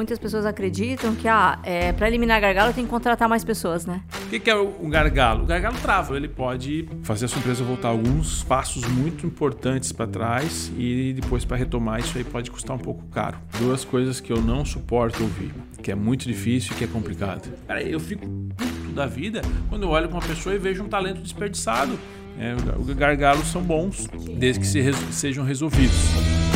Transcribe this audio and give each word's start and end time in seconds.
Muitas 0.00 0.16
pessoas 0.20 0.46
acreditam 0.46 1.12
que 1.16 1.26
ah, 1.26 1.58
é, 1.64 1.92
para 1.92 2.06
eliminar 2.06 2.40
gargalo 2.40 2.72
tem 2.72 2.84
que 2.84 2.90
contratar 2.90 3.28
mais 3.28 3.42
pessoas, 3.42 3.84
né? 3.84 4.00
O 4.26 4.28
que, 4.28 4.38
que 4.38 4.48
é 4.48 4.54
o 4.54 4.88
gargalo? 4.88 5.42
O 5.42 5.46
gargalo 5.46 5.76
trava, 5.82 6.16
ele 6.16 6.28
pode 6.28 6.88
fazer 7.02 7.24
a 7.24 7.28
sua 7.28 7.40
empresa 7.40 7.64
voltar 7.64 7.88
alguns 7.88 8.44
passos 8.44 8.86
muito 8.86 9.26
importantes 9.26 9.90
para 9.90 10.06
trás 10.06 10.70
e 10.78 11.14
depois 11.14 11.44
para 11.44 11.56
retomar 11.56 11.98
isso 11.98 12.16
aí 12.16 12.22
pode 12.22 12.48
custar 12.48 12.76
um 12.76 12.78
pouco 12.78 13.04
caro. 13.06 13.38
Duas 13.58 13.84
coisas 13.84 14.20
que 14.20 14.32
eu 14.32 14.40
não 14.40 14.64
suporto 14.64 15.20
ouvir, 15.20 15.52
que 15.82 15.90
é 15.90 15.96
muito 15.96 16.28
difícil 16.28 16.74
e 16.74 16.76
que 16.76 16.84
é 16.84 16.86
complicado. 16.86 17.52
Cara, 17.66 17.82
eu 17.82 17.98
fico 17.98 18.24
puto 18.56 18.92
da 18.94 19.06
vida 19.06 19.42
quando 19.68 19.82
eu 19.82 19.88
olho 19.88 20.06
para 20.06 20.18
uma 20.18 20.24
pessoa 20.24 20.54
e 20.54 20.58
vejo 20.58 20.84
um 20.84 20.88
talento 20.88 21.20
desperdiçado. 21.20 21.98
É, 22.38 22.54
os 22.78 22.86
gargalos 22.94 23.48
são 23.48 23.64
bons 23.64 24.06
desde 24.38 24.60
que 24.60 24.66
se, 24.68 24.92
sejam 25.10 25.44
resolvidos. 25.44 26.47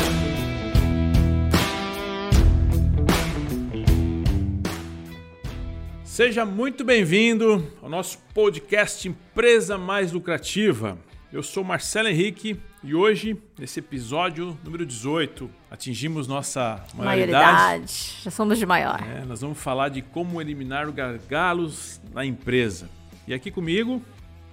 Seja 6.12 6.44
muito 6.44 6.84
bem-vindo 6.84 7.72
ao 7.80 7.88
nosso 7.88 8.18
podcast 8.34 9.08
Empresa 9.08 9.78
Mais 9.78 10.12
Lucrativa. 10.12 10.98
Eu 11.32 11.42
sou 11.42 11.64
Marcelo 11.64 12.06
Henrique 12.06 12.60
e 12.84 12.94
hoje, 12.94 13.34
nesse 13.58 13.80
episódio 13.80 14.54
número 14.62 14.84
18, 14.84 15.48
atingimos 15.70 16.28
nossa 16.28 16.84
maioridade. 16.94 17.54
maioridade. 17.54 18.16
Já 18.22 18.30
somos 18.30 18.58
de 18.58 18.66
maior. 18.66 19.00
É, 19.02 19.24
nós 19.24 19.40
vamos 19.40 19.58
falar 19.58 19.88
de 19.88 20.02
como 20.02 20.38
eliminar 20.38 20.86
os 20.86 20.94
gargalos 20.94 21.98
na 22.12 22.26
empresa. 22.26 22.90
E 23.26 23.32
aqui 23.32 23.50
comigo, 23.50 24.02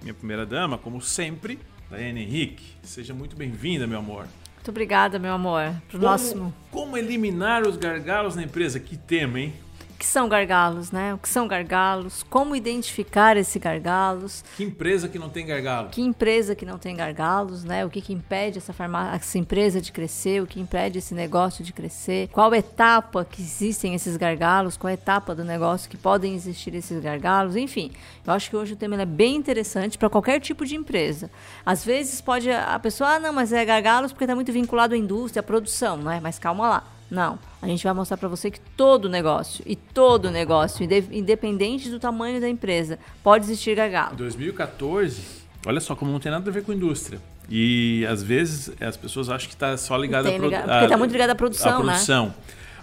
minha 0.00 0.14
primeira 0.14 0.46
dama, 0.46 0.78
como 0.78 0.98
sempre, 1.02 1.58
Daiane 1.90 2.22
Henrique. 2.22 2.64
Seja 2.82 3.12
muito 3.12 3.36
bem-vinda, 3.36 3.86
meu 3.86 3.98
amor. 3.98 4.26
Muito 4.54 4.70
obrigada, 4.70 5.18
meu 5.18 5.34
amor. 5.34 5.74
Pro 5.90 5.98
como, 5.98 6.00
próximo. 6.00 6.54
Como 6.70 6.96
eliminar 6.96 7.68
os 7.68 7.76
gargalos 7.76 8.34
na 8.34 8.42
empresa? 8.42 8.80
Que 8.80 8.96
tema, 8.96 9.38
hein? 9.38 9.52
Que 10.00 10.06
são 10.06 10.30
gargalos, 10.30 10.90
né? 10.90 11.12
O 11.12 11.18
que 11.18 11.28
são 11.28 11.46
gargalos? 11.46 12.22
Como 12.22 12.56
identificar 12.56 13.36
esses 13.36 13.62
gargalos? 13.62 14.42
Que 14.56 14.64
empresa 14.64 15.10
que 15.10 15.18
não 15.18 15.28
tem 15.28 15.44
gargalo? 15.44 15.90
Que 15.90 16.00
empresa 16.00 16.54
que 16.54 16.64
não 16.64 16.78
tem 16.78 16.96
gargalos, 16.96 17.64
né? 17.64 17.84
O 17.84 17.90
que, 17.90 18.00
que 18.00 18.10
impede 18.10 18.56
essa, 18.56 18.72
farmácia, 18.72 19.16
essa 19.16 19.36
empresa 19.36 19.78
de 19.78 19.92
crescer? 19.92 20.42
O 20.42 20.46
que 20.46 20.58
impede 20.58 20.96
esse 20.96 21.12
negócio 21.12 21.62
de 21.62 21.74
crescer? 21.74 22.28
Qual 22.28 22.54
etapa 22.54 23.26
que 23.26 23.42
existem 23.42 23.94
esses 23.94 24.16
gargalos? 24.16 24.74
Qual 24.74 24.90
etapa 24.90 25.34
do 25.34 25.44
negócio 25.44 25.90
que 25.90 25.98
podem 25.98 26.34
existir 26.34 26.74
esses 26.74 26.98
gargalos? 27.02 27.54
Enfim, 27.54 27.92
eu 28.26 28.32
acho 28.32 28.48
que 28.48 28.56
hoje 28.56 28.72
o 28.72 28.76
tema 28.76 29.02
é 29.02 29.04
bem 29.04 29.36
interessante 29.36 29.98
para 29.98 30.08
qualquer 30.08 30.40
tipo 30.40 30.64
de 30.64 30.76
empresa. 30.76 31.30
Às 31.64 31.84
vezes 31.84 32.22
pode 32.22 32.50
a 32.50 32.78
pessoa, 32.78 33.16
ah, 33.16 33.20
não, 33.20 33.34
mas 33.34 33.52
é 33.52 33.62
gargalos 33.66 34.12
porque 34.12 34.24
está 34.24 34.34
muito 34.34 34.50
vinculado 34.50 34.94
à 34.94 34.96
indústria, 34.96 35.40
à 35.40 35.42
produção, 35.42 35.98
né? 35.98 36.20
Mas 36.22 36.38
calma 36.38 36.70
lá 36.70 36.99
não. 37.10 37.38
A 37.60 37.66
gente 37.66 37.82
vai 37.82 37.92
mostrar 37.92 38.16
para 38.16 38.28
você 38.28 38.50
que 38.50 38.60
todo 38.76 39.08
negócio, 39.08 39.62
e 39.66 39.74
todo 39.74 40.30
negócio, 40.30 40.86
independente 41.10 41.90
do 41.90 41.98
tamanho 41.98 42.40
da 42.40 42.48
empresa, 42.48 42.98
pode 43.22 43.44
existir 43.44 43.74
gargalo. 43.74 44.14
Em 44.14 44.16
2014, 44.16 45.20
olha 45.66 45.80
só 45.80 45.96
como 45.96 46.12
não 46.12 46.20
tem 46.20 46.30
nada 46.30 46.48
a 46.48 46.52
ver 46.52 46.62
com 46.62 46.72
indústria. 46.72 47.20
E 47.50 48.06
às 48.08 48.22
vezes 48.22 48.70
as 48.80 48.96
pessoas 48.96 49.28
acham 49.28 49.48
que 49.48 49.54
está 49.54 49.76
só 49.76 49.96
ligada 49.96 50.28
à 50.28 50.32
produção. 50.32 50.62
Porque 50.62 50.84
está 50.84 50.96
muito 50.96 51.12
ligada 51.12 51.32
à 51.32 51.34
produção, 51.34 51.72
à 51.72 51.82
produção. 51.82 52.26
Né? 52.26 52.34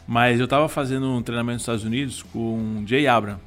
Mas 0.06 0.40
eu 0.40 0.44
estava 0.44 0.68
fazendo 0.68 1.08
um 1.08 1.22
treinamento 1.22 1.56
nos 1.56 1.62
Estados 1.64 1.84
Unidos 1.86 2.22
com 2.22 2.84
Jay 2.86 3.08
Abram. 3.08 3.40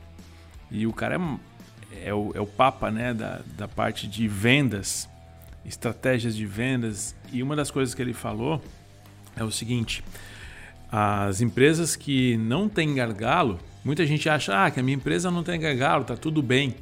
E 0.71 0.87
o 0.87 0.93
cara 0.93 1.17
é, 1.17 2.09
é, 2.09 2.15
o, 2.15 2.33
é 2.35 2.41
o 2.41 2.47
papa 2.47 2.91
né, 2.91 3.13
da, 3.13 3.41
da 3.57 3.69
parte 3.69 4.07
de 4.07 4.27
vendas, 4.27 5.09
estratégias 5.65 6.35
de 6.35 6.47
vendas. 6.47 7.15
E 7.33 7.43
uma 7.43 7.55
das 7.55 7.71
coisas 7.71 7.95
que 7.95 8.01
ele 8.01 8.15
falou 8.15 8.63
é 9.37 9.45
o 9.45 9.51
seguinte: 9.51 10.03
as 10.91 11.41
empresas 11.41 11.95
que 11.95 12.37
não 12.37 12.69
têm 12.69 12.95
gargalo, 12.95 13.59
muita 13.85 14.05
gente 14.05 14.29
acha 14.29 14.65
ah, 14.65 14.71
que 14.71 14.81
a 14.81 14.83
minha 14.83 14.97
empresa 14.97 15.31
não 15.31 15.43
tem 15.43 15.61
gargalo, 15.61 16.05
tá 16.05 16.17
tudo 16.17 16.43
bem. 16.43 16.75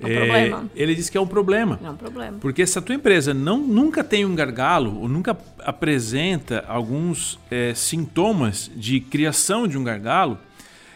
É 0.00 0.06
um 0.06 0.10
é, 0.10 0.16
problema. 0.16 0.70
Ele 0.74 0.94
diz 0.94 1.10
que 1.10 1.18
é 1.18 1.20
um 1.20 1.26
problema. 1.26 1.78
É 1.82 1.90
um 1.90 1.96
problema. 1.96 2.38
Porque 2.40 2.66
se 2.66 2.78
a 2.78 2.82
tua 2.82 2.94
empresa 2.94 3.34
não, 3.34 3.58
nunca 3.58 4.02
tem 4.02 4.24
um 4.24 4.34
gargalo 4.34 5.00
ou 5.00 5.08
nunca 5.08 5.36
apresenta 5.60 6.64
alguns 6.66 7.38
é, 7.50 7.74
sintomas 7.74 8.70
de 8.74 9.00
criação 9.00 9.68
de 9.68 9.76
um 9.76 9.84
gargalo, 9.84 10.38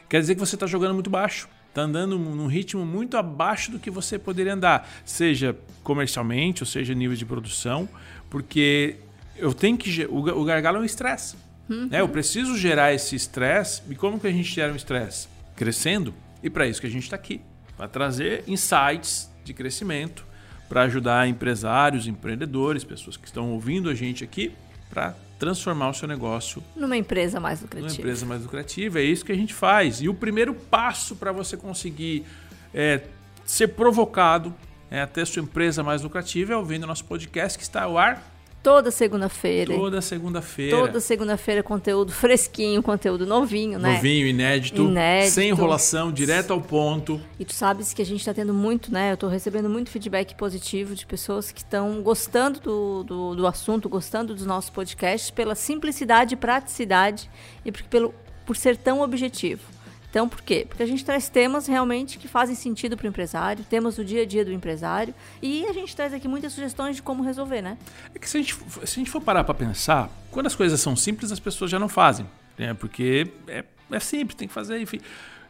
quer 0.08 0.20
dizer 0.20 0.34
que 0.34 0.40
você 0.40 0.56
está 0.56 0.66
jogando 0.66 0.94
muito 0.94 1.10
baixo. 1.10 1.48
Está 1.68 1.82
andando 1.82 2.18
num 2.18 2.46
ritmo 2.46 2.86
muito 2.86 3.18
abaixo 3.18 3.70
do 3.70 3.78
que 3.78 3.90
você 3.90 4.18
poderia 4.18 4.54
andar, 4.54 4.88
seja 5.04 5.54
comercialmente 5.82 6.62
ou 6.62 6.66
seja 6.66 6.94
nível 6.94 7.14
de 7.14 7.26
produção, 7.26 7.86
porque 8.30 8.96
eu 9.36 9.52
tenho 9.52 9.76
que 9.76 10.06
o 10.06 10.42
gargalo 10.42 10.78
é 10.78 10.80
um 10.80 10.84
estresse. 10.84 11.36
Uhum. 11.68 11.88
Né? 11.88 12.00
Eu 12.00 12.08
preciso 12.08 12.56
gerar 12.56 12.92
esse 12.92 13.16
estresse. 13.16 13.82
E 13.88 13.94
como 13.94 14.18
que 14.18 14.26
a 14.26 14.32
gente 14.32 14.52
gera 14.52 14.72
um 14.72 14.76
estresse? 14.76 15.28
Crescendo. 15.54 16.14
E 16.42 16.50
para 16.50 16.66
isso 16.66 16.80
que 16.80 16.86
a 16.86 16.90
gente 16.90 17.04
está 17.04 17.16
aqui. 17.16 17.40
Para 17.76 17.88
trazer 17.88 18.44
insights 18.46 19.30
de 19.44 19.52
crescimento, 19.52 20.24
para 20.68 20.82
ajudar 20.82 21.28
empresários, 21.28 22.06
empreendedores, 22.06 22.84
pessoas 22.84 23.16
que 23.16 23.26
estão 23.26 23.52
ouvindo 23.52 23.88
a 23.88 23.94
gente 23.94 24.24
aqui, 24.24 24.52
para 24.90 25.14
transformar 25.38 25.90
o 25.90 25.94
seu 25.94 26.08
negócio 26.08 26.62
numa 26.74 26.96
empresa 26.96 27.38
mais 27.38 27.60
lucrativa. 27.60 27.88
Numa 27.88 28.00
empresa 28.00 28.26
mais 28.26 28.42
lucrativa. 28.42 29.00
É 29.00 29.02
isso 29.02 29.24
que 29.24 29.32
a 29.32 29.36
gente 29.36 29.52
faz. 29.52 30.00
E 30.00 30.08
o 30.08 30.14
primeiro 30.14 30.54
passo 30.54 31.14
para 31.14 31.30
você 31.32 31.56
conseguir 31.56 32.24
é, 32.72 33.02
ser 33.44 33.68
provocado 33.68 34.54
é, 34.90 35.00
até 35.00 35.22
a 35.22 35.26
sua 35.26 35.42
empresa 35.42 35.82
mais 35.82 36.02
lucrativa 36.02 36.52
é 36.52 36.56
ouvindo 36.56 36.86
nosso 36.86 37.04
podcast 37.04 37.58
que 37.58 37.64
está 37.64 37.82
ao 37.82 37.98
ar 37.98 38.35
Toda 38.66 38.90
segunda-feira. 38.90 39.76
Toda 39.76 40.00
segunda-feira. 40.00 40.76
Toda 40.76 40.98
segunda-feira 40.98 41.62
conteúdo 41.62 42.10
fresquinho, 42.10 42.82
conteúdo 42.82 43.24
novinho, 43.24 43.78
né? 43.78 43.94
Novinho, 43.94 44.26
inédito, 44.26 44.82
inédito. 44.82 45.34
Sem 45.34 45.50
enrolação, 45.50 46.10
direto 46.10 46.52
ao 46.52 46.60
ponto. 46.60 47.20
E 47.38 47.44
tu 47.44 47.54
sabes 47.54 47.94
que 47.94 48.02
a 48.02 48.04
gente 48.04 48.18
está 48.18 48.34
tendo 48.34 48.52
muito, 48.52 48.92
né? 48.92 49.12
Eu 49.12 49.14
estou 49.14 49.30
recebendo 49.30 49.68
muito 49.68 49.88
feedback 49.88 50.34
positivo 50.34 50.96
de 50.96 51.06
pessoas 51.06 51.52
que 51.52 51.60
estão 51.60 52.02
gostando 52.02 52.58
do, 52.58 53.04
do, 53.04 53.34
do, 53.36 53.46
assunto, 53.46 53.88
gostando 53.88 54.34
dos 54.34 54.44
nossos 54.44 54.68
podcasts 54.68 55.30
pela 55.30 55.54
simplicidade 55.54 56.34
e 56.34 56.36
praticidade 56.36 57.30
e 57.64 57.70
por, 57.70 57.84
pelo, 57.84 58.14
por 58.44 58.56
ser 58.56 58.76
tão 58.76 59.00
objetivo. 59.00 59.75
Então, 60.16 60.26
por 60.26 60.40
quê? 60.40 60.64
Porque 60.66 60.82
a 60.82 60.86
gente 60.86 61.04
traz 61.04 61.28
temas 61.28 61.66
realmente 61.66 62.18
que 62.18 62.26
fazem 62.26 62.54
sentido 62.54 62.96
para 62.96 63.04
o 63.04 63.08
empresário, 63.08 63.62
temas 63.68 63.96
do 63.96 64.02
dia 64.02 64.22
a 64.22 64.24
dia 64.24 64.46
do 64.46 64.50
empresário, 64.50 65.14
e 65.42 65.66
a 65.66 65.74
gente 65.74 65.94
traz 65.94 66.14
aqui 66.14 66.26
muitas 66.26 66.54
sugestões 66.54 66.96
de 66.96 67.02
como 67.02 67.22
resolver, 67.22 67.60
né? 67.60 67.76
É 68.14 68.18
que 68.18 68.26
se 68.26 68.38
a 68.38 68.40
gente, 68.40 68.54
se 68.54 68.80
a 68.82 68.86
gente 68.86 69.10
for 69.10 69.20
parar 69.20 69.44
para 69.44 69.52
pensar, 69.52 70.10
quando 70.30 70.46
as 70.46 70.54
coisas 70.54 70.80
são 70.80 70.96
simples, 70.96 71.30
as 71.30 71.38
pessoas 71.38 71.70
já 71.70 71.78
não 71.78 71.86
fazem, 71.86 72.26
né? 72.56 72.72
Porque 72.72 73.30
é, 73.46 73.62
é 73.90 74.00
simples, 74.00 74.38
tem 74.38 74.48
que 74.48 74.54
fazer, 74.54 74.80
enfim. 74.80 75.00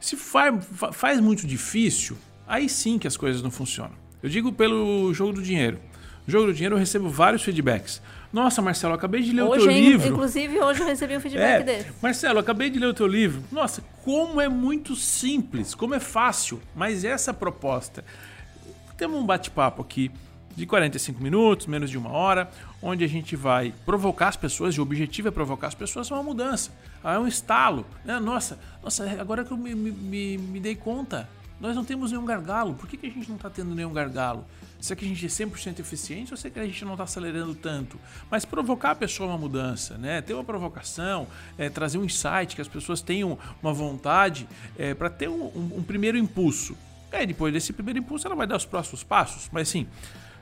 Se 0.01 0.17
faz, 0.17 0.67
faz 0.91 1.21
muito 1.21 1.47
difícil, 1.47 2.19
aí 2.45 2.69
sim 2.69 2.99
que 2.99 3.07
as 3.07 3.17
coisas 3.17 3.43
não 3.43 3.53
funcionam. 3.53 3.95
Eu 4.21 4.29
digo 4.29 4.53
pelo 4.53 5.15
jogo 5.15 5.35
do 5.35 5.43
dinheiro. 5.45 5.79
No 6.27 6.33
jogo 6.33 6.47
do 6.47 6.53
dinheiro 6.53 6.75
eu 6.75 6.81
recebo 6.81 7.09
vários 7.09 7.45
feedbacks. 7.45 8.03
Nossa, 8.37 8.61
Marcelo, 8.61 8.93
acabei 8.93 9.23
de 9.23 9.33
ler 9.33 9.45
hoje, 9.45 9.65
o 9.65 9.67
teu 9.67 9.73
livro. 9.73 10.09
Inclusive, 10.09 10.61
hoje 10.61 10.83
eu 10.83 10.87
recebi 10.87 11.17
um 11.17 11.21
feedback 11.25 11.63
é, 11.63 11.63
desse. 11.63 11.93
Marcelo, 12.03 12.39
acabei 12.39 12.69
de 12.69 12.79
ler 12.79 12.89
o 12.89 12.93
teu 12.93 13.07
livro. 13.07 13.43
Nossa, 13.51 13.83
como 14.05 14.39
é 14.43 14.47
muito 14.47 14.95
simples, 14.95 15.75
como 15.75 15.95
é 15.95 16.01
fácil. 16.01 16.61
Mas 16.75 17.03
essa 17.03 17.33
proposta. 17.33 18.05
Temos 18.99 19.19
um 19.19 19.25
bate-papo 19.25 19.81
aqui 19.81 20.11
de 20.55 20.67
45 20.67 21.23
minutos, 21.23 21.67
menos 21.67 21.89
de 21.89 21.97
uma 21.97 22.11
hora, 22.11 22.51
onde 22.83 23.03
a 23.05 23.09
gente 23.09 23.35
vai 23.35 23.73
provocar 23.87 24.29
as 24.29 24.37
pessoas, 24.37 24.75
e 24.75 24.81
o 24.81 24.83
objetivo 24.83 25.29
é 25.29 25.31
provocar 25.31 25.69
as 25.69 25.75
pessoas 25.75 26.13
a 26.13 26.15
uma 26.17 26.23
mudança, 26.23 26.73
a 27.03 27.19
um 27.19 27.27
estalo. 27.27 27.87
Né? 28.05 28.21
Nossa, 28.21 28.59
nossa, 28.83 29.11
agora 29.19 29.47
que 29.47 29.51
eu 29.51 29.57
me, 29.57 29.75
me, 29.75 30.37
me 30.37 30.61
dei 30.61 30.75
conta, 30.75 31.27
nós 31.59 31.75
não 31.75 31.87
temos 31.87 32.13
nenhum 32.13 32.27
gargalo. 32.27 32.75
Por 32.75 32.87
que, 32.87 32.99
que 32.99 33.07
a 33.07 33.11
gente 33.11 33.31
não 33.31 33.37
está 33.37 33.49
tendo 33.49 33.75
nenhum 33.75 33.95
gargalo? 33.95 34.45
Será 34.87 34.97
que 34.97 35.05
a 35.05 35.09
gente 35.09 35.27
é 35.27 35.29
100% 35.29 35.81
eficiente 35.81 36.33
ou 36.33 36.37
será 36.37 36.55
que 36.55 36.61
a 36.61 36.65
gente 36.65 36.85
não 36.85 36.93
está 36.93 37.03
acelerando 37.03 37.57
tanto? 37.57 37.99
Mas 38.31 38.45
provocar 38.45 38.93
a 38.93 38.95
pessoa 38.95 39.29
uma 39.29 39.39
mudança, 39.39 39.99
né? 39.99 40.23
ter 40.23 40.33
uma 40.33 40.45
provocação, 40.45 41.27
é, 41.59 41.69
trazer 41.69 41.99
um 41.99 42.05
insight, 42.05 42.55
que 42.55 42.63
as 42.63 42.69
pessoas 42.69 43.03
tenham 43.03 43.37
uma 43.61 43.73
vontade 43.73 44.49
é, 44.79 44.95
para 44.95 45.11
ter 45.11 45.29
um, 45.29 45.47
um, 45.47 45.79
um, 45.79 45.83
primeiro 45.83 46.17
impulso. 46.17 46.77
Aí, 47.11 47.27
depois 47.27 47.53
desse 47.53 47.73
primeiro 47.73 47.99
impulso, 47.99 48.29
ela 48.29 48.37
vai 48.37 48.47
dar 48.47 48.57
os 48.57 48.65
próximos 48.65 49.03
passos. 49.03 49.49
Mas 49.51 49.71
assim, 49.71 49.89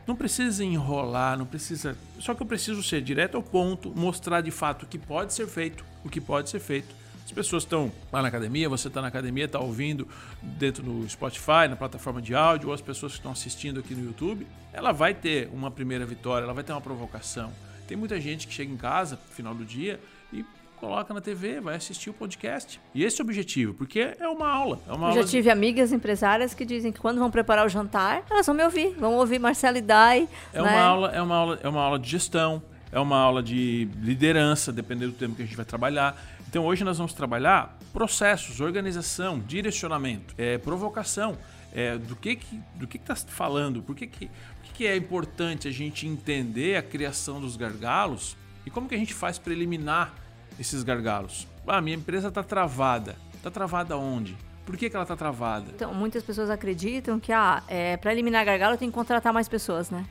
não 0.06 0.14
precisa 0.14 0.62
enrolar, 0.62 1.38
não 1.38 1.46
precisa. 1.46 1.96
Só 2.19 2.34
que 2.34 2.42
eu 2.42 2.46
preciso 2.46 2.82
ser 2.82 3.00
direto 3.00 3.36
ao 3.36 3.42
ponto, 3.42 3.92
mostrar 3.96 4.42
de 4.42 4.50
fato 4.50 4.82
o 4.82 4.86
que 4.86 4.98
pode 4.98 5.32
ser 5.32 5.46
feito, 5.46 5.84
o 6.04 6.10
que 6.10 6.20
pode 6.20 6.50
ser 6.50 6.60
feito 6.60 6.94
as 7.24 7.32
pessoas 7.32 7.62
estão 7.62 7.90
lá 8.12 8.20
na 8.20 8.28
academia, 8.28 8.68
você 8.68 8.88
está 8.88 9.00
na 9.00 9.08
academia, 9.08 9.46
está 9.46 9.58
ouvindo 9.58 10.06
dentro 10.42 10.82
do 10.82 11.08
Spotify, 11.08 11.66
na 11.68 11.74
plataforma 11.76 12.20
de 12.20 12.34
áudio, 12.34 12.68
ou 12.68 12.74
as 12.74 12.82
pessoas 12.82 13.12
que 13.12 13.18
estão 13.18 13.32
assistindo 13.32 13.80
aqui 13.80 13.94
no 13.94 14.04
YouTube, 14.04 14.46
ela 14.72 14.92
vai 14.92 15.14
ter 15.14 15.48
uma 15.52 15.70
primeira 15.70 16.04
vitória, 16.04 16.44
ela 16.44 16.52
vai 16.52 16.62
ter 16.62 16.72
uma 16.72 16.80
provocação. 16.80 17.50
Tem 17.88 17.96
muita 17.96 18.20
gente 18.20 18.46
que 18.46 18.52
chega 18.52 18.72
em 18.72 18.76
casa, 18.76 19.18
no 19.28 19.34
final 19.34 19.54
do 19.54 19.64
dia, 19.64 19.98
e 20.32 20.44
coloca 20.76 21.14
na 21.14 21.20
TV, 21.20 21.60
vai 21.60 21.76
assistir 21.76 22.10
o 22.10 22.12
podcast. 22.12 22.78
E 22.94 23.02
esse 23.02 23.20
é 23.20 23.24
o 23.24 23.26
objetivo, 23.26 23.72
porque 23.72 24.14
é 24.18 24.28
uma 24.28 24.48
aula. 24.48 24.80
É 24.86 24.92
uma 24.92 25.06
Eu 25.06 25.10
aula 25.12 25.22
já 25.22 25.28
tive 25.28 25.44
de... 25.44 25.50
amigas 25.50 25.92
empresárias 25.92 26.52
que 26.52 26.64
dizem 26.64 26.92
que 26.92 27.00
quando 27.00 27.18
vão 27.18 27.30
preparar 27.30 27.64
o 27.64 27.68
jantar, 27.70 28.22
elas 28.30 28.44
vão 28.44 28.54
me 28.54 28.62
ouvir, 28.62 28.90
vão 28.98 29.14
ouvir 29.14 29.38
Marcelo 29.38 29.78
e 29.78 29.82
Dai. 29.82 30.28
É, 30.52 30.60
né? 30.60 30.70
uma 30.70 30.80
aula, 30.82 31.10
é, 31.10 31.22
uma 31.22 31.36
aula, 31.36 31.60
é 31.62 31.68
uma 31.68 31.80
aula 31.80 31.98
de 31.98 32.10
gestão, 32.10 32.62
é 32.94 33.00
uma 33.00 33.19
aula 33.19 33.43
de 33.43 33.88
liderança, 33.96 34.73
dependendo 34.73 35.11
do 35.11 35.19
tema 35.19 35.35
que 35.35 35.43
a 35.43 35.44
gente 35.44 35.56
vai 35.56 35.64
trabalhar. 35.64 36.17
Então 36.49 36.64
hoje 36.64 36.85
nós 36.85 36.96
vamos 36.96 37.12
trabalhar 37.12 37.76
processos, 37.93 38.61
organização, 38.61 39.41
direcionamento, 39.41 40.32
é, 40.38 40.58
provocação. 40.58 41.37
É, 41.73 41.99
do 41.99 42.14
que 42.14 42.37
que 42.37 42.61
do 42.76 42.87
que 42.87 42.96
está 42.96 43.17
falando? 43.17 43.82
Por 43.82 43.96
que 43.96 44.06
que, 44.06 44.26
por 44.29 44.62
que 44.62 44.73
que 44.75 44.87
é 44.87 44.96
importante 44.96 45.67
a 45.67 45.73
gente 45.73 46.06
entender 46.06 46.76
a 46.76 46.82
criação 46.82 47.41
dos 47.41 47.56
gargalos 47.56 48.37
e 48.64 48.70
como 48.70 48.88
que 48.88 48.94
a 48.94 48.99
gente 48.99 49.12
faz 49.12 49.41
para 49.41 49.52
eliminar 49.52 50.14
esses 50.56 50.85
gargalos? 50.85 51.49
Ah, 51.67 51.81
minha 51.81 51.96
empresa 51.96 52.29
está 52.29 52.44
travada. 52.44 53.17
Está 53.35 53.50
travada 53.50 53.96
onde? 53.96 54.37
Por 54.64 54.76
que, 54.76 54.88
que 54.88 54.94
ela 54.94 55.02
está 55.02 55.17
travada? 55.17 55.67
Então, 55.75 55.93
muitas 55.93 56.23
pessoas 56.23 56.49
acreditam 56.49 57.19
que 57.19 57.32
ah, 57.32 57.61
é, 57.67 57.96
para 57.96 58.12
eliminar 58.12 58.44
gargalo 58.44 58.79
tem 58.79 58.88
que 58.88 58.94
contratar 58.94 59.32
mais 59.32 59.49
pessoas, 59.49 59.91
né? 59.91 60.06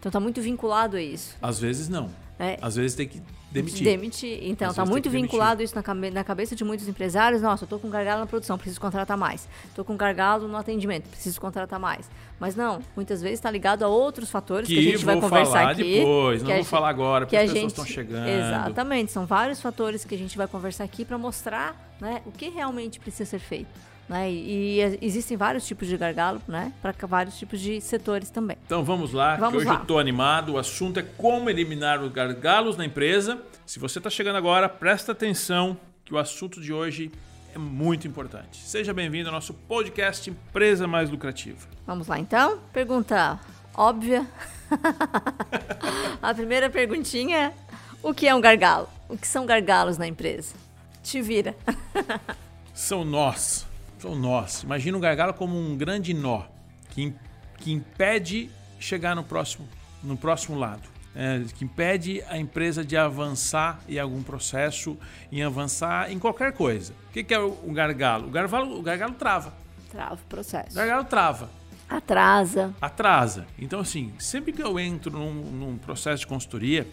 Então 0.00 0.08
está 0.08 0.18
muito 0.18 0.40
vinculado 0.40 0.96
a 0.96 1.02
isso. 1.02 1.36
Às 1.42 1.60
vezes 1.60 1.88
não. 1.88 2.10
É. 2.38 2.58
Às 2.62 2.76
vezes 2.76 2.94
tem 2.96 3.06
que 3.06 3.20
demitir. 3.52 3.84
Demitir. 3.84 4.38
Então, 4.44 4.70
Às 4.70 4.76
tá 4.76 4.86
muito 4.86 5.10
vinculado 5.10 5.62
isso 5.62 5.74
na, 5.74 5.82
cabe- 5.82 6.10
na 6.10 6.24
cabeça 6.24 6.56
de 6.56 6.64
muitos 6.64 6.88
empresários. 6.88 7.42
Nossa, 7.42 7.64
eu 7.64 7.68
tô 7.68 7.78
com 7.78 7.90
gargalo 7.90 8.20
na 8.20 8.26
produção, 8.26 8.56
preciso 8.56 8.80
contratar 8.80 9.18
mais. 9.18 9.46
Tô 9.74 9.84
com 9.84 9.94
gargalo 9.94 10.48
no 10.48 10.56
atendimento, 10.56 11.06
preciso 11.10 11.38
contratar 11.38 11.78
mais. 11.78 12.08
Mas 12.38 12.56
não, 12.56 12.80
muitas 12.96 13.20
vezes 13.20 13.38
está 13.40 13.50
ligado 13.50 13.82
a 13.82 13.88
outros 13.88 14.30
fatores 14.30 14.66
que, 14.66 14.74
Que 14.74 14.80
a 14.80 14.92
gente 14.92 15.04
vai 15.04 15.20
conversar 15.20 15.52
falar 15.52 15.70
aqui. 15.72 15.82
depois, 15.98 16.40
não 16.42 16.48
vou 16.48 16.56
gente- 16.56 16.66
falar 16.68 16.88
agora, 16.88 17.26
que 17.26 17.36
porque 17.36 17.44
as 17.44 17.52
pessoas 17.52 17.72
estão 17.72 17.84
chegando. 17.84 18.26
Exatamente, 18.26 19.12
são 19.12 19.26
vários 19.26 19.60
fatores 19.60 20.02
que 20.06 20.14
a 20.14 20.18
gente 20.18 20.34
vai 20.38 20.46
conversar 20.48 20.84
aqui 20.84 21.04
para 21.04 21.18
mostrar 21.18 21.94
né, 22.00 22.22
o 22.24 22.32
que 22.32 22.48
realmente 22.48 22.98
precisa 22.98 23.28
ser 23.28 23.38
feito. 23.38 23.68
Né? 24.10 24.28
E, 24.28 24.80
e 24.80 24.98
existem 25.00 25.36
vários 25.36 25.64
tipos 25.64 25.86
de 25.86 25.96
gargalo, 25.96 26.42
né? 26.48 26.72
Para 26.82 26.92
vários 27.06 27.38
tipos 27.38 27.60
de 27.60 27.80
setores 27.80 28.28
também. 28.28 28.56
Então 28.66 28.82
vamos 28.82 29.12
lá, 29.12 29.36
Vamos 29.36 29.52
que 29.52 29.56
hoje 29.58 29.66
lá. 29.66 29.74
eu 29.74 29.82
estou 29.82 30.00
animado. 30.00 30.54
O 30.54 30.58
assunto 30.58 30.98
é 30.98 31.02
como 31.16 31.48
eliminar 31.48 32.02
os 32.02 32.10
gargalos 32.10 32.76
na 32.76 32.84
empresa. 32.84 33.40
Se 33.64 33.78
você 33.78 34.00
está 34.00 34.10
chegando 34.10 34.34
agora, 34.34 34.68
presta 34.68 35.12
atenção 35.12 35.76
que 36.04 36.12
o 36.12 36.18
assunto 36.18 36.60
de 36.60 36.72
hoje 36.72 37.12
é 37.54 37.58
muito 37.58 38.08
importante. 38.08 38.58
Seja 38.58 38.92
bem-vindo 38.92 39.28
ao 39.28 39.32
nosso 39.32 39.54
podcast 39.54 40.28
Empresa 40.28 40.88
Mais 40.88 41.08
Lucrativa. 41.08 41.68
Vamos 41.86 42.08
lá 42.08 42.18
então? 42.18 42.58
Pergunta 42.72 43.38
óbvia. 43.72 44.26
a 46.20 46.34
primeira 46.34 46.68
perguntinha 46.68 47.36
é: 47.36 47.54
o 48.02 48.12
que 48.12 48.26
é 48.26 48.34
um 48.34 48.40
gargalo? 48.40 48.88
O 49.08 49.16
que 49.16 49.28
são 49.28 49.46
gargalos 49.46 49.96
na 49.96 50.08
empresa? 50.08 50.56
Te 51.00 51.22
vira. 51.22 51.54
São 52.74 53.04
nós, 53.04 53.66
são 54.00 54.14
nós. 54.14 54.62
Imagina 54.62 54.96
um 54.96 55.00
gargalo 55.00 55.34
como 55.34 55.56
um 55.58 55.76
grande 55.76 56.12
nó 56.14 56.42
que, 56.90 57.12
que 57.58 57.72
impede 57.72 58.50
chegar 58.78 59.14
no 59.14 59.22
próximo, 59.24 59.66
no 60.02 60.16
próximo 60.16 60.58
lado. 60.58 60.82
É, 61.12 61.42
que 61.56 61.64
impede 61.64 62.22
a 62.28 62.38
empresa 62.38 62.84
de 62.84 62.96
avançar 62.96 63.80
em 63.88 63.98
algum 63.98 64.22
processo, 64.22 64.96
em 65.32 65.42
avançar 65.42 66.10
em 66.12 66.20
qualquer 66.20 66.52
coisa. 66.52 66.92
O 67.08 67.12
que, 67.12 67.24
que 67.24 67.34
é 67.34 67.38
o 67.40 67.48
o 67.64 67.72
gargalo? 67.72 68.28
O 68.28 68.30
gargalo, 68.30 68.78
o 68.78 68.82
gargalo 68.82 69.14
trava. 69.14 69.52
Trava 69.90 70.12
o 70.12 70.14
O 70.14 70.18
processo. 70.28 70.72
gargalo 70.76 71.02
trava, 71.04 71.50
Atrasa. 71.88 72.72
atrasa. 72.80 73.44
Então, 73.58 73.80
assim, 73.80 74.12
sempre 74.20 74.52
que 74.52 74.62
eu 74.62 74.78
entro 74.78 75.10
num, 75.10 75.32
num 75.50 75.76
processo 75.78 76.20
de 76.20 76.28
consultoria, 76.28 76.86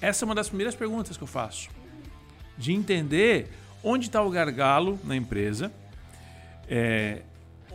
essa 0.00 0.24
é 0.24 0.26
uma 0.26 0.34
das 0.36 0.46
primeiras 0.48 0.76
perguntas 0.76 1.16
que 1.16 1.24
eu 1.24 1.26
faço. 1.28 1.68
De 2.56 2.72
entender 2.72 3.50
onde 3.82 4.06
está 4.06 4.22
o 4.22 4.30
gargalo 4.30 4.96
na 5.02 5.16
empresa, 5.16 5.72
é, 6.68 7.22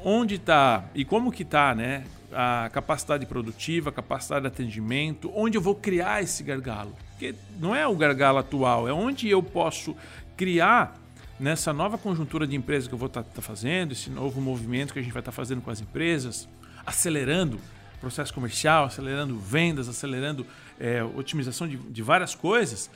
onde 0.03 0.35
está 0.35 0.85
e 0.93 1.05
como 1.05 1.31
que 1.31 1.43
está 1.43 1.75
né, 1.75 2.03
a 2.31 2.69
capacidade 2.71 3.25
produtiva, 3.25 3.89
a 3.89 3.93
capacidade 3.93 4.41
de 4.41 4.47
atendimento, 4.47 5.31
onde 5.35 5.57
eu 5.57 5.61
vou 5.61 5.75
criar 5.75 6.21
esse 6.23 6.43
gargalo. 6.43 6.95
Porque 7.11 7.35
não 7.59 7.75
é 7.75 7.85
o 7.87 7.95
gargalo 7.95 8.37
atual, 8.37 8.87
é 8.87 8.93
onde 8.93 9.29
eu 9.29 9.43
posso 9.43 9.95
criar 10.35 10.97
nessa 11.39 11.73
nova 11.73 11.97
conjuntura 11.97 12.45
de 12.45 12.55
empresas 12.55 12.87
que 12.87 12.93
eu 12.93 12.99
vou 12.99 13.07
estar 13.07 13.23
fazendo, 13.23 13.93
esse 13.93 14.09
novo 14.09 14.39
movimento 14.39 14.93
que 14.93 14.99
a 14.99 15.01
gente 15.01 15.11
vai 15.11 15.21
estar 15.21 15.31
fazendo 15.31 15.61
com 15.61 15.71
as 15.71 15.81
empresas, 15.81 16.47
acelerando 16.85 17.59
processo 18.01 18.33
comercial, 18.33 18.85
acelerando 18.85 19.37
vendas, 19.37 19.87
acelerando 19.87 20.45
é, 20.79 21.03
otimização 21.03 21.67
de, 21.67 21.77
de 21.77 22.01
várias 22.01 22.33
coisas, 22.33 22.89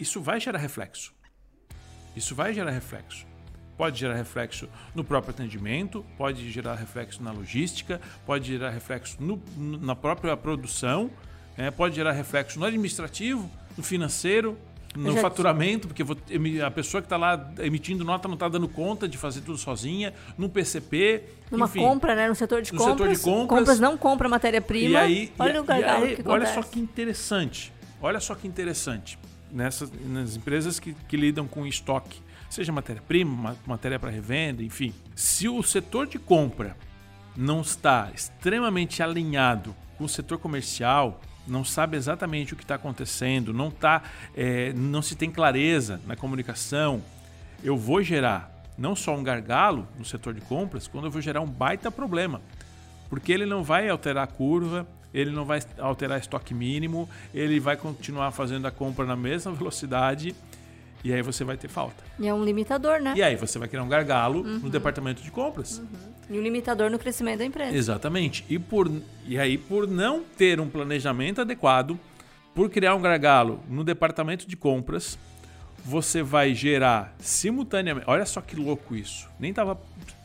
isso 0.00 0.20
vai 0.20 0.40
gerar 0.40 0.58
reflexo. 0.58 1.12
Isso 2.16 2.34
vai 2.34 2.54
gerar 2.54 2.70
reflexo. 2.70 3.26
Pode 3.80 3.98
gerar 3.98 4.12
reflexo 4.14 4.68
no 4.94 5.02
próprio 5.02 5.30
atendimento, 5.32 6.04
pode 6.18 6.50
gerar 6.50 6.74
reflexo 6.74 7.22
na 7.22 7.32
logística, 7.32 7.98
pode 8.26 8.46
gerar 8.48 8.68
reflexo 8.68 9.16
no- 9.18 9.40
na 9.56 9.96
própria 9.96 10.36
produção, 10.36 11.10
é, 11.56 11.70
pode 11.70 11.94
gerar 11.96 12.12
reflexo 12.12 12.60
no 12.60 12.66
administrativo, 12.66 13.50
no 13.78 13.82
financeiro, 13.82 14.58
no 14.94 15.14
já- 15.14 15.22
faturamento, 15.22 15.88
porque 15.88 16.04
vou- 16.04 16.14
a 16.66 16.70
pessoa 16.70 17.00
que 17.00 17.06
está 17.06 17.16
lá 17.16 17.52
emitindo 17.58 18.04
nota 18.04 18.28
não 18.28 18.34
está 18.34 18.50
dando 18.50 18.68
conta 18.68 19.08
de 19.08 19.16
fazer 19.16 19.40
tudo 19.40 19.56
sozinha, 19.56 20.12
no 20.36 20.50
PCP, 20.50 21.22
Numa 21.50 21.64
enfim. 21.64 21.78
compra, 21.80 22.14
né? 22.14 22.28
No 22.28 22.34
setor 22.34 22.60
de 22.60 22.74
No 22.74 22.80
setor 22.80 22.98
compras. 22.98 23.18
de 23.18 23.24
compras. 23.24 23.80
não 23.80 23.96
compra 23.96 24.28
matéria-prima. 24.28 24.90
E 24.90 24.96
aí, 24.96 25.32
olha 25.38 25.56
e- 25.56 25.58
o 25.58 25.64
gargalo 25.64 26.04
aí, 26.04 26.16
que 26.16 26.28
olha 26.28 26.44
acontece. 26.44 26.54
só 26.54 26.62
que 26.62 26.78
interessante. 26.80 27.72
Olha 28.02 28.20
só 28.20 28.34
que 28.34 28.46
interessante. 28.46 29.18
Nessas 29.50 29.90
nas 30.06 30.36
empresas 30.36 30.78
que, 30.78 30.94
que 31.08 31.16
lidam 31.16 31.48
com 31.48 31.66
estoque, 31.66 32.20
seja 32.50 32.72
matéria-prima, 32.72 33.30
ma- 33.30 33.56
matéria 33.66 33.98
para 33.98 34.10
revenda, 34.10 34.62
enfim. 34.62 34.92
Se 35.14 35.48
o 35.48 35.62
setor 35.62 36.06
de 36.06 36.18
compra 36.18 36.76
não 37.36 37.60
está 37.62 38.10
extremamente 38.14 39.02
alinhado 39.02 39.74
com 39.96 40.04
o 40.04 40.08
setor 40.08 40.38
comercial, 40.38 41.20
não 41.46 41.64
sabe 41.64 41.96
exatamente 41.96 42.52
o 42.52 42.56
que 42.56 42.62
está 42.64 42.74
acontecendo, 42.74 43.54
não 43.54 43.70
tá, 43.70 44.02
é, 44.36 44.72
não 44.74 45.00
se 45.00 45.14
tem 45.16 45.30
clareza 45.30 46.00
na 46.06 46.16
comunicação, 46.16 47.02
eu 47.64 47.76
vou 47.76 48.02
gerar 48.02 48.50
não 48.76 48.94
só 48.94 49.14
um 49.14 49.22
gargalo 49.22 49.86
no 49.98 50.04
setor 50.04 50.34
de 50.34 50.40
compras, 50.40 50.86
quando 50.88 51.06
eu 51.06 51.10
vou 51.10 51.22
gerar 51.22 51.40
um 51.40 51.46
baita 51.46 51.90
problema 51.90 52.40
porque 53.10 53.32
ele 53.32 53.44
não 53.44 53.64
vai 53.64 53.88
alterar 53.88 54.22
a 54.22 54.26
curva, 54.28 54.86
ele 55.12 55.32
não 55.32 55.44
vai 55.44 55.60
alterar 55.78 56.20
estoque 56.20 56.54
mínimo, 56.54 57.10
ele 57.34 57.58
vai 57.58 57.76
continuar 57.76 58.30
fazendo 58.30 58.66
a 58.66 58.70
compra 58.70 59.04
na 59.04 59.16
mesma 59.16 59.50
velocidade 59.52 60.32
e 61.02 61.12
aí 61.12 61.22
você 61.22 61.44
vai 61.44 61.56
ter 61.56 61.68
falta. 61.68 62.02
E 62.18 62.28
é 62.28 62.34
um 62.34 62.44
limitador, 62.44 63.00
né? 63.00 63.14
E 63.16 63.22
aí 63.22 63.36
você 63.36 63.58
vai 63.58 63.68
criar 63.68 63.82
um 63.82 63.88
gargalo 63.88 64.42
no 64.42 64.68
departamento 64.68 65.22
de 65.22 65.30
compras. 65.30 65.82
E 66.28 66.38
um 66.38 66.42
limitador 66.42 66.90
no 66.90 66.98
crescimento 66.98 67.38
da 67.38 67.44
empresa. 67.44 67.76
Exatamente. 67.76 68.44
E, 68.48 68.58
por, 68.58 68.90
e 69.26 69.38
aí, 69.38 69.56
por 69.56 69.88
não 69.88 70.22
ter 70.22 70.60
um 70.60 70.68
planejamento 70.68 71.40
adequado, 71.40 71.98
por 72.54 72.68
criar 72.68 72.94
um 72.94 73.00
gargalo 73.00 73.60
no 73.68 73.82
departamento 73.82 74.46
de 74.46 74.56
compras, 74.56 75.18
você 75.84 76.22
vai 76.22 76.54
gerar 76.54 77.14
simultaneamente. 77.18 78.08
Olha 78.08 78.26
só 78.26 78.40
que 78.40 78.54
louco 78.54 78.94
isso. 78.94 79.28
Nem 79.38 79.50
estava 79.50 79.80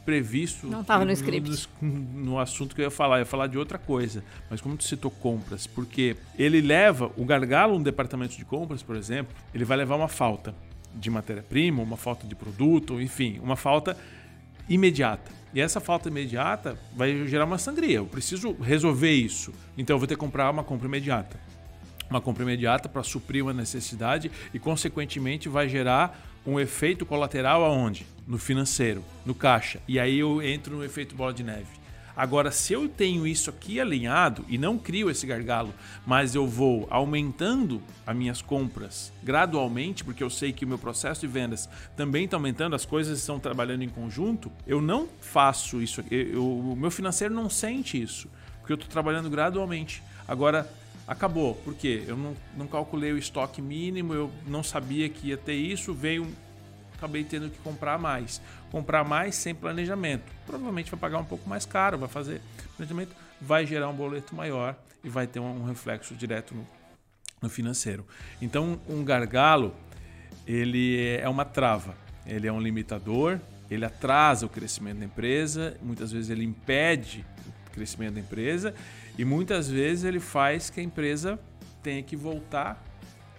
previsto. 0.05 0.67
Não 0.67 0.83
tava 0.83 1.05
no 1.05 1.11
script. 1.11 1.67
No, 1.81 1.89
no 1.89 2.39
assunto 2.39 2.75
que 2.75 2.81
eu 2.81 2.85
ia 2.85 2.91
falar. 2.91 3.17
Eu 3.17 3.19
ia 3.21 3.25
falar 3.25 3.47
de 3.47 3.57
outra 3.57 3.77
coisa. 3.77 4.23
Mas 4.49 4.61
como 4.61 4.77
tu 4.77 4.83
citou 4.83 5.09
compras, 5.09 5.65
porque 5.65 6.15
ele 6.37 6.61
leva 6.61 7.11
o 7.17 7.25
gargalo 7.25 7.77
no 7.77 7.83
departamento 7.83 8.37
de 8.37 8.45
compras, 8.45 8.83
por 8.83 8.95
exemplo, 8.95 9.33
ele 9.53 9.65
vai 9.65 9.77
levar 9.77 9.95
uma 9.95 10.07
falta 10.07 10.53
de 10.95 11.09
matéria-prima, 11.09 11.81
uma 11.81 11.97
falta 11.97 12.25
de 12.25 12.35
produto, 12.35 13.01
enfim, 13.01 13.39
uma 13.43 13.55
falta 13.55 13.97
imediata. 14.67 15.31
E 15.53 15.61
essa 15.61 15.79
falta 15.79 16.09
imediata 16.09 16.77
vai 16.95 17.27
gerar 17.27 17.45
uma 17.45 17.57
sangria. 17.57 17.97
Eu 17.97 18.05
preciso 18.05 18.51
resolver 18.53 19.11
isso. 19.11 19.53
Então 19.77 19.95
eu 19.95 19.99
vou 19.99 20.07
ter 20.07 20.15
que 20.15 20.19
comprar 20.19 20.49
uma 20.51 20.63
compra 20.63 20.87
imediata. 20.87 21.39
Uma 22.09 22.19
compra 22.19 22.43
imediata 22.43 22.89
para 22.89 23.03
suprir 23.03 23.43
uma 23.43 23.53
necessidade 23.53 24.29
e, 24.53 24.59
consequentemente, 24.59 25.47
vai 25.47 25.69
gerar 25.69 26.19
um 26.45 26.59
efeito 26.59 27.05
colateral 27.05 27.63
aonde? 27.63 28.05
No 28.27 28.37
financeiro, 28.37 29.03
no 29.25 29.33
caixa. 29.33 29.79
E 29.87 29.99
aí 29.99 30.19
eu 30.19 30.41
entro 30.41 30.75
no 30.75 30.83
efeito 30.83 31.15
bola 31.15 31.33
de 31.33 31.43
neve. 31.43 31.84
Agora, 32.15 32.49
se 32.51 32.71
eu 32.71 32.87
tenho 32.87 33.27
isso 33.27 33.49
aqui 33.49 33.79
alinhado 33.79 34.45
e 34.47 34.57
não 34.57 34.77
crio 34.77 35.09
esse 35.09 35.27
gargalo, 35.27 35.73
mas 36.05 36.33
eu 36.33 36.47
vou 36.47 36.87
aumentando 36.89 37.81
as 38.07 38.15
minhas 38.15 38.41
compras 38.41 39.11
gradualmente, 39.21 40.03
porque 40.03 40.23
eu 40.23 40.29
sei 40.29 40.53
que 40.53 40.63
o 40.63 40.67
meu 40.67 40.77
processo 40.77 41.21
de 41.21 41.27
vendas 41.27 41.67
também 41.97 42.23
está 42.25 42.37
aumentando, 42.37 42.75
as 42.75 42.85
coisas 42.85 43.19
estão 43.19 43.39
trabalhando 43.39 43.83
em 43.83 43.89
conjunto, 43.89 44.51
eu 44.65 44.81
não 44.81 45.07
faço 45.19 45.81
isso. 45.81 46.03
eu- 46.09 46.45
o 46.45 46.75
meu 46.75 46.89
financeiro 46.91 47.33
não 47.33 47.49
sente 47.49 48.01
isso, 48.01 48.29
porque 48.59 48.71
eu 48.71 48.75
estou 48.75 48.89
trabalhando 48.89 49.29
gradualmente. 49.29 50.01
Agora, 50.27 50.69
acabou. 51.07 51.55
Por 51.55 51.75
quê? 51.75 52.03
Eu 52.07 52.15
não, 52.17 52.35
não 52.57 52.67
calculei 52.67 53.11
o 53.11 53.17
estoque 53.17 53.61
mínimo, 53.61 54.13
eu 54.13 54.31
não 54.47 54.63
sabia 54.63 55.09
que 55.09 55.27
ia 55.27 55.37
ter 55.37 55.55
isso, 55.55 55.93
veio. 55.93 56.27
Acabei 57.05 57.23
tendo 57.23 57.51
que 57.51 57.59
comprar 57.59 57.99
mais. 57.99 58.41
Comprar 58.71 59.03
mais 59.03 59.35
sem 59.35 59.53
planejamento. 59.53 60.23
Provavelmente 60.43 60.89
vai 60.89 60.99
pagar 60.99 61.19
um 61.19 61.23
pouco 61.23 61.47
mais 61.47 61.63
caro, 61.63 61.99
vai 61.99 62.09
fazer 62.09 62.41
planejamento, 62.75 63.15
vai 63.39 63.63
gerar 63.63 63.87
um 63.89 63.93
boleto 63.93 64.33
maior 64.33 64.75
e 65.03 65.09
vai 65.09 65.27
ter 65.27 65.39
um, 65.39 65.63
reflexo 65.65 66.15
direto 66.15 66.55
no, 66.55 66.67
no 67.43 67.47
financeiro. 67.47 68.07
Então, 68.41 68.81
um 68.89 69.03
gargalo, 69.03 69.75
ele 70.47 71.15
é 71.15 71.29
uma 71.29 71.45
trava, 71.45 71.95
ele 72.25 72.47
é 72.47 72.51
um 72.51 72.59
limitador, 72.59 73.39
ele 73.69 73.85
atrasa 73.85 74.47
o 74.47 74.49
crescimento 74.49 74.97
da 74.97 75.05
empresa, 75.05 75.77
muitas 75.79 76.11
vezes 76.11 76.31
ele 76.31 76.43
impede 76.43 77.23
o 77.67 77.71
crescimento 77.71 78.15
da 78.15 78.19
empresa 78.19 78.73
e 79.15 79.23
muitas 79.23 79.69
vezes 79.69 80.05
ele 80.05 80.19
faz 80.19 80.71
que 80.71 80.79
a 80.79 80.83
empresa 80.83 81.39
tenha 81.83 82.01
que 82.01 82.15
voltar 82.15 82.83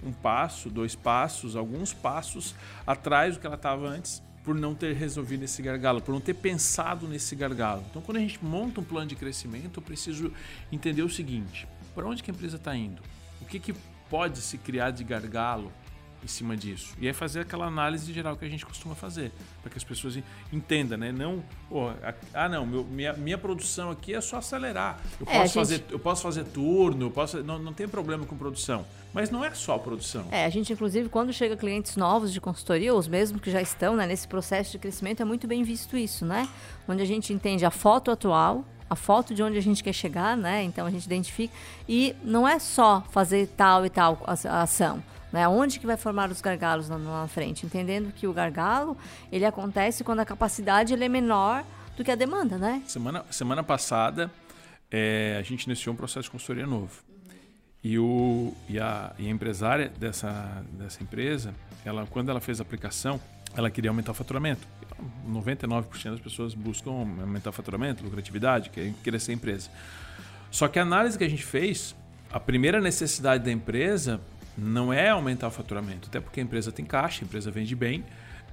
um 0.06 0.12
passo, 0.12 0.70
dois 0.70 0.94
passos, 0.94 1.56
alguns 1.56 1.92
passos 1.92 2.54
atrás 2.86 3.34
do 3.34 3.40
que 3.40 3.46
ela 3.46 3.56
estava 3.56 3.88
antes, 3.88 4.22
por 4.44 4.54
não 4.54 4.74
ter 4.74 4.94
resolvido 4.94 5.42
esse 5.42 5.60
gargalo, 5.60 6.00
por 6.00 6.12
não 6.12 6.20
ter 6.20 6.34
pensado 6.34 7.08
nesse 7.08 7.34
gargalo. 7.34 7.84
Então, 7.90 8.00
quando 8.00 8.18
a 8.18 8.20
gente 8.20 8.42
monta 8.44 8.80
um 8.80 8.84
plano 8.84 9.08
de 9.08 9.16
crescimento, 9.16 9.80
eu 9.80 9.82
preciso 9.82 10.32
entender 10.70 11.02
o 11.02 11.10
seguinte: 11.10 11.66
para 11.94 12.06
onde 12.06 12.22
que 12.22 12.30
a 12.30 12.34
empresa 12.34 12.56
está 12.56 12.76
indo? 12.76 13.02
O 13.40 13.44
que, 13.44 13.58
que 13.58 13.74
pode 14.08 14.38
se 14.38 14.56
criar 14.56 14.92
de 14.92 15.02
gargalo 15.02 15.72
em 16.22 16.28
cima 16.28 16.56
disso. 16.56 16.94
E 17.00 17.08
é 17.08 17.12
fazer 17.12 17.40
aquela 17.40 17.66
análise 17.66 18.12
geral 18.12 18.36
que 18.36 18.44
a 18.44 18.48
gente 18.48 18.64
costuma 18.64 18.94
fazer, 18.94 19.32
para 19.62 19.70
que 19.70 19.78
as 19.78 19.84
pessoas 19.84 20.18
entendam, 20.52 20.98
né? 20.98 21.12
Não, 21.12 21.42
pô, 21.68 21.90
ah, 22.34 22.48
não, 22.48 22.66
meu, 22.66 22.84
minha, 22.84 23.12
minha 23.14 23.38
produção 23.38 23.90
aqui 23.90 24.14
é 24.14 24.20
só 24.20 24.38
acelerar. 24.38 25.00
Eu, 25.20 25.26
é, 25.28 25.40
posso, 25.40 25.46
gente... 25.46 25.54
fazer, 25.54 25.84
eu 25.90 25.98
posso 25.98 26.22
fazer 26.22 26.44
turno, 26.44 27.06
eu 27.06 27.10
posso, 27.10 27.42
não, 27.42 27.58
não 27.58 27.72
tem 27.72 27.88
problema 27.88 28.24
com 28.26 28.36
produção. 28.36 28.84
Mas 29.12 29.30
não 29.30 29.42
é 29.42 29.54
só 29.54 29.78
produção. 29.78 30.26
É, 30.30 30.44
a 30.44 30.50
gente, 30.50 30.72
inclusive, 30.72 31.08
quando 31.08 31.32
chega 31.32 31.56
clientes 31.56 31.96
novos 31.96 32.32
de 32.32 32.40
consultoria, 32.40 32.94
os 32.94 33.08
mesmos 33.08 33.40
que 33.40 33.50
já 33.50 33.62
estão 33.62 33.96
né, 33.96 34.06
nesse 34.06 34.28
processo 34.28 34.72
de 34.72 34.78
crescimento, 34.78 35.22
é 35.22 35.24
muito 35.24 35.46
bem 35.46 35.62
visto 35.62 35.96
isso, 35.96 36.26
né? 36.26 36.46
Onde 36.86 37.02
a 37.02 37.06
gente 37.06 37.32
entende 37.32 37.64
a 37.64 37.70
foto 37.70 38.10
atual, 38.10 38.62
a 38.88 38.94
foto 38.94 39.34
de 39.34 39.42
onde 39.42 39.56
a 39.56 39.62
gente 39.62 39.82
quer 39.82 39.92
chegar, 39.92 40.36
né? 40.36 40.62
Então 40.62 40.86
a 40.86 40.90
gente 40.90 41.04
identifica. 41.06 41.54
E 41.88 42.14
não 42.22 42.46
é 42.46 42.58
só 42.58 43.02
fazer 43.10 43.48
tal 43.56 43.86
e 43.86 43.90
tal 43.90 44.22
ação. 44.26 45.02
Né? 45.36 45.46
Onde 45.46 45.78
que 45.78 45.86
vai 45.86 45.98
formar 45.98 46.30
os 46.30 46.40
gargalos 46.40 46.88
lá 46.88 46.96
na 46.96 47.28
frente? 47.28 47.66
Entendendo 47.66 48.10
que 48.10 48.26
o 48.26 48.32
gargalo 48.32 48.96
ele 49.30 49.44
acontece 49.44 50.02
quando 50.02 50.20
a 50.20 50.24
capacidade 50.24 50.94
é 50.94 51.08
menor 51.10 51.62
do 51.94 52.02
que 52.02 52.10
a 52.10 52.14
demanda, 52.14 52.56
né? 52.56 52.82
Semana, 52.86 53.22
semana 53.30 53.62
passada 53.62 54.30
é, 54.90 55.36
a 55.38 55.42
gente 55.42 55.64
iniciou 55.64 55.92
um 55.92 55.96
processo 55.96 56.22
de 56.22 56.30
consultoria 56.30 56.66
novo. 56.66 57.02
E, 57.84 57.98
o, 57.98 58.54
e, 58.66 58.80
a, 58.80 59.12
e 59.18 59.26
a 59.26 59.30
empresária 59.30 59.92
dessa, 60.00 60.64
dessa 60.72 61.02
empresa, 61.02 61.54
ela, 61.84 62.06
quando 62.06 62.30
ela 62.30 62.40
fez 62.40 62.58
a 62.58 62.62
aplicação, 62.62 63.20
ela 63.54 63.70
queria 63.70 63.90
aumentar 63.90 64.12
o 64.12 64.14
faturamento. 64.14 64.66
99% 65.28 66.12
das 66.12 66.20
pessoas 66.20 66.54
buscam 66.54 66.92
aumentar 66.92 67.50
o 67.50 67.52
faturamento, 67.52 68.02
lucratividade, 68.02 68.70
querem 68.70 68.94
crescer 69.04 69.32
a 69.32 69.34
empresa. 69.34 69.68
Só 70.50 70.66
que 70.66 70.78
a 70.78 70.82
análise 70.82 71.18
que 71.18 71.24
a 71.24 71.28
gente 71.28 71.44
fez, 71.44 71.94
a 72.32 72.40
primeira 72.40 72.80
necessidade 72.80 73.44
da 73.44 73.52
empresa 73.52 74.18
não 74.56 74.92
é 74.92 75.10
aumentar 75.10 75.48
o 75.48 75.50
faturamento, 75.50 76.08
até 76.08 76.20
porque 76.20 76.40
a 76.40 76.42
empresa 76.42 76.72
tem 76.72 76.84
caixa, 76.84 77.22
a 77.22 77.26
empresa 77.26 77.50
vende 77.50 77.74
bem. 77.74 78.04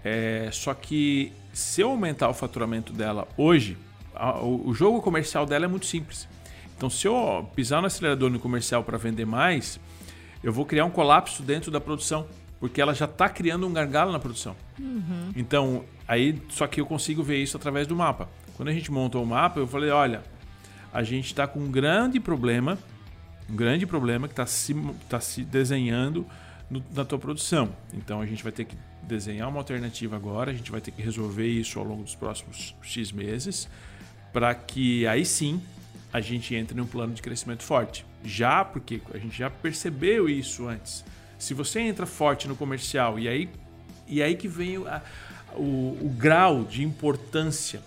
É, 0.04 0.50
só 0.52 0.74
que 0.74 1.32
se 1.54 1.82
eu 1.82 1.90
aumentar 1.90 2.28
o 2.30 2.34
faturamento 2.34 2.92
dela 2.92 3.28
hoje, 3.38 3.78
a, 4.14 4.44
o, 4.44 4.74
jogo 4.74 5.02
comercial 5.02 5.46
dela 5.46 5.66
é 5.66 5.68
muito 5.68 5.86
simples. 5.86 6.28
Então, 6.76 6.90
se 6.90 7.08
eu 7.08 7.50
pisar 7.56 7.80
no 7.80 7.88
acelerador 7.88 8.30
no 8.30 8.40
comercial 8.40 8.84
para 8.84 8.98
vender 8.98 9.26
mais, 9.26 9.80
eu 10.44 10.52
vou 10.52 10.66
criar 10.66 10.84
um 10.84 10.90
colapso 10.90 11.42
dentro 11.42 11.72
da 11.72 11.80
produção, 11.80 12.28
porque 12.60 12.82
ela 12.82 12.94
já 12.94 13.06
está 13.06 13.30
criando 13.30 13.66
um 13.66 13.72
gargalo 13.72 14.12
na 14.12 14.20
produção. 14.20 14.56
Uhum. 14.78 15.32
Então, 15.36 15.86
aí 16.08 16.42
só 16.50 16.68
que 16.68 16.82
eu 16.82 16.86
consigo 16.86 17.24
ver 17.24 17.42
isso 17.42 17.56
através 17.56 17.88
do 17.88 17.96
mapa. 17.96 18.28
Quando 18.56 18.70
a 18.70 18.74
gente 18.74 18.92
montou 18.92 19.24
o 19.24 19.26
mapa, 19.26 19.60
eu 19.60 19.68
falei, 19.68 19.90
olha, 19.90 20.22
a 20.94 21.02
gente 21.02 21.28
está 21.28 21.48
com 21.48 21.60
um 21.60 21.72
grande 21.72 22.20
problema 22.20 22.78
um 23.50 23.56
grande 23.56 23.86
problema 23.86 24.28
que 24.28 24.34
está 24.34 24.46
se, 24.46 24.76
tá 25.10 25.20
se 25.20 25.44
desenhando 25.44 26.26
no, 26.70 26.84
na 26.94 27.06
tua 27.06 27.20
produção. 27.20 27.76
Então 27.94 28.22
a 28.22 28.26
gente 28.26 28.44
vai 28.44 28.52
ter 28.52 28.66
que 28.66 28.76
desenhar 29.04 29.50
uma 29.50 29.60
alternativa 29.60 30.16
agora, 30.16 30.52
a 30.52 30.54
gente 30.54 30.72
vai 30.72 30.82
ter 30.82 30.92
que 30.92 31.02
resolver 31.02 31.48
isso 31.48 31.78
ao 31.80 31.86
longo 31.86 32.04
dos 32.04 32.16
próximos 32.16 32.76
X 32.82 33.12
meses, 33.12 33.68
para 34.32 34.54
que 34.56 35.06
aí 35.08 35.26
sim 35.26 35.62
a 36.12 36.22
gente 36.22 36.56
entre 36.56 36.78
num 36.78 36.86
plano 36.86 37.14
de 37.14 37.22
crescimento 37.22 37.64
forte. 37.64 38.06
Já 38.24 38.64
porque 38.64 39.02
a 39.14 39.18
gente 39.18 39.38
já 39.38 39.50
percebeu 39.50 40.30
isso 40.30 40.68
antes. 40.68 41.04
Se 41.38 41.54
você 41.54 41.82
entra 41.82 42.06
forte 42.06 42.48
no 42.48 42.56
comercial 42.56 43.20
e 43.20 43.28
aí, 43.28 43.50
e 44.08 44.22
aí 44.22 44.36
que 44.36 44.48
vem 44.48 44.78
a, 44.88 45.02
o, 45.56 45.98
o 46.02 46.16
grau 46.18 46.64
de 46.64 46.84
importância 46.84 47.82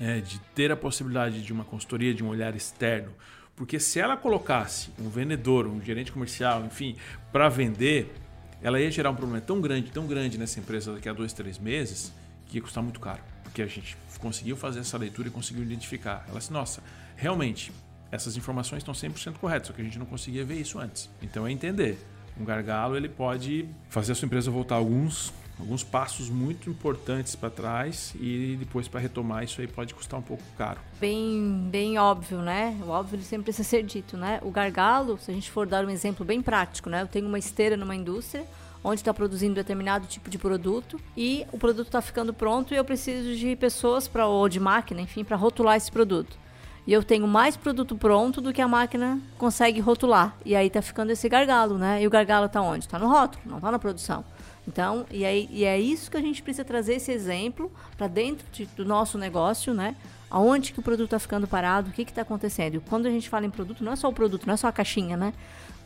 é, 0.00 0.20
de 0.20 0.38
ter 0.54 0.70
a 0.70 0.76
possibilidade 0.76 1.42
de 1.42 1.52
uma 1.52 1.64
consultoria, 1.64 2.12
de 2.12 2.22
um 2.22 2.28
olhar 2.28 2.54
externo, 2.54 3.12
porque 3.58 3.80
se 3.80 3.98
ela 3.98 4.16
colocasse 4.16 4.88
um 5.00 5.08
vendedor, 5.08 5.66
um 5.66 5.82
gerente 5.82 6.12
comercial, 6.12 6.64
enfim, 6.64 6.94
para 7.32 7.48
vender, 7.48 8.14
ela 8.62 8.80
ia 8.80 8.88
gerar 8.88 9.10
um 9.10 9.16
problema 9.16 9.40
tão 9.40 9.60
grande, 9.60 9.90
tão 9.90 10.06
grande 10.06 10.38
nessa 10.38 10.60
empresa 10.60 10.94
daqui 10.94 11.08
a 11.08 11.12
dois, 11.12 11.32
três 11.32 11.58
meses, 11.58 12.12
que 12.46 12.58
ia 12.58 12.62
custar 12.62 12.84
muito 12.84 13.00
caro. 13.00 13.20
Porque 13.42 13.60
a 13.60 13.66
gente 13.66 13.98
conseguiu 14.20 14.56
fazer 14.56 14.78
essa 14.78 14.96
leitura 14.96 15.26
e 15.26 15.30
conseguiu 15.32 15.64
identificar. 15.64 16.24
Ela 16.28 16.38
disse, 16.38 16.52
nossa, 16.52 16.80
realmente, 17.16 17.72
essas 18.12 18.36
informações 18.36 18.78
estão 18.78 18.94
100% 18.94 19.38
corretas, 19.38 19.66
só 19.66 19.72
que 19.72 19.80
a 19.80 19.84
gente 19.84 19.98
não 19.98 20.06
conseguia 20.06 20.44
ver 20.44 20.54
isso 20.54 20.78
antes. 20.78 21.10
Então 21.20 21.44
é 21.44 21.50
entender. 21.50 21.98
Um 22.40 22.44
gargalo 22.44 22.96
ele 22.96 23.08
pode 23.08 23.68
fazer 23.88 24.12
a 24.12 24.14
sua 24.14 24.26
empresa 24.26 24.52
voltar 24.52 24.76
alguns 24.76 25.32
alguns 25.58 25.82
passos 25.82 26.28
muito 26.28 26.70
importantes 26.70 27.34
para 27.34 27.50
trás 27.50 28.14
e 28.20 28.56
depois 28.58 28.86
para 28.86 29.00
retomar 29.00 29.44
isso 29.44 29.60
aí 29.60 29.66
pode 29.66 29.94
custar 29.94 30.18
um 30.18 30.22
pouco 30.22 30.42
caro. 30.56 30.80
Bem, 31.00 31.68
bem 31.70 31.98
óbvio, 31.98 32.38
né? 32.38 32.78
O 32.84 32.88
óbvio 32.88 33.20
sempre 33.22 33.44
precisa 33.44 33.68
ser 33.68 33.82
dito, 33.82 34.16
né? 34.16 34.40
O 34.42 34.50
gargalo, 34.50 35.18
se 35.18 35.30
a 35.30 35.34
gente 35.34 35.50
for 35.50 35.66
dar 35.66 35.84
um 35.84 35.90
exemplo 35.90 36.24
bem 36.24 36.40
prático, 36.40 36.88
né? 36.88 37.02
Eu 37.02 37.08
tenho 37.08 37.26
uma 37.26 37.38
esteira 37.38 37.76
numa 37.76 37.94
indústria 37.94 38.44
onde 38.82 39.00
está 39.00 39.12
produzindo 39.12 39.54
determinado 39.54 40.06
tipo 40.06 40.30
de 40.30 40.38
produto 40.38 41.00
e 41.16 41.44
o 41.52 41.58
produto 41.58 41.88
está 41.88 42.00
ficando 42.00 42.32
pronto 42.32 42.72
e 42.72 42.76
eu 42.76 42.84
preciso 42.84 43.34
de 43.34 43.56
pessoas 43.56 44.06
para 44.06 44.26
ou 44.26 44.48
de 44.48 44.60
máquina, 44.60 45.00
enfim, 45.00 45.24
para 45.24 45.36
rotular 45.36 45.76
esse 45.76 45.90
produto. 45.90 46.38
E 46.86 46.92
eu 46.92 47.02
tenho 47.02 47.26
mais 47.26 47.54
produto 47.54 47.96
pronto 47.96 48.40
do 48.40 48.50
que 48.50 48.62
a 48.62 48.68
máquina 48.68 49.20
consegue 49.36 49.78
rotular. 49.78 50.34
E 50.42 50.56
aí 50.56 50.70
tá 50.70 50.80
ficando 50.80 51.10
esse 51.10 51.28
gargalo, 51.28 51.76
né? 51.76 52.02
E 52.02 52.06
o 52.06 52.10
gargalo 52.10 52.46
está 52.46 52.62
onde? 52.62 52.86
Está 52.86 52.98
no 52.98 53.08
rótulo, 53.08 53.42
não 53.44 53.58
está 53.58 53.70
na 53.70 53.78
produção. 53.78 54.24
Então, 54.68 55.06
e, 55.10 55.24
aí, 55.24 55.48
e 55.50 55.64
é 55.64 55.80
isso 55.80 56.10
que 56.10 56.16
a 56.18 56.20
gente 56.20 56.42
precisa 56.42 56.62
trazer 56.62 56.96
esse 56.96 57.10
exemplo 57.10 57.72
para 57.96 58.06
dentro 58.06 58.46
de, 58.52 58.66
do 58.66 58.84
nosso 58.84 59.16
negócio, 59.16 59.72
né? 59.72 59.96
Aonde 60.30 60.74
que 60.74 60.78
o 60.78 60.82
produto 60.82 61.06
está 61.06 61.18
ficando 61.18 61.48
parado, 61.48 61.88
o 61.88 61.92
que 61.92 62.02
está 62.02 62.20
acontecendo. 62.20 62.74
E 62.74 62.80
quando 62.80 63.06
a 63.06 63.10
gente 63.10 63.30
fala 63.30 63.46
em 63.46 63.50
produto, 63.50 63.82
não 63.82 63.92
é 63.92 63.96
só 63.96 64.10
o 64.10 64.12
produto, 64.12 64.46
não 64.46 64.52
é 64.52 64.56
só 64.58 64.68
a 64.68 64.72
caixinha, 64.72 65.16
né? 65.16 65.32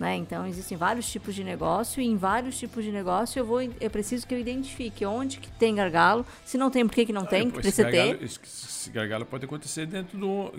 né? 0.00 0.16
Então, 0.16 0.44
existem 0.44 0.76
vários 0.76 1.08
tipos 1.08 1.32
de 1.32 1.44
negócio 1.44 2.02
e 2.02 2.06
em 2.06 2.16
vários 2.16 2.58
tipos 2.58 2.82
de 2.82 2.90
negócio 2.90 3.38
eu, 3.38 3.44
vou, 3.46 3.62
eu 3.62 3.90
preciso 3.90 4.26
que 4.26 4.34
eu 4.34 4.40
identifique 4.40 5.06
onde 5.06 5.38
que 5.38 5.48
tem 5.52 5.76
gargalo, 5.76 6.26
se 6.44 6.58
não 6.58 6.68
tem, 6.68 6.84
por 6.84 6.92
que, 6.92 7.06
que 7.06 7.12
não 7.12 7.22
ah, 7.22 7.26
tem, 7.26 7.48
que 7.48 7.60
precisa 7.60 7.84
gargalo, 7.84 8.18
ter. 8.18 8.24
Esse 8.24 8.90
gargalo 8.90 9.24
pode 9.24 9.44
acontecer 9.44 9.86
dentro 9.86 10.18
do... 10.18 10.52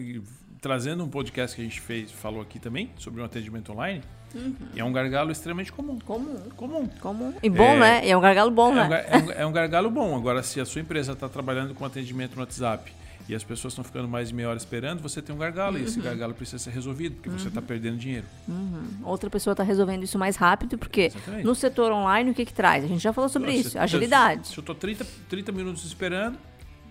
Trazendo 0.61 1.03
um 1.03 1.09
podcast 1.09 1.57
que 1.57 1.61
a 1.61 1.65
gente 1.65 1.81
fez, 1.81 2.09
falou 2.09 2.41
aqui 2.41 2.57
também, 2.57 2.89
sobre 2.97 3.21
um 3.21 3.25
atendimento 3.25 3.73
online, 3.73 4.01
Uhum. 4.33 4.55
E 4.73 4.79
é 4.79 4.83
um 4.83 4.91
gargalo 4.91 5.31
extremamente 5.31 5.71
comum. 5.71 5.99
Comum. 5.99 6.35
Comum. 6.55 6.87
Comum. 6.99 7.33
E 7.41 7.49
bom, 7.49 7.63
é, 7.63 7.79
né? 7.79 8.07
E 8.07 8.11
é 8.11 8.17
um 8.17 8.21
gargalo 8.21 8.49
bom, 8.51 8.71
é 8.71 8.75
né? 8.75 8.87
Um, 8.87 8.93
é, 8.93 9.17
um, 9.17 9.31
é 9.31 9.45
um 9.45 9.51
gargalo 9.51 9.89
bom. 9.89 10.15
Agora, 10.15 10.41
se 10.41 10.59
a 10.59 10.65
sua 10.65 10.81
empresa 10.81 11.13
está 11.13 11.29
trabalhando 11.29 11.73
com 11.73 11.85
atendimento 11.85 12.35
no 12.35 12.41
WhatsApp 12.41 12.91
e 13.27 13.35
as 13.35 13.43
pessoas 13.43 13.73
estão 13.73 13.83
ficando 13.83 14.07
mais 14.07 14.29
de 14.29 14.35
meia 14.35 14.49
hora 14.49 14.57
esperando, 14.57 15.01
você 15.01 15.21
tem 15.21 15.33
um 15.33 15.37
gargalo. 15.37 15.75
Uhum. 15.75 15.83
E 15.83 15.85
esse 15.85 15.99
uhum. 15.99 16.05
gargalo 16.05 16.33
precisa 16.33 16.57
ser 16.57 16.71
resolvido, 16.71 17.15
porque 17.15 17.29
tá 17.29 17.35
uhum. 17.35 17.41
você 17.41 17.47
está 17.47 17.61
perdendo 17.61 17.97
dinheiro. 17.97 18.25
Uhum. 18.47 18.83
Outra 19.03 19.29
pessoa 19.29 19.53
está 19.53 19.63
resolvendo 19.63 20.03
isso 20.03 20.17
mais 20.17 20.35
rápido, 20.35 20.77
porque 20.77 21.03
Exatamente. 21.03 21.45
no 21.45 21.55
setor 21.55 21.91
online, 21.91 22.31
o 22.31 22.33
que, 22.33 22.45
que 22.45 22.53
traz? 22.53 22.83
A 22.83 22.87
gente 22.87 23.01
já 23.01 23.13
falou 23.13 23.29
sobre 23.29 23.53
isso, 23.53 23.71
você, 23.71 23.79
agilidade. 23.79 24.47
Se 24.47 24.57
eu 24.57 24.61
estou 24.61 24.75
30, 24.75 25.05
30 25.29 25.51
minutos 25.51 25.85
esperando, 25.85 26.37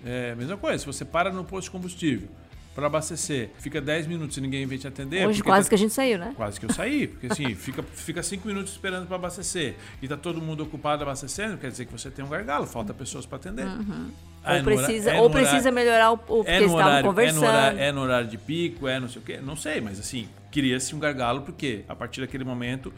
é 0.05 0.33
a 0.33 0.37
mesma 0.37 0.57
coisa. 0.57 0.79
Se 0.79 0.87
você 0.87 1.05
para 1.05 1.31
no 1.33 1.45
posto 1.45 1.65
de 1.65 1.73
combustível, 1.73 2.29
para 2.75 2.87
abastecer. 2.87 3.51
Fica 3.59 3.81
10 3.81 4.07
minutos 4.07 4.37
e 4.37 4.41
ninguém 4.41 4.67
vem 4.67 4.79
te 4.79 4.87
atender. 4.87 5.27
Hoje 5.27 5.43
quase 5.43 5.67
tá... 5.67 5.71
que 5.71 5.75
a 5.75 5.79
gente 5.79 5.93
saiu, 5.93 6.19
né? 6.19 6.33
Quase 6.37 6.59
que 6.59 6.67
eu 6.67 6.73
saí, 6.73 7.07
porque 7.07 7.27
assim, 7.27 7.53
fica, 7.57 7.83
fica 7.83 8.23
5 8.23 8.47
minutos 8.47 8.73
esperando 8.73 9.07
para 9.07 9.17
abastecer 9.17 9.77
e 10.01 10.09
tá 10.09 10.17
todo 10.17 10.41
mundo 10.41 10.63
ocupado 10.63 11.03
abastecendo, 11.03 11.59
quer 11.59 11.71
dizer 11.71 11.87
que 11.87 11.93
você 11.93 12.11
tem 12.11 12.25
um 12.25 12.29
gargalo, 12.29 12.67
falta 12.67 12.95
pessoas 12.95 13.27
para 13.27 13.37
atender. 13.37 13.67
Uhum. 13.67 14.11
Ah, 14.45 14.53
ou, 14.53 14.59
é 14.59 14.63
precisa, 14.63 15.11
é 15.11 15.21
ou 15.21 15.29
horário, 15.29 15.49
precisa 15.49 15.71
melhorar 15.71 16.13
o, 16.13 16.21
o 16.29 16.41
é 16.41 16.59
que 16.59 16.65
estavam 16.65 16.75
horário, 16.77 17.09
conversando. 17.09 17.37
É 17.37 17.41
no, 17.41 17.47
horário, 17.47 17.79
é 17.79 17.93
no 17.93 18.01
horário 18.01 18.29
de 18.29 18.39
pico, 18.39 18.89
é 18.89 18.99
não 18.99 19.09
sei 19.09 19.23
o 19.23 19.25
quê, 19.25 19.39
não 19.41 19.55
sei, 19.55 19.81
mas 19.81 20.01
assim, 20.01 20.29
cria-se 20.51 20.95
um 20.95 20.99
gargalo 20.99 21.43
porque 21.43 21.85
a 21.89 21.95
partir 21.95 22.21
daquele 22.21 22.45
momento 22.45 22.93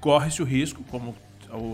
corre-se 0.00 0.42
o 0.42 0.44
risco, 0.44 0.82
como 0.90 1.14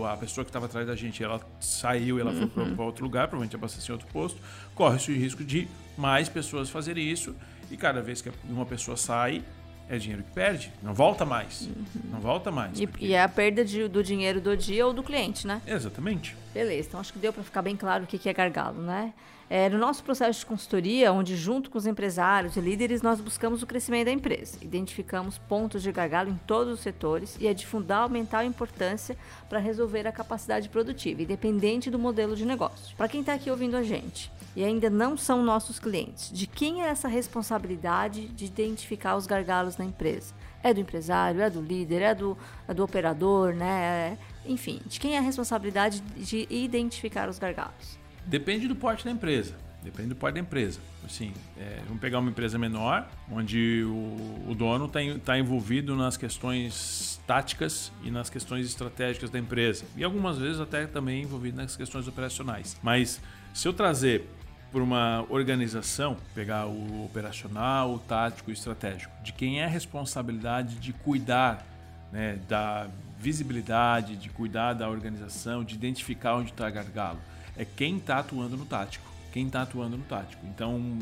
a 0.09 0.17
pessoa 0.17 0.43
que 0.43 0.49
estava 0.49 0.65
atrás 0.65 0.87
da 0.87 0.95
gente, 0.95 1.23
ela 1.23 1.39
saiu, 1.59 2.19
ela 2.19 2.31
uhum. 2.31 2.49
foi 2.49 2.75
para 2.75 2.83
outro 2.83 3.03
lugar, 3.03 3.27
provavelmente 3.27 3.55
abastecer 3.55 3.89
em 3.89 3.93
outro 3.93 4.07
posto, 4.07 4.39
corre-se 4.77 5.11
o 5.11 5.15
risco 5.15 5.43
de 5.43 5.67
mais 5.97 6.29
pessoas 6.29 6.69
fazerem 6.69 7.09
isso 7.09 7.35
e 7.71 7.75
cada 7.75 8.01
vez 8.01 8.21
que 8.21 8.31
uma 8.45 8.65
pessoa 8.65 8.95
sai, 8.95 9.43
é 9.89 9.97
dinheiro 9.97 10.23
que 10.23 10.31
perde, 10.31 10.71
não 10.83 10.93
volta 10.93 11.25
mais. 11.25 11.61
Uhum. 11.61 11.85
Não 12.11 12.19
volta 12.19 12.51
mais. 12.51 12.79
E, 12.79 12.85
porque... 12.85 13.05
e, 13.05 13.13
é 13.13 13.23
a 13.23 13.27
perda 13.27 13.65
de, 13.65 13.87
do 13.87 14.03
dinheiro 14.03 14.39
do 14.39 14.55
dia 14.55 14.85
ou 14.85 14.93
do 14.93 15.01
cliente, 15.01 15.47
né? 15.47 15.61
Exatamente. 15.65 16.35
Beleza, 16.53 16.89
então 16.89 16.99
acho 16.99 17.11
que 17.11 17.19
deu 17.19 17.33
para 17.33 17.43
ficar 17.43 17.61
bem 17.61 17.75
claro 17.75 18.03
o 18.03 18.07
que 18.07 18.29
é 18.29 18.33
gargalo, 18.33 18.81
né? 18.81 19.13
É, 19.49 19.69
no 19.69 19.77
nosso 19.77 20.03
processo 20.03 20.41
de 20.41 20.45
consultoria, 20.45 21.13
onde 21.13 21.37
junto 21.37 21.69
com 21.69 21.77
os 21.77 21.87
empresários 21.87 22.57
e 22.57 22.59
líderes 22.59 23.01
nós 23.01 23.21
buscamos 23.21 23.63
o 23.63 23.67
crescimento 23.67 24.07
da 24.07 24.11
empresa, 24.11 24.57
identificamos 24.61 25.37
pontos 25.37 25.81
de 25.81 25.89
gargalo 25.89 26.29
em 26.29 26.39
todos 26.45 26.73
os 26.73 26.79
setores 26.81 27.37
e 27.39 27.47
é 27.47 27.53
de 27.53 27.65
fundamental 27.65 28.43
importância 28.43 29.17
para 29.47 29.59
resolver 29.59 30.05
a 30.05 30.11
capacidade 30.11 30.67
produtiva, 30.67 31.21
independente 31.21 31.89
do 31.89 31.97
modelo 31.97 32.35
de 32.35 32.45
negócio. 32.45 32.93
Para 32.97 33.07
quem 33.07 33.21
está 33.21 33.33
aqui 33.33 33.49
ouvindo 33.49 33.77
a 33.77 33.83
gente, 33.83 34.29
e 34.53 34.65
ainda 34.65 34.89
não 34.89 35.15
são 35.15 35.41
nossos 35.41 35.79
clientes. 35.79 36.29
De 36.33 36.45
quem 36.45 36.83
é 36.83 36.87
essa 36.87 37.07
responsabilidade 37.07 38.27
de 38.27 38.45
identificar 38.45 39.15
os 39.15 39.25
gargalos 39.27 39.77
na 39.77 39.85
empresa? 39.85 40.33
É 40.61 40.73
do 40.73 40.79
empresário, 40.81 41.41
é 41.41 41.49
do 41.49 41.61
líder, 41.61 42.01
é 42.01 42.15
do, 42.15 42.37
é 42.67 42.73
do 42.73 42.83
operador, 42.83 43.53
né? 43.53 44.17
Enfim, 44.45 44.81
de 44.85 44.99
quem 44.99 45.15
é 45.15 45.19
a 45.19 45.21
responsabilidade 45.21 46.01
de 46.01 46.47
identificar 46.49 47.29
os 47.29 47.39
gargalos? 47.39 47.97
Depende 48.27 48.67
do 48.67 48.75
porte 48.75 49.05
da 49.05 49.11
empresa. 49.11 49.55
Depende 49.81 50.09
do 50.09 50.15
porte 50.15 50.33
da 50.35 50.41
empresa. 50.41 50.79
Assim, 51.05 51.31
é, 51.57 51.79
vamos 51.85 52.01
pegar 52.01 52.19
uma 52.19 52.29
empresa 52.29 52.59
menor, 52.59 53.07
onde 53.31 53.83
o, 53.85 54.49
o 54.49 54.55
dono 54.55 54.85
está 54.85 54.99
tá 55.23 55.39
envolvido 55.39 55.95
nas 55.95 56.17
questões 56.17 57.21
táticas 57.25 57.91
e 58.03 58.11
nas 58.11 58.29
questões 58.29 58.65
estratégicas 58.65 59.29
da 59.29 59.39
empresa. 59.39 59.85
E 59.95 60.03
algumas 60.03 60.37
vezes 60.37 60.59
até 60.59 60.85
também 60.85 61.23
envolvido 61.23 61.55
nas 61.55 61.77
questões 61.77 62.05
operacionais. 62.05 62.77
Mas 62.83 63.21
se 63.53 63.65
eu 63.65 63.71
trazer 63.73 64.27
por 64.73 64.81
uma 64.81 65.25
organização, 65.29 66.17
pegar 66.35 66.65
o 66.65 67.05
operacional, 67.05 67.93
o 67.93 67.99
tático 67.99 68.49
e 68.49 68.51
o 68.51 68.53
estratégico, 68.53 69.13
de 69.23 69.31
quem 69.31 69.61
é 69.61 69.65
a 69.65 69.69
responsabilidade 69.69 70.75
de 70.75 70.91
cuidar 70.91 71.65
né, 72.11 72.37
da 72.49 72.87
visibilidade, 73.17 74.17
de 74.17 74.29
cuidar 74.29 74.73
da 74.73 74.89
organização, 74.89 75.63
de 75.63 75.75
identificar 75.75 76.35
onde 76.35 76.51
está 76.51 76.69
gargalo, 76.69 77.19
é 77.57 77.65
quem 77.65 77.97
está 77.97 78.19
atuando 78.19 78.55
no 78.55 78.65
tático 78.65 79.07
quem 79.37 79.45
está 79.45 79.61
atuando 79.61 79.97
no 79.97 80.03
tático. 80.03 80.43
Então, 80.47 80.97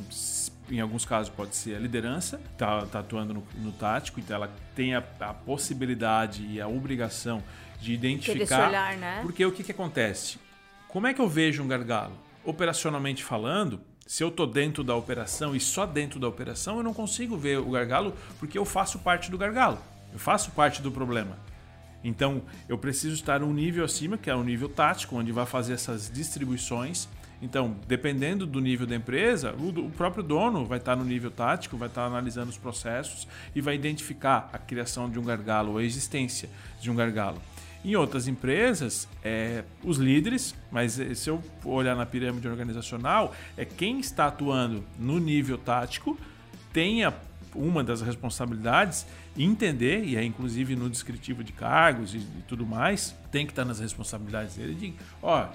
em 0.70 0.82
alguns 0.82 1.06
casos 1.06 1.32
pode 1.34 1.56
ser 1.56 1.76
a 1.76 1.80
liderança, 1.80 2.40
está 2.52 2.86
tá 2.86 3.00
atuando 3.00 3.34
no, 3.34 3.48
no, 3.56 3.72
tático, 3.72 4.20
então 4.20 4.36
ela 4.36 4.52
tem 4.76 4.94
a, 4.94 5.04
a, 5.22 5.34
possibilidade 5.34 6.46
e 6.46 6.60
a 6.60 6.68
obrigação 6.68 7.42
de 7.80 7.94
identificar. 7.94 8.68
Olhar, 8.68 8.98
né? 8.98 9.20
Porque 9.22 9.46
o 9.46 9.54
que, 9.54 9.64
que 9.64 9.72
acontece? 9.72 10.38
Como 10.90 11.08
é 11.08 11.14
que 11.14 11.22
eu 11.22 11.30
vejo 11.30 11.64
um 11.64 11.68
gargalo? 11.68 12.18
Operacionalmente 12.44 13.24
falando, 13.24 13.80
se 14.06 14.22
eu 14.22 14.28
estou 14.28 14.46
dentro 14.46 14.84
da 14.84 14.96
operação 14.96 15.56
e 15.56 15.60
só 15.62 15.86
dentro 15.86 16.20
da 16.20 16.28
operação, 16.28 16.78
eu 16.78 16.84
não 16.84 16.94
consigo 16.94 17.38
ver 17.38 17.60
o 17.60 17.72
gargalo 17.72 18.14
porque 18.38 18.58
eu 18.58 18.66
faço 18.66 19.00
parte 19.00 19.32
do 19.32 19.38
gargalo. 19.38 19.80
Eu 20.12 20.20
faço 20.20 20.52
parte 20.52 20.82
do 20.82 20.92
problema. 20.92 21.38
Então, 22.06 22.42
eu 22.70 22.78
preciso 22.78 23.16
estar 23.16 23.44
um 23.44 23.52
nível 23.52 23.84
acima, 23.84 24.18
que 24.18 24.30
é 24.30 24.36
o 24.36 24.40
um 24.40 24.44
nível 24.44 24.70
tático, 24.70 25.18
onde 25.18 25.32
vai 25.32 25.46
fazer 25.46 25.74
essas 25.74 26.10
distribuições 26.10 27.10
então, 27.42 27.76
dependendo 27.88 28.46
do 28.46 28.60
nível 28.60 28.88
da 28.88 28.96
empresa, 28.96 29.54
o, 29.54 29.90
próprio 29.92 30.24
dono 30.24 30.66
vai 30.66 30.78
estar 30.78 30.96
no 30.96 31.04
nível 31.04 31.30
tático, 31.30 31.78
vai 31.78 31.88
estar 31.88 32.06
analisando 32.06 32.50
os 32.50 32.58
processos 32.58 33.28
e 33.54 33.62
vai 33.62 33.76
identificar 33.76 34.50
a 34.54 34.58
criação 34.58 35.10
de 35.10 35.20
um 35.20 35.24
gargalo 35.24 35.74
ou 35.74 35.78
a 35.78 35.84
existência 35.84 36.50
de 36.82 36.90
um 36.90 36.96
gargalo. 36.96 37.42
Em 37.84 37.96
outras 37.96 38.28
empresas, 38.28 39.08
é, 39.24 39.64
os 39.84 39.98
líderes, 39.98 40.56
mas 40.72 41.00
eh, 41.00 41.14
se 41.14 41.30
eu 41.30 41.40
olhar 41.64 41.96
na 41.96 42.04
pirâmide 42.04 42.48
organizacional, 42.48 43.36
é 43.56 43.64
quem 43.64 44.00
está 44.00 44.26
atuando 44.26 44.84
no 44.98 45.20
nível 45.20 45.56
tático 45.56 46.18
tenha 46.74 47.14
uma 47.56 47.84
das 47.84 48.02
responsabilidades 48.02 49.06
entender, 49.38 50.04
e 50.04 50.16
é 50.16 50.24
inclusive 50.24 50.76
no 50.76 50.90
descritivo 50.90 51.44
de 51.44 51.52
cargos 51.52 52.14
e, 52.14 52.18
e 52.18 52.44
tudo 52.48 52.66
mais, 52.66 53.16
tem 53.32 53.46
que 53.46 53.52
estar 53.52 53.66
nas 53.66 53.80
responsabilidades 53.80 54.56
dele 54.56 54.76
de, 54.76 54.94
ó, 55.22 55.48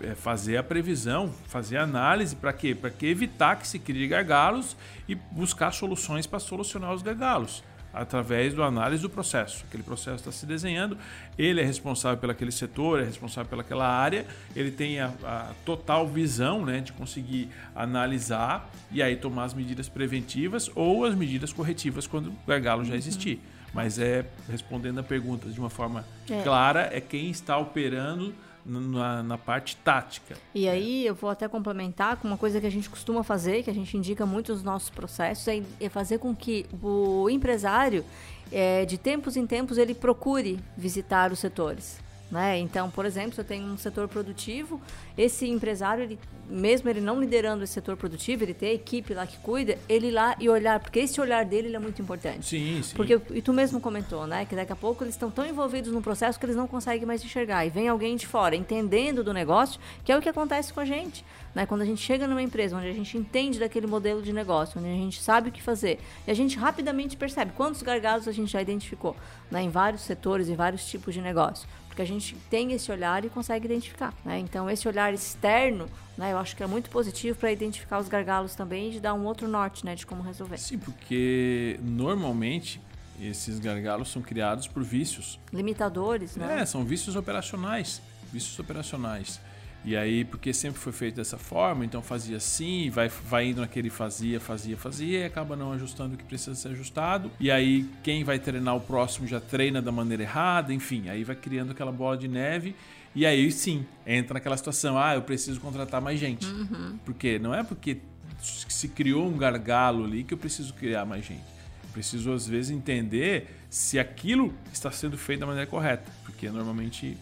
é 0.00 0.14
fazer 0.14 0.56
a 0.56 0.62
previsão, 0.62 1.32
fazer 1.46 1.76
a 1.76 1.82
análise 1.82 2.34
para 2.34 2.52
quê? 2.52 2.74
Para 2.74 2.90
que 2.90 3.06
evitar 3.06 3.56
que 3.56 3.66
se 3.68 3.78
crie 3.78 4.08
gargalos 4.08 4.76
e 5.08 5.14
buscar 5.14 5.70
soluções 5.72 6.26
para 6.26 6.40
solucionar 6.40 6.92
os 6.92 7.02
gargalos 7.02 7.62
através 7.92 8.54
da 8.54 8.64
análise 8.64 9.02
do 9.02 9.10
processo. 9.10 9.64
Aquele 9.68 9.82
processo 9.82 10.16
está 10.16 10.32
se 10.32 10.46
desenhando, 10.46 10.96
ele 11.38 11.60
é 11.60 11.64
responsável 11.64 12.18
pelo 12.18 12.32
aquele 12.32 12.52
setor, 12.52 13.00
é 13.00 13.04
responsável 13.04 13.48
pelaquela 13.48 13.86
área, 13.86 14.26
ele 14.56 14.70
tem 14.70 15.00
a, 15.00 15.12
a, 15.22 15.52
total 15.64 16.06
visão 16.06 16.64
né, 16.64 16.80
de 16.80 16.92
conseguir 16.92 17.48
analisar 17.74 18.70
e 18.90 19.02
aí 19.02 19.16
tomar 19.16 19.44
as 19.44 19.54
medidas 19.54 19.88
preventivas 19.88 20.70
ou 20.74 21.04
as 21.04 21.14
medidas 21.14 21.52
corretivas 21.52 22.06
quando 22.06 22.28
o 22.28 22.36
gargalo 22.46 22.84
já 22.84 22.96
existir. 22.96 23.36
Uhum. 23.36 23.62
Mas 23.74 23.98
é 23.98 24.26
respondendo 24.50 24.98
a 25.00 25.02
pergunta 25.02 25.48
de 25.48 25.58
uma 25.58 25.70
forma 25.70 26.04
é. 26.28 26.42
clara, 26.42 26.90
é 26.92 27.00
quem 27.00 27.30
está 27.30 27.56
operando 27.56 28.34
na, 28.64 29.22
na, 29.22 29.38
parte 29.38 29.76
tática. 29.76 30.36
E 30.54 30.68
aí 30.68 31.06
eu 31.06 31.14
vou 31.14 31.30
até 31.30 31.48
complementar 31.48 32.16
com 32.16 32.28
uma 32.28 32.36
coisa 32.36 32.60
que 32.60 32.66
a 32.66 32.70
gente 32.70 32.88
costuma 32.88 33.22
fazer, 33.22 33.62
que 33.62 33.70
a 33.70 33.74
gente 33.74 33.96
indica 33.96 34.24
muito 34.24 34.52
nos 34.52 34.62
nossos 34.62 34.90
processos, 34.90 35.48
é, 35.48 35.62
é 35.80 35.88
fazer 35.88 36.18
com 36.18 36.34
que 36.34 36.66
o 36.82 37.28
empresário, 37.28 38.04
é, 38.50 38.84
de 38.84 38.98
tempos 38.98 39.36
em 39.36 39.46
tempos, 39.46 39.78
ele 39.78 39.94
procure 39.94 40.60
visitar 40.76 41.32
os 41.32 41.38
setores. 41.38 42.00
Né? 42.32 42.58
Então, 42.60 42.90
por 42.90 43.04
exemplo, 43.04 43.34
se 43.34 43.42
eu 43.42 43.44
tenho 43.44 43.66
um 43.66 43.76
setor 43.76 44.08
produtivo, 44.08 44.80
esse 45.18 45.46
empresário, 45.46 46.02
ele, 46.02 46.18
mesmo 46.48 46.88
ele 46.88 47.02
não 47.02 47.20
liderando 47.20 47.62
esse 47.62 47.74
setor 47.74 47.94
produtivo, 47.94 48.42
ele 48.42 48.54
tem 48.54 48.70
a 48.70 48.72
equipe 48.72 49.12
lá 49.12 49.26
que 49.26 49.36
cuida, 49.36 49.76
ele 49.86 50.06
ir 50.06 50.12
lá 50.12 50.34
e 50.40 50.48
olhar, 50.48 50.80
porque 50.80 51.00
esse 51.00 51.20
olhar 51.20 51.44
dele 51.44 51.76
é 51.76 51.78
muito 51.78 52.00
importante. 52.00 52.46
Sim, 52.46 52.82
sim. 52.82 52.96
Porque, 52.96 53.20
e 53.32 53.42
tu 53.42 53.52
mesmo 53.52 53.82
comentou, 53.82 54.26
né, 54.26 54.46
que 54.46 54.56
daqui 54.56 54.72
a 54.72 54.76
pouco 54.76 55.04
eles 55.04 55.14
estão 55.14 55.30
tão 55.30 55.44
envolvidos 55.44 55.92
no 55.92 56.00
processo 56.00 56.38
que 56.38 56.46
eles 56.46 56.56
não 56.56 56.66
conseguem 56.66 57.04
mais 57.04 57.22
enxergar. 57.22 57.66
E 57.66 57.68
vem 57.68 57.86
alguém 57.86 58.16
de 58.16 58.26
fora, 58.26 58.56
entendendo 58.56 59.22
do 59.22 59.34
negócio, 59.34 59.78
que 60.02 60.10
é 60.10 60.16
o 60.16 60.22
que 60.22 60.28
acontece 60.30 60.72
com 60.72 60.80
a 60.80 60.86
gente. 60.86 61.22
Né? 61.54 61.66
Quando 61.66 61.82
a 61.82 61.84
gente 61.84 62.00
chega 62.00 62.26
numa 62.26 62.40
empresa 62.40 62.74
onde 62.74 62.88
a 62.88 62.94
gente 62.94 63.18
entende 63.18 63.58
daquele 63.58 63.86
modelo 63.86 64.22
de 64.22 64.32
negócio, 64.32 64.80
onde 64.80 64.88
a 64.88 64.94
gente 64.94 65.20
sabe 65.20 65.50
o 65.50 65.52
que 65.52 65.62
fazer, 65.62 66.00
e 66.26 66.30
a 66.30 66.34
gente 66.34 66.56
rapidamente 66.56 67.14
percebe 67.14 67.52
quantos 67.54 67.82
gargalos 67.82 68.26
a 68.26 68.32
gente 68.32 68.50
já 68.50 68.62
identificou 68.62 69.14
né, 69.50 69.60
em 69.60 69.68
vários 69.68 70.00
setores, 70.00 70.48
em 70.48 70.54
vários 70.54 70.86
tipos 70.86 71.12
de 71.12 71.20
negócio 71.20 71.68
porque 71.92 72.00
a 72.00 72.06
gente 72.06 72.34
tem 72.48 72.72
esse 72.72 72.90
olhar 72.90 73.22
e 73.22 73.28
consegue 73.28 73.66
identificar. 73.66 74.14
Né? 74.24 74.38
Então, 74.38 74.68
esse 74.70 74.88
olhar 74.88 75.12
externo, 75.12 75.86
né, 76.16 76.32
eu 76.32 76.38
acho 76.38 76.56
que 76.56 76.62
é 76.62 76.66
muito 76.66 76.88
positivo 76.88 77.38
para 77.38 77.52
identificar 77.52 77.98
os 77.98 78.08
gargalos 78.08 78.54
também 78.54 78.88
e 78.88 78.92
de 78.92 79.00
dar 79.00 79.12
um 79.12 79.26
outro 79.26 79.46
norte 79.46 79.84
né, 79.84 79.94
de 79.94 80.06
como 80.06 80.22
resolver. 80.22 80.56
Sim, 80.56 80.78
porque 80.78 81.78
normalmente 81.82 82.80
esses 83.20 83.58
gargalos 83.58 84.10
são 84.10 84.22
criados 84.22 84.66
por 84.66 84.82
vícios. 84.82 85.38
Limitadores, 85.52 86.34
né? 86.34 86.62
É, 86.62 86.64
são 86.64 86.82
vícios 86.82 87.14
operacionais. 87.14 88.00
Vícios 88.32 88.58
operacionais. 88.58 89.38
E 89.84 89.96
aí, 89.96 90.24
porque 90.24 90.52
sempre 90.52 90.78
foi 90.78 90.92
feito 90.92 91.16
dessa 91.16 91.36
forma, 91.36 91.84
então 91.84 92.00
fazia 92.00 92.36
assim, 92.36 92.88
vai, 92.88 93.08
vai 93.08 93.48
indo 93.48 93.60
naquele 93.60 93.90
fazia, 93.90 94.38
fazia, 94.38 94.76
fazia, 94.76 95.20
e 95.20 95.24
acaba 95.24 95.56
não 95.56 95.72
ajustando 95.72 96.14
o 96.14 96.16
que 96.16 96.22
precisa 96.24 96.54
ser 96.54 96.68
ajustado. 96.68 97.30
E 97.40 97.50
aí, 97.50 97.84
quem 98.02 98.22
vai 98.22 98.38
treinar 98.38 98.76
o 98.76 98.80
próximo 98.80 99.26
já 99.26 99.40
treina 99.40 99.82
da 99.82 99.90
maneira 99.90 100.22
errada, 100.22 100.72
enfim, 100.72 101.08
aí 101.08 101.24
vai 101.24 101.34
criando 101.34 101.72
aquela 101.72 101.90
bola 101.90 102.16
de 102.16 102.28
neve. 102.28 102.76
E 103.14 103.26
aí 103.26 103.50
sim, 103.52 103.84
entra 104.06 104.34
naquela 104.34 104.56
situação, 104.56 104.98
ah, 104.98 105.14
eu 105.14 105.22
preciso 105.22 105.60
contratar 105.60 106.00
mais 106.00 106.18
gente. 106.18 106.46
Uhum. 106.46 106.98
Porque 107.04 107.38
não 107.38 107.54
é 107.54 107.62
porque 107.62 107.98
se 108.40 108.88
criou 108.88 109.26
um 109.28 109.36
gargalo 109.36 110.04
ali 110.04 110.24
que 110.24 110.32
eu 110.32 110.38
preciso 110.38 110.72
criar 110.74 111.04
mais 111.04 111.24
gente. 111.24 111.44
Eu 111.84 111.90
preciso, 111.92 112.32
às 112.32 112.46
vezes, 112.46 112.70
entender 112.70 113.48
se 113.68 113.98
aquilo 113.98 114.54
está 114.72 114.90
sendo 114.90 115.18
feito 115.18 115.40
da 115.40 115.46
maneira 115.46 115.68
correta. 115.68 116.10
Porque 116.24 116.48
normalmente 116.48 117.16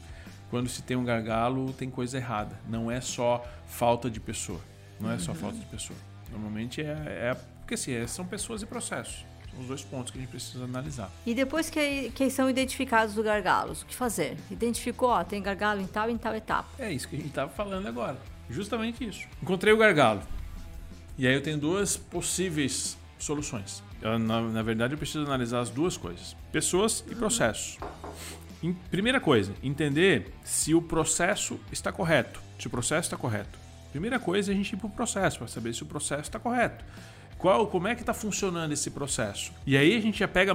quando 0.50 0.68
se 0.68 0.82
tem 0.82 0.96
um 0.96 1.04
gargalo, 1.04 1.72
tem 1.72 1.88
coisa 1.88 2.18
errada. 2.18 2.58
Não 2.68 2.90
é 2.90 3.00
só 3.00 3.46
falta 3.66 4.10
de 4.10 4.18
pessoa. 4.20 4.60
Não 4.98 5.10
é 5.10 5.18
só 5.18 5.30
uhum. 5.30 5.38
falta 5.38 5.56
de 5.56 5.66
pessoa. 5.66 5.98
Normalmente 6.30 6.82
é, 6.82 6.84
é 6.84 7.36
porque 7.60 7.74
assim, 7.74 7.92
é, 7.92 8.06
são 8.06 8.26
pessoas 8.26 8.62
e 8.62 8.66
processos. 8.66 9.24
São 9.50 9.60
os 9.60 9.66
dois 9.66 9.82
pontos 9.82 10.10
que 10.10 10.18
a 10.18 10.20
gente 10.20 10.30
precisa 10.30 10.64
analisar. 10.64 11.10
E 11.24 11.34
depois 11.34 11.70
que, 11.70 12.10
que 12.10 12.28
são 12.30 12.50
identificados 12.50 13.16
os 13.16 13.24
gargalos, 13.24 13.82
o 13.82 13.86
que 13.86 13.94
fazer? 13.94 14.36
Identificou, 14.50 15.08
ó, 15.08 15.24
tem 15.24 15.40
gargalo 15.40 15.80
em 15.80 15.86
tal 15.86 16.10
e 16.10 16.12
em 16.12 16.18
tal 16.18 16.34
etapa. 16.34 16.68
É 16.78 16.92
isso 16.92 17.08
que 17.08 17.16
a 17.16 17.18
gente 17.18 17.28
estava 17.28 17.50
falando 17.50 17.86
agora. 17.86 18.18
Justamente 18.48 19.08
isso. 19.08 19.26
Encontrei 19.40 19.72
o 19.72 19.76
gargalo. 19.76 20.22
E 21.16 21.26
aí 21.26 21.34
eu 21.34 21.42
tenho 21.42 21.58
duas 21.58 21.96
possíveis 21.96 22.98
soluções. 23.18 23.82
Eu, 24.02 24.18
na, 24.18 24.40
na 24.40 24.62
verdade, 24.62 24.94
eu 24.94 24.98
preciso 24.98 25.24
analisar 25.24 25.60
as 25.60 25.70
duas 25.70 25.96
coisas: 25.96 26.34
pessoas 26.50 27.04
e 27.08 27.14
processos. 27.14 27.78
Primeira 28.90 29.20
coisa, 29.20 29.54
entender 29.62 30.32
se 30.44 30.74
o 30.74 30.82
processo 30.82 31.58
está 31.72 31.90
correto. 31.90 32.40
Se 32.58 32.66
o 32.66 32.70
processo 32.70 33.06
está 33.06 33.16
correto. 33.16 33.58
Primeira 33.90 34.18
coisa 34.18 34.50
é 34.50 34.54
a 34.54 34.56
gente 34.56 34.72
ir 34.72 34.76
para 34.76 34.86
o 34.86 34.90
processo, 34.90 35.38
para 35.38 35.48
saber 35.48 35.74
se 35.74 35.82
o 35.82 35.86
processo 35.86 36.22
está 36.22 36.38
correto. 36.38 36.84
Qual, 37.38 37.66
como 37.66 37.88
é 37.88 37.94
que 37.94 38.02
está 38.02 38.12
funcionando 38.12 38.72
esse 38.72 38.90
processo? 38.90 39.52
E 39.66 39.76
aí 39.76 39.96
a 39.96 40.00
gente 40.00 40.18
já 40.18 40.28
pega, 40.28 40.54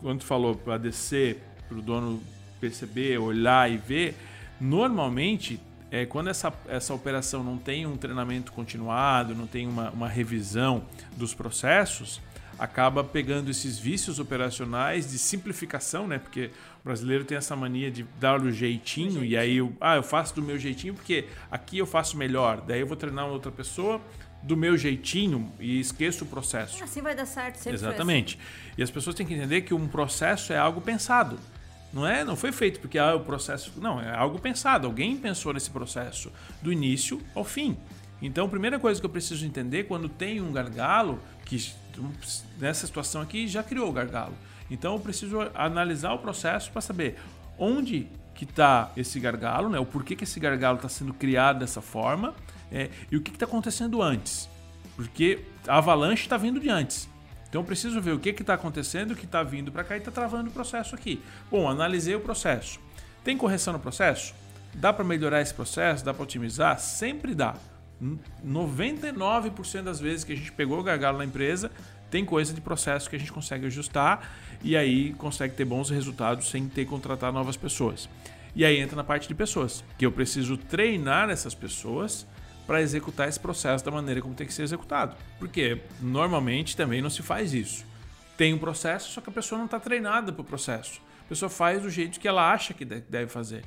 quando 0.00 0.18
tu 0.18 0.26
falou 0.26 0.56
para 0.56 0.76
descer, 0.76 1.42
para 1.68 1.78
o 1.78 1.82
dono 1.82 2.20
perceber, 2.60 3.18
olhar 3.18 3.70
e 3.70 3.76
ver, 3.76 4.16
normalmente 4.60 5.60
é, 5.92 6.06
quando 6.06 6.28
essa, 6.28 6.52
essa 6.68 6.92
operação 6.94 7.44
não 7.44 7.58
tem 7.58 7.86
um 7.86 7.96
treinamento 7.96 8.50
continuado, 8.52 9.34
não 9.34 9.46
tem 9.46 9.66
uma, 9.68 9.90
uma 9.90 10.08
revisão 10.08 10.84
dos 11.16 11.34
processos, 11.34 12.20
acaba 12.58 13.02
pegando 13.02 13.50
esses 13.50 13.78
vícios 13.78 14.18
operacionais 14.18 15.10
de 15.10 15.18
simplificação, 15.18 16.06
né? 16.06 16.18
Porque 16.18 16.50
o 16.80 16.84
brasileiro 16.84 17.24
tem 17.24 17.36
essa 17.36 17.56
mania 17.56 17.90
de 17.90 18.04
dar 18.18 18.40
o 18.40 18.50
jeitinho, 18.50 19.10
jeitinho. 19.10 19.24
e 19.24 19.36
aí 19.36 19.56
eu, 19.56 19.72
ah, 19.80 19.96
eu 19.96 20.02
faço 20.02 20.34
do 20.34 20.42
meu 20.42 20.58
jeitinho 20.58 20.94
porque 20.94 21.26
aqui 21.50 21.78
eu 21.78 21.86
faço 21.86 22.16
melhor. 22.16 22.60
Daí 22.60 22.80
eu 22.80 22.86
vou 22.86 22.96
treinar 22.96 23.24
uma 23.24 23.32
outra 23.32 23.50
pessoa 23.50 24.00
do 24.42 24.56
meu 24.56 24.76
jeitinho 24.76 25.52
e 25.60 25.78
esqueço 25.78 26.24
o 26.24 26.26
processo. 26.26 26.82
Assim 26.82 27.00
vai 27.00 27.14
dar 27.14 27.26
certo, 27.26 27.56
sempre 27.56 27.74
Exatamente. 27.74 28.36
Assim. 28.36 28.74
E 28.78 28.82
as 28.82 28.90
pessoas 28.90 29.14
têm 29.14 29.26
que 29.26 29.34
entender 29.34 29.62
que 29.62 29.72
um 29.72 29.86
processo 29.86 30.52
é 30.52 30.58
algo 30.58 30.80
pensado. 30.80 31.38
Não 31.92 32.06
é, 32.06 32.24
não 32.24 32.34
foi 32.34 32.52
feito 32.52 32.80
porque 32.80 32.98
ah, 32.98 33.14
o 33.14 33.20
processo, 33.20 33.72
não, 33.76 34.00
é 34.00 34.14
algo 34.14 34.38
pensado. 34.38 34.86
Alguém 34.86 35.16
pensou 35.16 35.52
nesse 35.52 35.70
processo 35.70 36.32
do 36.60 36.72
início 36.72 37.20
ao 37.34 37.44
fim. 37.44 37.76
Então, 38.20 38.46
a 38.46 38.48
primeira 38.48 38.78
coisa 38.78 39.00
que 39.00 39.04
eu 39.04 39.10
preciso 39.10 39.44
entender 39.44 39.84
quando 39.84 40.08
tem 40.08 40.40
um 40.40 40.52
gargalo, 40.52 41.20
que 41.44 41.72
nessa 42.58 42.86
situação 42.86 43.20
aqui 43.20 43.46
já 43.46 43.62
criou 43.62 43.88
o 43.88 43.92
gargalo. 43.92 44.34
Então 44.70 44.94
eu 44.94 45.00
preciso 45.00 45.38
analisar 45.54 46.12
o 46.14 46.18
processo 46.18 46.70
para 46.72 46.80
saber 46.80 47.18
onde 47.58 48.08
que 48.34 48.44
está 48.44 48.90
esse 48.96 49.20
gargalo, 49.20 49.68
né? 49.68 49.78
o 49.78 49.84
porquê 49.84 50.16
que 50.16 50.24
esse 50.24 50.40
gargalo 50.40 50.76
está 50.76 50.88
sendo 50.88 51.12
criado 51.12 51.58
dessa 51.58 51.82
forma 51.82 52.34
é, 52.70 52.88
e 53.10 53.16
o 53.16 53.20
que 53.20 53.30
está 53.30 53.44
acontecendo 53.44 54.00
antes. 54.02 54.48
Porque 54.96 55.44
a 55.66 55.78
avalanche 55.78 56.22
está 56.22 56.36
vindo 56.36 56.58
de 56.58 56.68
antes. 56.68 57.08
Então 57.48 57.60
eu 57.60 57.64
preciso 57.66 58.00
ver 58.00 58.12
o 58.12 58.18
que 58.18 58.30
está 58.30 58.54
acontecendo, 58.54 59.10
o 59.10 59.16
que 59.16 59.26
está 59.26 59.42
vindo 59.42 59.70
para 59.70 59.84
cá 59.84 59.94
e 59.94 59.98
está 59.98 60.10
travando 60.10 60.48
o 60.48 60.52
processo 60.52 60.94
aqui. 60.94 61.22
Bom, 61.50 61.68
analisei 61.68 62.14
o 62.14 62.20
processo. 62.20 62.80
Tem 63.22 63.36
correção 63.36 63.74
no 63.74 63.78
processo? 63.78 64.34
Dá 64.74 64.90
para 64.92 65.04
melhorar 65.04 65.42
esse 65.42 65.52
processo? 65.52 66.02
Dá 66.02 66.14
para 66.14 66.22
otimizar? 66.22 66.78
Sempre 66.80 67.34
dá. 67.34 67.54
99% 68.44 69.82
das 69.82 70.00
vezes 70.00 70.24
que 70.24 70.32
a 70.32 70.36
gente 70.36 70.52
pegou 70.52 70.80
o 70.80 70.82
gargalo 70.82 71.18
na 71.18 71.24
empresa, 71.24 71.70
tem 72.10 72.24
coisa 72.24 72.52
de 72.52 72.60
processo 72.60 73.08
que 73.08 73.16
a 73.16 73.18
gente 73.18 73.32
consegue 73.32 73.66
ajustar 73.66 74.30
e 74.62 74.76
aí 74.76 75.14
consegue 75.14 75.54
ter 75.54 75.64
bons 75.64 75.88
resultados 75.88 76.50
sem 76.50 76.68
ter 76.68 76.84
que 76.84 76.90
contratar 76.90 77.32
novas 77.32 77.56
pessoas. 77.56 78.08
E 78.54 78.64
aí 78.64 78.78
entra 78.78 78.96
na 78.96 79.04
parte 79.04 79.28
de 79.28 79.34
pessoas, 79.34 79.82
que 79.96 80.04
eu 80.04 80.12
preciso 80.12 80.58
treinar 80.58 81.30
essas 81.30 81.54
pessoas 81.54 82.26
para 82.66 82.82
executar 82.82 83.28
esse 83.28 83.40
processo 83.40 83.84
da 83.84 83.90
maneira 83.90 84.20
como 84.20 84.34
tem 84.34 84.46
que 84.46 84.52
ser 84.52 84.62
executado. 84.62 85.16
Porque 85.38 85.80
normalmente 86.00 86.76
também 86.76 87.00
não 87.00 87.08
se 87.08 87.22
faz 87.22 87.54
isso. 87.54 87.84
Tem 88.36 88.52
um 88.52 88.58
processo, 88.58 89.10
só 89.10 89.20
que 89.20 89.30
a 89.30 89.32
pessoa 89.32 89.58
não 89.58 89.64
está 89.64 89.80
treinada 89.80 90.32
para 90.32 90.42
o 90.42 90.44
processo. 90.44 91.00
A 91.24 91.28
pessoa 91.28 91.48
faz 91.48 91.82
do 91.82 91.88
jeito 91.88 92.20
que 92.20 92.28
ela 92.28 92.52
acha 92.52 92.74
que 92.74 92.84
deve 92.84 93.28
fazer. 93.28 93.64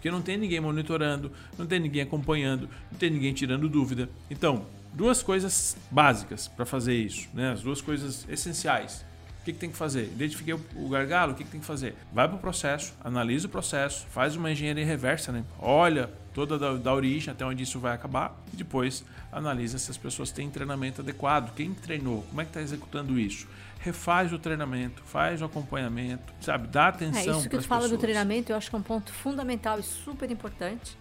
Porque 0.00 0.10
não 0.10 0.22
tem 0.22 0.38
ninguém 0.38 0.60
monitorando, 0.60 1.30
não 1.58 1.66
tem 1.66 1.78
ninguém 1.78 2.00
acompanhando, 2.00 2.70
não 2.90 2.98
tem 2.98 3.10
ninguém 3.10 3.34
tirando 3.34 3.68
dúvida. 3.68 4.08
Então, 4.30 4.64
duas 4.94 5.22
coisas 5.22 5.76
básicas 5.90 6.48
para 6.48 6.64
fazer 6.64 6.94
isso, 6.94 7.28
né? 7.34 7.52
As 7.52 7.60
duas 7.60 7.82
coisas 7.82 8.26
essenciais. 8.26 9.04
O 9.50 9.52
que, 9.52 9.54
que 9.54 9.58
tem 9.58 9.70
que 9.70 9.76
fazer? 9.76 10.04
Identifiquei 10.04 10.54
o 10.54 10.88
gargalo, 10.88 11.32
o 11.32 11.34
que, 11.34 11.42
que 11.42 11.50
tem 11.50 11.60
que 11.60 11.66
fazer? 11.66 11.96
Vai 12.12 12.28
para 12.28 12.36
o 12.36 12.38
processo, 12.38 12.94
analisa 13.02 13.48
o 13.48 13.50
processo, 13.50 14.06
faz 14.10 14.36
uma 14.36 14.50
engenharia 14.52 14.86
reversa, 14.86 15.32
né? 15.32 15.44
Olha 15.58 16.08
toda 16.32 16.56
da, 16.56 16.74
da, 16.74 16.94
origem 16.94 17.32
até 17.32 17.44
onde 17.44 17.64
isso 17.64 17.80
vai 17.80 17.92
acabar 17.92 18.40
e 18.52 18.56
depois 18.56 19.04
analisa 19.32 19.76
se 19.78 19.90
as 19.90 19.96
pessoas 19.96 20.30
têm 20.30 20.48
treinamento 20.48 21.00
adequado, 21.00 21.52
quem 21.56 21.74
treinou, 21.74 22.22
como 22.28 22.40
é 22.40 22.44
que 22.44 22.50
está 22.50 22.62
executando 22.62 23.18
isso. 23.18 23.48
Refaz 23.80 24.32
o 24.32 24.38
treinamento, 24.38 25.02
faz 25.04 25.42
o 25.42 25.46
acompanhamento, 25.46 26.32
sabe? 26.40 26.68
Dá 26.68 26.88
atenção. 26.88 27.34
É 27.34 27.38
isso 27.38 27.48
que 27.48 27.58
tu 27.58 27.66
fala 27.66 27.88
do 27.88 27.98
treinamento, 27.98 28.52
eu 28.52 28.56
acho 28.56 28.70
que 28.70 28.76
é 28.76 28.78
um 28.78 28.82
ponto 28.82 29.12
fundamental 29.12 29.80
e 29.80 29.82
super 29.82 30.30
importante 30.30 30.96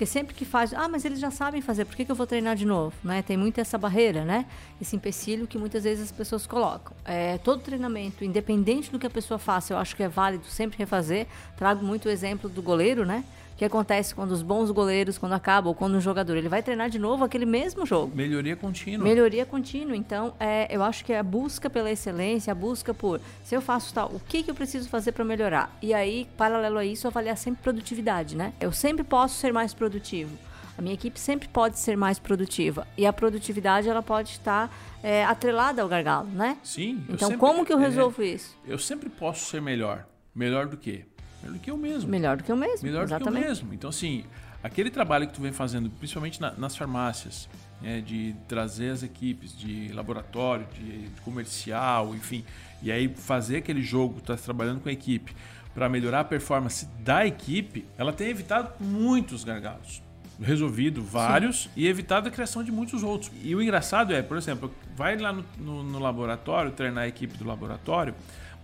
porque 0.00 0.06
sempre 0.06 0.34
que 0.34 0.46
faz, 0.46 0.72
ah, 0.72 0.88
mas 0.88 1.04
eles 1.04 1.20
já 1.20 1.30
sabem 1.30 1.60
fazer, 1.60 1.84
por 1.84 1.94
que, 1.94 2.06
que 2.06 2.10
eu 2.10 2.16
vou 2.16 2.26
treinar 2.26 2.56
de 2.56 2.64
novo? 2.64 2.94
Né? 3.04 3.20
Tem 3.20 3.36
muito 3.36 3.60
essa 3.60 3.76
barreira, 3.76 4.24
né? 4.24 4.46
Esse 4.80 4.96
empecilho 4.96 5.46
que 5.46 5.58
muitas 5.58 5.84
vezes 5.84 6.04
as 6.04 6.10
pessoas 6.10 6.46
colocam. 6.46 6.96
É, 7.04 7.36
todo 7.36 7.60
treinamento, 7.60 8.24
independente 8.24 8.90
do 8.90 8.98
que 8.98 9.06
a 9.06 9.10
pessoa 9.10 9.36
faça, 9.36 9.74
eu 9.74 9.76
acho 9.76 9.94
que 9.94 10.02
é 10.02 10.08
válido 10.08 10.46
sempre 10.46 10.78
refazer. 10.78 11.26
Trago 11.54 11.84
muito 11.84 12.06
o 12.06 12.10
exemplo 12.10 12.48
do 12.48 12.62
goleiro, 12.62 13.04
né? 13.04 13.22
Que 13.60 13.64
acontece 13.66 14.14
quando 14.14 14.30
os 14.30 14.40
bons 14.40 14.70
goleiros, 14.70 15.18
quando 15.18 15.34
acabam, 15.34 15.68
ou 15.68 15.74
quando 15.74 15.94
um 15.94 16.00
jogador 16.00 16.34
ele 16.34 16.48
vai 16.48 16.62
treinar 16.62 16.88
de 16.88 16.98
novo 16.98 17.24
aquele 17.24 17.44
mesmo 17.44 17.84
jogo. 17.84 18.16
Melhoria 18.16 18.56
contínua. 18.56 19.06
Melhoria 19.06 19.44
contínua. 19.44 19.94
Então, 19.94 20.32
é, 20.40 20.74
eu 20.74 20.82
acho 20.82 21.04
que 21.04 21.12
é 21.12 21.18
a 21.18 21.22
busca 21.22 21.68
pela 21.68 21.90
excelência, 21.90 22.52
a 22.52 22.54
busca 22.54 22.94
por 22.94 23.20
se 23.44 23.54
eu 23.54 23.60
faço 23.60 23.92
tal, 23.92 24.08
o 24.14 24.18
que, 24.18 24.42
que 24.42 24.50
eu 24.50 24.54
preciso 24.54 24.88
fazer 24.88 25.12
para 25.12 25.26
melhorar? 25.26 25.76
E 25.82 25.92
aí, 25.92 26.26
paralelo 26.38 26.78
a 26.78 26.86
isso, 26.86 27.06
avaliar 27.06 27.36
sempre 27.36 27.62
produtividade, 27.62 28.34
né? 28.34 28.54
Eu 28.58 28.72
sempre 28.72 29.04
posso 29.04 29.34
ser 29.34 29.52
mais 29.52 29.74
produtivo. 29.74 30.38
A 30.78 30.80
minha 30.80 30.94
equipe 30.94 31.20
sempre 31.20 31.46
pode 31.46 31.78
ser 31.78 31.98
mais 31.98 32.18
produtiva. 32.18 32.88
E 32.96 33.04
a 33.04 33.12
produtividade 33.12 33.90
ela 33.90 34.02
pode 34.02 34.30
estar 34.30 34.74
é, 35.02 35.22
atrelada 35.26 35.82
ao 35.82 35.88
gargalo, 35.88 36.30
né? 36.30 36.56
Sim. 36.64 37.04
Então, 37.10 37.28
sempre, 37.28 37.36
como 37.36 37.66
que 37.66 37.74
eu 37.74 37.78
é, 37.78 37.82
resolvo 37.82 38.22
é, 38.22 38.28
isso? 38.28 38.56
Eu 38.66 38.78
sempre 38.78 39.10
posso 39.10 39.50
ser 39.50 39.60
melhor. 39.60 40.06
Melhor 40.34 40.66
do 40.66 40.76
que? 40.76 41.04
Melhor 41.42 41.54
do 41.54 41.60
que 41.60 41.70
eu 41.70 41.76
mesmo. 41.76 42.10
Melhor 42.10 42.36
do 42.36 42.44
que 42.44 42.52
eu 42.52 42.56
mesmo. 42.56 42.86
Melhor 42.86 43.04
exatamente. 43.04 43.30
do 43.30 43.32
que 43.32 43.44
eu 43.44 43.48
mesmo. 43.48 43.74
Então, 43.74 43.90
assim, 43.90 44.24
aquele 44.62 44.90
trabalho 44.90 45.26
que 45.26 45.32
tu 45.32 45.40
vem 45.40 45.52
fazendo, 45.52 45.90
principalmente 45.90 46.40
na, 46.40 46.52
nas 46.52 46.76
farmácias, 46.76 47.48
né, 47.80 48.00
de 48.00 48.34
trazer 48.46 48.90
as 48.90 49.02
equipes 49.02 49.56
de 49.56 49.88
laboratório, 49.92 50.66
de, 50.74 51.08
de, 51.08 51.20
comercial, 51.22 52.14
enfim, 52.14 52.44
e 52.82 52.92
aí 52.92 53.08
fazer 53.08 53.58
aquele 53.58 53.82
jogo, 53.82 54.20
tá 54.20 54.36
trabalhando 54.36 54.80
com 54.80 54.88
a 54.88 54.92
equipe 54.92 55.34
para 55.74 55.88
melhorar 55.88 56.20
a 56.20 56.24
performance 56.24 56.86
da 56.98 57.26
equipe, 57.26 57.86
ela 57.96 58.12
tem 58.12 58.28
evitado 58.28 58.72
muitos 58.80 59.44
gargalos. 59.44 60.02
Resolvido 60.40 61.02
vários 61.02 61.64
Sim. 61.64 61.70
e 61.76 61.86
evitado 61.86 62.28
a 62.28 62.30
criação 62.30 62.64
de 62.64 62.72
muitos 62.72 63.02
outros. 63.02 63.30
E 63.42 63.54
o 63.54 63.60
engraçado 63.60 64.14
é, 64.14 64.22
por 64.22 64.38
exemplo, 64.38 64.74
vai 64.96 65.16
lá 65.18 65.32
no, 65.32 65.44
no, 65.58 65.82
no 65.82 65.98
laboratório, 65.98 66.70
treinar 66.70 67.04
a 67.04 67.08
equipe 67.08 67.36
do 67.36 67.44
laboratório, 67.44 68.14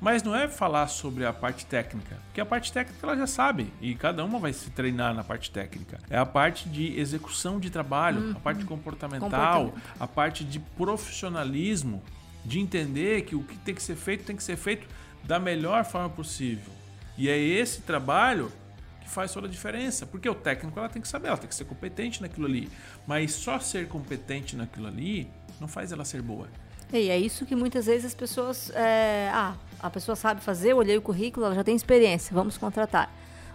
mas 0.01 0.23
não 0.23 0.35
é 0.35 0.47
falar 0.49 0.89
sobre 0.89 1.25
a 1.25 1.33
parte 1.33 1.65
técnica, 1.67 2.19
porque 2.27 2.41
a 2.41 2.47
parte 2.47 2.73
técnica 2.73 3.07
ela 3.07 3.17
já 3.17 3.27
sabe 3.27 3.73
e 3.81 3.95
cada 3.95 4.25
uma 4.25 4.39
vai 4.39 4.53
se 4.53 4.71
treinar 4.71 5.15
na 5.15 5.25
parte 5.25 5.51
técnica. 5.51 5.99
É 6.11 6.19
a 6.19 6.27
parte 6.27 6.69
de 6.69 6.99
execução 6.99 7.59
de 7.59 7.71
trabalho, 7.71 8.21
uhum. 8.21 8.33
a 8.33 8.41
parte 8.41 8.65
comportamental, 8.65 9.75
a 9.99 10.07
parte 10.07 10.45
de 10.45 10.59
profissionalismo, 10.59 12.03
de 12.45 12.61
entender 12.61 13.23
que 13.23 13.35
o 13.35 13.43
que 13.43 13.57
tem 13.59 13.75
que 13.75 13.83
ser 13.83 13.97
feito 13.97 14.25
tem 14.25 14.37
que 14.37 14.43
ser 14.43 14.57
feito 14.57 14.87
da 15.25 15.39
melhor 15.39 15.85
forma 15.85 16.11
possível. 16.11 16.73
E 17.19 17.29
é 17.29 17.39
esse 17.39 17.81
trabalho 17.81 18.53
que 19.01 19.09
faz 19.09 19.33
toda 19.33 19.47
a 19.47 19.51
diferença, 19.51 20.07
porque 20.07 20.29
o 20.29 20.35
técnico 20.35 20.79
ela 20.79 20.89
tem 20.89 21.01
que 21.01 21.09
saber, 21.09 21.29
ela 21.29 21.37
tem 21.37 21.49
que 21.49 21.55
ser 21.55 21.65
competente 21.65 22.21
naquilo 22.21 22.47
ali, 22.47 22.69
mas 23.07 23.33
só 23.33 23.59
ser 23.59 23.89
competente 23.89 24.55
naquilo 24.57 24.87
ali 24.87 25.29
não 25.61 25.67
faz 25.67 25.91
ela 25.91 26.05
ser 26.05 26.21
boa. 26.21 26.49
E 26.92 27.11
é 27.11 27.18
isso 27.18 27.44
que 27.44 27.55
muitas 27.55 27.87
vezes 27.87 28.07
as 28.07 28.14
pessoas. 28.14 28.70
É, 28.75 29.31
ah, 29.33 29.55
a 29.81 29.90
pessoa 29.90 30.16
sabe 30.16 30.40
fazer, 30.40 30.72
eu 30.72 30.79
olhei 30.79 30.96
o 30.96 31.03
currículo, 31.03 31.46
ela 31.46 31.55
já 31.55 31.62
tem 31.64 31.77
experiência, 31.77 32.35
vamos 32.35 32.57
contratar. 32.57 33.12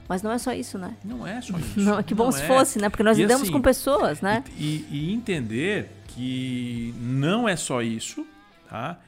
Mas 0.08 0.22
não 0.22 0.32
é 0.32 0.38
só 0.38 0.54
isso, 0.54 0.78
né? 0.78 0.96
Não 1.04 1.26
é 1.26 1.42
só 1.42 1.58
isso. 1.60 1.80
Não, 1.80 2.02
que 2.04 2.14
bom 2.14 2.26
não 2.26 2.32
se 2.32 2.44
é. 2.44 2.48
fosse, 2.48 2.80
né? 2.80 2.90
Porque 2.90 3.04
nós 3.04 3.18
e 3.18 3.22
lidamos 3.22 3.44
assim, 3.44 3.52
com 3.52 3.62
pessoas, 3.62 4.22
né? 4.22 4.44
E, 4.58 4.86
e, 4.92 5.14
entender 5.14 5.90
que 6.08 6.94
não 7.00 7.48
é 7.48 7.56
só 7.56 7.82
isso, 7.82 8.26
tá? 8.70 9.00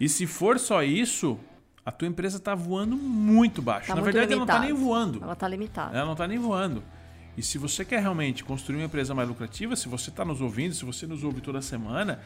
E 0.00 0.08
se 0.08 0.26
for 0.26 0.58
só 0.58 0.82
isso, 0.82 1.38
a 1.84 1.90
tua 1.90 2.08
empresa 2.08 2.38
está 2.38 2.54
voando 2.54 2.96
muito 2.96 3.62
baixo. 3.62 3.88
Tá 3.88 3.94
Na 3.94 4.00
muito 4.02 4.12
verdade, 4.12 4.34
limitado. 4.34 4.50
ela 4.50 4.60
não 4.60 4.74
está 4.74 4.84
nem 4.84 4.88
voando. 4.88 5.22
Ela 5.22 5.32
está 5.32 5.48
limitada. 5.48 5.96
Ela 5.96 6.04
não 6.04 6.12
está 6.12 6.26
nem 6.26 6.38
voando. 6.38 6.82
E 7.36 7.42
se 7.42 7.56
você 7.56 7.84
quer 7.84 8.00
realmente 8.00 8.42
construir 8.42 8.76
uma 8.76 8.86
empresa 8.86 9.14
mais 9.14 9.28
lucrativa, 9.28 9.76
se 9.76 9.88
você 9.88 10.10
está 10.10 10.24
nos 10.24 10.40
ouvindo, 10.40 10.74
se 10.74 10.84
você 10.84 11.06
nos 11.06 11.22
ouve 11.22 11.40
toda 11.40 11.62
semana, 11.62 12.20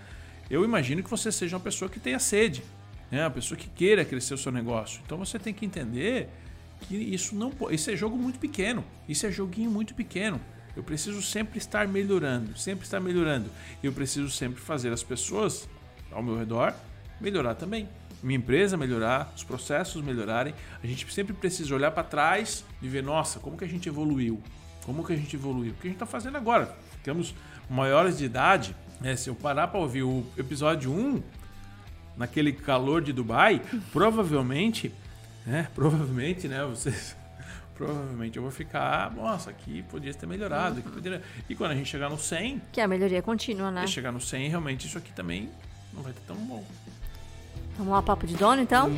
eu 0.51 0.65
imagino 0.65 1.03
que 1.03 1.11
você 1.11 1.31
seja 1.31 1.57
uma 1.57 1.63
pessoa 1.63 1.89
que 1.89 2.01
tenha 2.01 2.19
sede, 2.19 2.63
né? 3.11 3.25
uma 3.25 3.31
pessoa 3.31 3.59
que 3.59 3.69
queira 3.69 4.05
crescer 4.05 4.35
o 4.35 4.39
seu 4.39 4.53
negócio. 4.53 5.01
Então 5.05 5.19
você 5.19 5.39
tem 5.39 5.53
que 5.53 5.65
entender 5.65 6.29
que 6.81 6.97
isso 6.97 7.35
não 7.35 7.53
isso 7.71 7.91
é 7.91 7.97
jogo 7.97 8.17
muito 8.17 8.39
pequeno, 8.39 8.85
isso 9.09 9.27
é 9.27 9.31
joguinho 9.31 9.71
muito 9.71 9.95
pequeno. 9.95 10.41
Eu 10.75 10.83
preciso 10.83 11.21
sempre 11.21 11.59
estar 11.59 11.87
melhorando, 11.87 12.57
sempre 12.59 12.85
estar 12.85 12.99
melhorando. 12.99 13.51
Eu 13.83 13.93
preciso 13.93 14.31
sempre 14.31 14.61
fazer 14.61 14.93
as 14.93 15.03
pessoas 15.03 15.69
ao 16.11 16.23
meu 16.23 16.39
redor 16.39 16.75
melhorar 17.23 17.55
também. 17.55 17.89
Minha 18.23 18.39
empresa 18.39 18.77
melhorar, 18.77 19.33
os 19.35 19.45
processos 19.45 20.03
melhorarem. 20.03 20.55
A 20.83 20.87
gente 20.87 21.11
sempre 21.13 21.33
precisa 21.33 21.75
olhar 21.75 21.91
para 21.91 22.03
trás 22.03 22.65
e 22.81 22.89
ver, 22.89 23.03
nossa, 23.03 23.39
como 23.39 23.57
que 23.57 23.65
a 23.65 23.69
gente 23.69 23.89
evoluiu? 23.89 24.41
Como 24.85 25.05
que 25.05 25.13
a 25.13 25.17
gente 25.17 25.37
evoluiu? 25.37 25.73
O 25.73 25.75
que 25.75 25.87
a 25.87 25.91
gente 25.91 25.97
está 25.97 26.07
fazendo 26.07 26.37
agora? 26.37 26.77
Ficamos 26.99 27.35
maiores 27.69 28.19
de 28.19 28.25
idade, 28.25 28.77
é, 29.03 29.17
se 29.17 29.29
eu 29.29 29.35
parar 29.35 29.69
para 29.69 29.81
ouvir 29.81 30.03
o 30.03 30.25
episódio 30.37 30.93
1, 30.93 31.23
naquele 32.17 32.53
calor 32.53 33.03
de 33.03 33.13
Dubai, 33.13 33.61
provavelmente, 33.93 34.93
né? 35.47 35.69
Provavelmente, 35.75 36.49
né? 36.49 36.65
Vocês. 36.65 37.17
Provavelmente 37.75 38.37
eu 38.37 38.43
vou 38.43 38.53
ficar, 38.53 39.11
nossa, 39.13 39.51
aqui 39.51 39.83
podia 39.85 40.13
ter 40.13 40.27
melhorado. 40.27 40.79
Aqui 40.79 40.89
poderia... 40.89 41.23
E 41.49 41.55
quando 41.55 41.73
a 41.73 41.75
gente 41.75 41.89
chegar 41.89 42.11
no 42.11 42.19
100. 42.19 42.63
Que 42.71 42.81
é 42.81 42.85
a 42.85 42.89
melhoria 42.89 43.23
contínua, 43.23 43.71
né? 43.71 43.87
Se 43.87 43.95
chegar 43.95 44.13
no 44.13 44.21
100, 44.21 44.49
realmente 44.51 44.87
isso 44.87 44.99
aqui 44.99 45.11
também 45.13 45.49
não 45.93 46.03
vai 46.03 46.13
ter 46.13 46.21
tão 46.27 46.37
bom. 46.37 46.65
Vamos 47.77 47.93
lá, 47.93 48.03
papo 48.03 48.27
de 48.27 48.37
dono 48.37 48.61
então? 48.63 48.91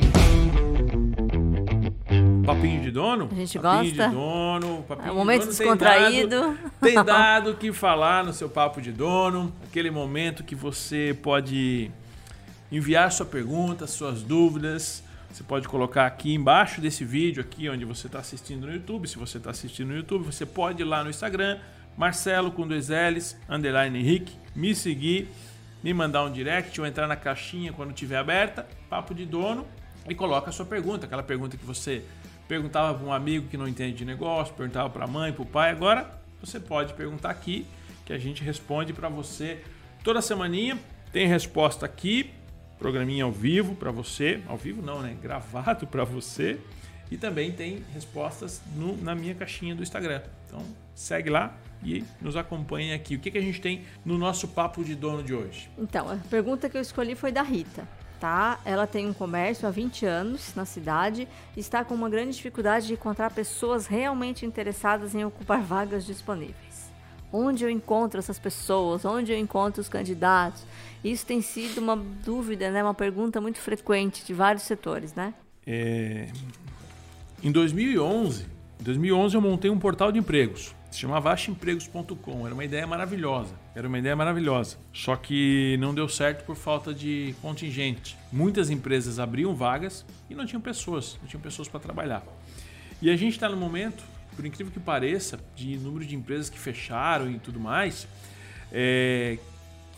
Papinho 2.45 2.79
de 2.83 2.91
dono? 2.91 3.27
A 3.31 3.35
gente 3.35 3.57
papinho 3.57 3.95
gosta. 3.95 4.07
de 4.09 4.15
dono. 4.15 4.83
Papinho 4.87 5.07
é 5.07 5.11
um 5.11 5.15
momento 5.15 5.39
de 5.41 5.45
dono 5.47 5.57
descontraído. 5.57 6.57
Tem 6.79 6.93
dado, 6.93 6.95
tem 6.95 6.95
dado 7.03 7.55
que 7.55 7.73
falar 7.73 8.23
no 8.23 8.31
seu 8.31 8.47
papo 8.47 8.79
de 8.79 8.91
dono. 8.91 9.51
Aquele 9.63 9.89
momento 9.89 10.43
que 10.43 10.53
você 10.53 11.17
pode 11.23 11.89
enviar 12.71 13.11
sua 13.11 13.25
pergunta, 13.25 13.87
suas 13.87 14.21
dúvidas. 14.21 15.03
Você 15.31 15.43
pode 15.43 15.67
colocar 15.67 16.05
aqui 16.05 16.35
embaixo 16.35 16.79
desse 16.79 17.03
vídeo, 17.03 17.41
aqui 17.41 17.67
onde 17.67 17.83
você 17.83 18.05
está 18.05 18.19
assistindo 18.19 18.67
no 18.67 18.73
YouTube. 18.73 19.07
Se 19.07 19.17
você 19.17 19.39
está 19.39 19.49
assistindo 19.49 19.87
no 19.87 19.95
YouTube, 19.95 20.23
você 20.23 20.45
pode 20.45 20.83
ir 20.83 20.85
lá 20.85 21.03
no 21.03 21.09
Instagram, 21.09 21.57
Marcelo 21.97 22.51
com 22.51 22.67
dois 22.67 22.89
L's, 22.89 23.35
underline 23.49 23.97
Henrique, 23.97 24.33
me 24.55 24.75
seguir, 24.75 25.29
me 25.83 25.93
mandar 25.95 26.23
um 26.23 26.31
direct 26.31 26.79
ou 26.79 26.85
entrar 26.85 27.07
na 27.07 27.15
caixinha 27.15 27.73
quando 27.73 27.89
estiver 27.89 28.17
aberta, 28.17 28.67
papo 28.87 29.15
de 29.15 29.25
dono, 29.25 29.65
e 30.07 30.13
coloca 30.13 30.51
a 30.51 30.53
sua 30.53 30.65
pergunta, 30.65 31.05
aquela 31.07 31.23
pergunta 31.23 31.57
que 31.57 31.65
você 31.65 32.03
perguntava 32.47 32.97
para 32.97 33.07
um 33.07 33.13
amigo 33.13 33.47
que 33.47 33.57
não 33.57 33.67
entende 33.67 33.97
de 33.97 34.05
negócio, 34.05 34.53
perguntava 34.53 34.89
para 34.89 35.05
a 35.05 35.07
mãe, 35.07 35.31
para 35.31 35.41
o 35.41 35.45
pai. 35.45 35.71
Agora 35.71 36.19
você 36.41 36.59
pode 36.59 36.93
perguntar 36.93 37.29
aqui 37.29 37.65
que 38.05 38.13
a 38.13 38.17
gente 38.17 38.43
responde 38.43 38.93
para 38.93 39.09
você 39.09 39.63
toda 40.03 40.21
semaninha. 40.21 40.77
Tem 41.11 41.27
resposta 41.27 41.85
aqui 41.85 42.31
programinha 42.77 43.23
ao 43.23 43.31
vivo 43.31 43.75
para 43.75 43.89
você, 43.91 44.41
ao 44.47 44.57
vivo 44.57 44.81
não, 44.81 45.01
né? 45.01 45.15
Gravado 45.21 45.87
para 45.87 46.03
você. 46.03 46.59
E 47.09 47.17
também 47.17 47.51
tem 47.51 47.83
respostas 47.93 48.61
no, 48.75 48.97
na 48.97 49.13
minha 49.13 49.35
caixinha 49.35 49.75
do 49.75 49.83
Instagram. 49.83 50.21
Então 50.47 50.63
segue 50.93 51.29
lá 51.29 51.55
e 51.83 52.03
nos 52.21 52.35
acompanhe 52.35 52.93
aqui. 52.93 53.15
O 53.15 53.19
que, 53.19 53.29
que 53.29 53.37
a 53.37 53.41
gente 53.41 53.61
tem 53.61 53.83
no 54.03 54.17
nosso 54.17 54.47
papo 54.47 54.83
de 54.83 54.95
dono 54.95 55.21
de 55.21 55.33
hoje? 55.33 55.69
Então, 55.77 56.09
a 56.09 56.15
pergunta 56.29 56.69
que 56.69 56.77
eu 56.77 56.81
escolhi 56.81 57.15
foi 57.15 57.31
da 57.31 57.43
Rita. 57.43 57.87
Tá? 58.19 58.59
Ela 58.65 58.87
tem 58.87 59.07
um 59.07 59.13
comércio 59.13 59.67
há 59.67 59.71
20 59.71 60.05
anos 60.05 60.53
na 60.55 60.65
cidade 60.65 61.27
e 61.55 61.59
está 61.59 61.83
com 61.83 61.93
uma 61.93 62.09
grande 62.09 62.35
dificuldade 62.35 62.87
de 62.87 62.93
encontrar 62.93 63.29
pessoas 63.31 63.87
realmente 63.87 64.45
interessadas 64.45 65.13
em 65.13 65.25
ocupar 65.25 65.61
vagas 65.63 66.05
disponíveis. 66.05 66.89
Onde 67.31 67.65
eu 67.65 67.69
encontro 67.69 68.17
essas 68.17 68.39
pessoas? 68.39 69.03
Onde 69.03 69.33
eu 69.33 69.37
encontro 69.37 69.81
os 69.81 69.89
candidatos? 69.89 70.63
Isso 71.03 71.25
tem 71.25 71.41
sido 71.41 71.79
uma 71.79 71.95
dúvida, 71.95 72.71
né? 72.71 72.81
uma 72.81 72.93
pergunta 72.93 73.41
muito 73.41 73.59
frequente 73.59 74.25
de 74.25 74.33
vários 74.33 74.63
setores, 74.63 75.13
né? 75.13 75.33
É... 75.67 76.29
Em 77.43 77.51
2011, 77.51 78.45
2011 78.79 79.35
eu 79.35 79.41
montei 79.41 79.69
um 79.69 79.77
portal 79.77 80.11
de 80.11 80.19
empregos. 80.19 80.73
Se 80.95 81.01
chamava 81.01 81.29
achaempregos.com. 81.33 82.45
Era 82.45 82.53
uma 82.53 82.63
ideia 82.63 82.87
maravilhosa. 82.87 83.53
Era 83.75 83.85
uma 83.85 83.99
ideia 83.99 84.15
maravilhosa. 84.15 84.77
Só 84.93 85.17
que 85.17 85.75
não 85.77 85.93
deu 85.93 86.07
certo 86.07 86.45
por 86.45 86.55
falta 86.55 86.93
de 86.93 87.35
contingente. 87.41 88.17
Muitas 88.31 88.69
empresas 88.69 89.19
abriam 89.19 89.53
vagas 89.53 90.05
e 90.29 90.33
não 90.33 90.45
tinham 90.45 90.61
pessoas. 90.61 91.19
Não 91.21 91.27
tinham 91.27 91.41
pessoas 91.41 91.67
para 91.67 91.81
trabalhar. 91.81 92.23
E 93.01 93.09
a 93.09 93.17
gente 93.17 93.33
está 93.33 93.49
no 93.49 93.57
momento, 93.57 94.05
por 94.37 94.45
incrível 94.45 94.71
que 94.71 94.79
pareça, 94.79 95.37
de 95.53 95.77
número 95.79 96.05
de 96.05 96.15
empresas 96.15 96.49
que 96.49 96.57
fecharam 96.57 97.29
e 97.29 97.39
tudo 97.39 97.59
mais, 97.59 98.07
é, 98.71 99.37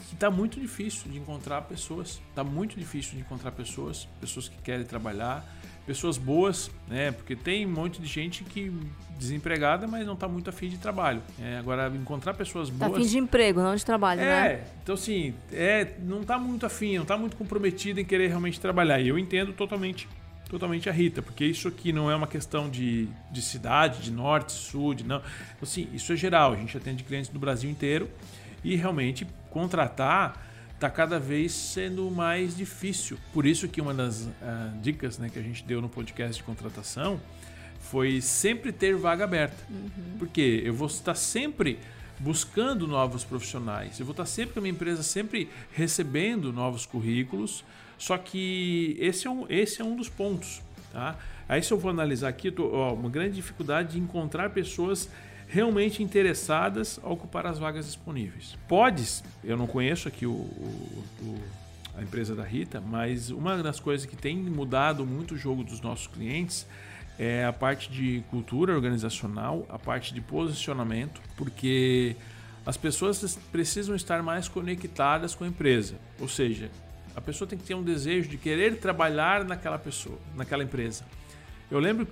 que 0.08 0.14
está 0.14 0.30
muito 0.30 0.60
difícil 0.60 1.12
de 1.12 1.18
encontrar 1.18 1.62
pessoas. 1.64 2.22
Está 2.30 2.44
muito 2.44 2.78
difícil 2.78 3.14
de 3.14 3.22
encontrar 3.22 3.52
pessoas, 3.52 4.08
pessoas 4.20 4.48
que 4.48 4.58
querem 4.62 4.86
trabalhar, 4.86 5.46
pessoas 5.86 6.18
boas, 6.18 6.70
né? 6.88 7.12
Porque 7.12 7.36
tem 7.36 7.66
um 7.66 7.72
monte 7.72 8.02
de 8.02 8.08
gente 8.08 8.44
que 8.44 8.72
desempregada, 9.18 9.88
mas 9.88 10.06
não 10.06 10.14
está 10.14 10.28
muito 10.28 10.50
afim 10.50 10.70
de 10.70 10.78
trabalho. 10.78 11.22
É, 11.42 11.58
agora, 11.58 11.88
encontrar 11.96 12.34
pessoas 12.34 12.70
boas. 12.70 12.92
Tá 12.92 12.98
afim 12.98 13.08
de 13.08 13.18
emprego, 13.18 13.62
não 13.62 13.76
de 13.76 13.86
trabalho, 13.86 14.22
é, 14.22 14.26
né? 14.26 14.48
É, 14.48 14.64
então 14.84 14.96
assim, 14.96 15.34
é, 15.52 15.96
não 16.00 16.22
está 16.22 16.38
muito 16.38 16.66
afim, 16.66 16.96
não 16.96 17.04
está 17.04 17.18
muito 17.18 17.36
comprometido 17.36 18.00
em 18.00 18.06
querer 18.06 18.28
realmente 18.28 18.60
trabalhar. 18.60 19.00
E 19.00 19.08
eu 19.08 19.18
entendo 19.18 19.54
totalmente 19.54 20.08
totalmente 20.50 20.90
a 20.90 20.94
Rita, 20.94 21.22
porque 21.22 21.46
isso 21.46 21.68
aqui 21.68 21.92
não 21.92 22.10
é 22.10 22.16
uma 22.16 22.28
questão 22.28 22.70
de, 22.70 23.10
de 23.30 23.42
cidade, 23.42 24.02
de 24.02 24.12
norte, 24.12 24.54
sul, 24.54 24.94
de 24.94 25.04
não. 25.04 25.22
Assim, 25.62 25.90
isso 25.94 26.14
é 26.14 26.16
geral. 26.16 26.54
A 26.54 26.56
gente 26.56 26.76
atende 26.78 27.04
clientes 27.04 27.30
do 27.30 27.40
Brasil 27.40 27.70
inteiro 27.70 28.10
e 28.64 28.76
realmente 28.76 29.28
contratar 29.58 30.46
está 30.76 30.88
cada 30.88 31.20
vez 31.20 31.52
sendo 31.52 32.12
mais 32.12 32.56
difícil. 32.56 33.18
Por 33.34 33.48
isso 33.48 33.68
que 33.68 33.82
uma 33.82 33.92
das 33.92 34.22
uh, 34.22 34.30
dicas 34.80 35.18
né, 35.18 35.28
que 35.28 35.40
a 35.40 35.42
gente 35.42 35.64
deu 35.64 35.82
no 35.82 35.90
podcast 35.90 36.38
de 36.38 36.44
contratação 36.44 37.20
foi 37.80 38.22
sempre 38.22 38.72
ter 38.72 38.96
vaga 38.96 39.24
aberta. 39.24 39.58
Uhum. 39.68 39.90
Porque 40.20 40.62
eu 40.64 40.76
vou 40.76 40.88
estar 40.88 41.16
sempre 41.16 41.80
buscando 42.20 42.88
novos 42.88 43.24
profissionais, 43.24 44.00
eu 44.00 44.06
vou 44.06 44.12
estar 44.12 44.26
sempre 44.28 44.54
com 44.54 44.60
a 44.60 44.62
minha 44.62 44.74
empresa 44.74 45.02
sempre 45.02 45.50
recebendo 45.72 46.54
novos 46.54 46.86
currículos, 46.86 47.64
só 47.98 48.18
que 48.18 48.96
esse 49.00 49.26
é 49.26 49.30
um, 49.30 49.46
esse 49.50 49.82
é 49.82 49.86
um 49.86 49.96
dos 49.96 50.10
pontos. 50.10 50.62
Tá? 50.94 51.16
Aí 51.50 51.64
se 51.64 51.72
eu 51.72 51.78
vou 51.80 51.90
analisar 51.90 52.28
aqui, 52.28 52.52
tô, 52.52 52.70
ó, 52.72 52.94
uma 52.94 53.10
grande 53.10 53.36
dificuldade 53.36 53.94
de 53.94 54.00
encontrar 54.00 54.52
pessoas 54.52 55.10
realmente 55.48 56.04
interessadas 56.04 57.00
a 57.02 57.10
ocupar 57.10 57.46
as 57.48 57.58
vagas 57.58 57.86
disponíveis. 57.86 58.58
Podes, 58.68 59.24
eu 59.44 59.56
não 59.56 59.66
conheço 59.66 60.08
aqui 60.08 60.26
o, 60.26 60.32
o, 60.32 61.04
o, 61.22 61.40
a 61.98 62.04
empresa 62.04 62.36
da 62.36 62.44
Rita, 62.44 62.82
mas 62.82 63.30
uma 63.30 63.62
das 63.64 63.80
coisas 63.80 64.06
que 64.06 64.16
tem 64.16 64.38
mudado 64.38 65.06
muito 65.06 65.36
o 65.36 65.38
jogo 65.38 65.64
dos 65.64 65.82
nossos 65.82 66.08
clientes 66.08 66.68
é 67.18 67.46
a 67.46 67.54
parte 67.54 67.90
de 67.90 68.24
cultura 68.30 68.74
organizacional, 68.74 69.66
a 69.70 69.80
parte 69.80 70.14
de 70.14 70.22
posicionamento, 70.22 71.20
porque 71.36 72.16
as 72.66 72.78
pessoas 72.78 73.40
precisam 73.52 73.96
estar 73.96 74.22
mais 74.22 74.48
conectadas 74.48 75.34
com 75.34 75.46
a 75.46 75.48
empresa. 75.48 75.96
Ou 76.20 76.28
seja, 76.28 76.70
a 77.16 77.22
pessoa 77.22 77.48
tem 77.48 77.58
que 77.58 77.64
ter 77.64 77.74
um 77.74 77.82
desejo 77.82 78.30
de 78.30 78.38
querer 78.38 78.78
trabalhar 78.78 79.44
naquela 79.46 79.80
pessoa, 79.80 80.20
naquela 80.36 80.64
empresa. 80.64 81.06
Eu 81.72 81.80
lembro 81.80 82.08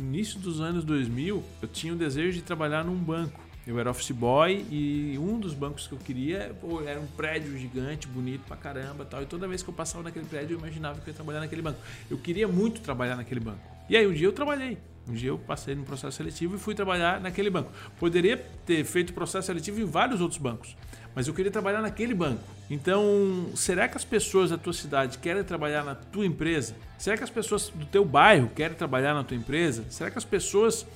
início 0.00 0.38
dos 0.38 0.60
anos 0.60 0.84
2000, 0.84 1.42
eu 1.60 1.68
tinha 1.68 1.92
o 1.92 1.96
desejo 1.96 2.32
de 2.32 2.42
trabalhar 2.42 2.84
num 2.84 2.96
banco. 2.96 3.48
Eu 3.66 3.78
era 3.78 3.90
office 3.90 4.12
boy 4.12 4.64
e 4.70 5.18
um 5.18 5.38
dos 5.38 5.52
bancos 5.52 5.86
que 5.86 5.92
eu 5.92 5.98
queria 5.98 6.56
pô, 6.58 6.80
era 6.80 6.98
um 6.98 7.06
prédio 7.06 7.56
gigante, 7.58 8.06
bonito 8.06 8.40
pra 8.46 8.56
caramba 8.56 9.04
tal. 9.04 9.22
E 9.22 9.26
toda 9.26 9.46
vez 9.46 9.62
que 9.62 9.68
eu 9.68 9.74
passava 9.74 10.02
naquele 10.04 10.24
prédio, 10.24 10.54
eu 10.54 10.58
imaginava 10.58 11.00
que 11.00 11.08
eu 11.08 11.12
ia 11.12 11.14
trabalhar 11.14 11.40
naquele 11.40 11.60
banco. 11.60 11.78
Eu 12.10 12.16
queria 12.16 12.48
muito 12.48 12.80
trabalhar 12.80 13.16
naquele 13.16 13.40
banco. 13.40 13.60
E 13.86 13.96
aí 13.96 14.06
um 14.06 14.12
dia 14.12 14.26
eu 14.26 14.32
trabalhei. 14.32 14.78
Um 15.06 15.12
dia 15.12 15.28
eu 15.28 15.38
passei 15.38 15.74
no 15.74 15.84
processo 15.84 16.16
seletivo 16.16 16.56
e 16.56 16.58
fui 16.58 16.74
trabalhar 16.74 17.20
naquele 17.20 17.50
banco. 17.50 17.70
Poderia 17.98 18.38
ter 18.64 18.84
feito 18.84 19.12
processo 19.12 19.46
seletivo 19.46 19.80
em 19.80 19.84
vários 19.84 20.20
outros 20.20 20.40
bancos, 20.40 20.74
mas 21.18 21.26
eu 21.26 21.34
queria 21.34 21.50
trabalhar 21.50 21.82
naquele 21.82 22.14
banco. 22.14 22.44
Então, 22.70 23.50
será 23.56 23.88
que 23.88 23.96
as 23.96 24.04
pessoas 24.04 24.50
da 24.50 24.56
tua 24.56 24.72
cidade 24.72 25.18
querem 25.18 25.42
trabalhar 25.42 25.82
na 25.82 25.96
tua 25.96 26.24
empresa? 26.24 26.76
Será 26.96 27.16
que 27.16 27.24
as 27.24 27.28
pessoas 27.28 27.70
do 27.74 27.84
teu 27.86 28.04
bairro 28.04 28.48
querem 28.54 28.76
trabalhar 28.76 29.14
na 29.14 29.24
tua 29.24 29.36
empresa? 29.36 29.84
Será 29.90 30.12
que 30.12 30.18
as 30.18 30.24
pessoas 30.24 30.86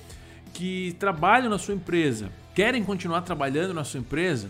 que 0.53 0.95
trabalham 0.97 1.49
na 1.49 1.57
sua 1.57 1.73
empresa 1.73 2.31
querem 2.55 2.85
continuar 2.85 3.23
trabalhando 3.23 3.73
na 3.73 3.83
sua 3.83 3.99
empresa? 3.99 4.49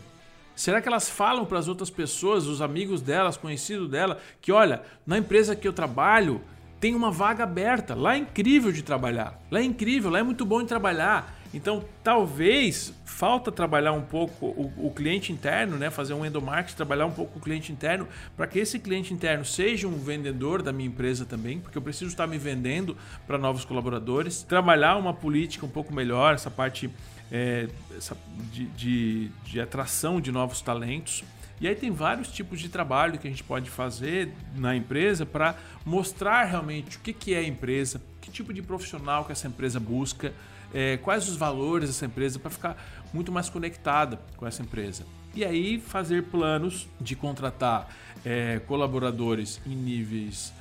Será 0.55 0.79
que 0.79 0.87
elas 0.87 1.09
falam 1.09 1.43
para 1.43 1.57
as 1.57 1.67
outras 1.67 1.89
pessoas, 1.89 2.45
os 2.45 2.61
amigos 2.61 3.01
delas, 3.01 3.35
conhecidos 3.35 3.89
dela, 3.89 4.19
que 4.39 4.51
olha, 4.51 4.83
na 5.07 5.17
empresa 5.17 5.55
que 5.55 5.67
eu 5.67 5.73
trabalho 5.73 6.39
tem 6.79 6.93
uma 6.93 7.09
vaga 7.09 7.45
aberta, 7.45 7.95
lá 7.95 8.13
é 8.13 8.19
incrível 8.19 8.71
de 8.71 8.83
trabalhar, 8.83 9.41
lá 9.49 9.59
é 9.59 9.63
incrível, 9.63 10.11
lá 10.11 10.19
é 10.19 10.23
muito 10.23 10.45
bom 10.45 10.61
de 10.61 10.67
trabalhar. 10.67 11.35
Então, 11.53 11.85
talvez 12.03 12.93
falta 13.05 13.51
trabalhar 13.51 13.91
um 13.91 14.01
pouco 14.01 14.47
o, 14.47 14.87
o, 14.87 14.91
cliente 14.91 15.31
interno, 15.31 15.77
né? 15.77 15.91
fazer 15.91 16.13
um 16.13 16.25
endomarketing, 16.25 16.75
trabalhar 16.75 17.05
um 17.05 17.11
pouco 17.11 17.37
o 17.37 17.41
cliente 17.41 17.71
interno, 17.71 18.07
para 18.35 18.47
que 18.47 18.57
esse 18.57 18.79
cliente 18.79 19.13
interno 19.13 19.45
seja 19.45 19.87
um 19.87 19.97
vendedor 19.99 20.63
da 20.63 20.73
minha 20.73 20.87
empresa 20.87 21.25
também, 21.25 21.59
porque 21.59 21.77
eu 21.77 21.81
preciso 21.81 22.09
estar 22.09 22.25
me 22.25 22.39
vendendo 22.39 22.97
para 23.27 23.37
novos 23.37 23.63
colaboradores, 23.63 24.41
trabalhar 24.41 24.97
uma 24.97 25.13
política 25.13 25.65
um 25.65 25.69
pouco 25.69 25.93
melhor, 25.93 26.33
essa 26.33 26.49
parte 26.49 26.89
é, 27.31 27.67
essa, 27.95 28.17
de, 28.51 28.65
de, 28.67 29.31
de 29.45 29.61
atração 29.61 30.19
de 30.19 30.31
novos 30.31 30.61
talentos. 30.61 31.23
E 31.61 31.67
aí 31.67 31.75
tem 31.75 31.91
vários 31.91 32.29
tipos 32.29 32.59
de 32.59 32.67
trabalho 32.67 33.17
que 33.17 33.27
a 33.27 33.29
gente 33.29 33.43
pode 33.43 33.69
fazer 33.69 34.33
na 34.55 34.75
empresa 34.75 35.25
para 35.25 35.55
mostrar 35.85 36.43
realmente 36.45 36.97
o 36.97 36.99
que, 36.99 37.13
que 37.13 37.33
é 37.33 37.39
a 37.39 37.43
empresa, 37.43 38.01
que 38.19 38.31
tipo 38.31 38.53
de 38.53 38.61
profissional 38.61 39.23
que 39.23 39.31
essa 39.31 39.47
empresa 39.47 39.79
busca, 39.79 40.33
é, 40.73 40.97
quais 40.97 41.27
os 41.29 41.35
valores 41.35 41.89
dessa 41.89 42.05
empresa 42.05 42.39
para 42.39 42.49
ficar 42.49 42.77
muito 43.13 43.31
mais 43.31 43.49
conectada 43.49 44.19
com 44.35 44.45
essa 44.47 44.61
empresa. 44.61 45.05
E 45.35 45.43
aí 45.43 45.79
fazer 45.79 46.23
planos 46.23 46.87
de 46.99 47.15
contratar 47.15 47.89
é, 48.23 48.59
colaboradores 48.67 49.61
em 49.65 49.75
níveis 49.75 50.53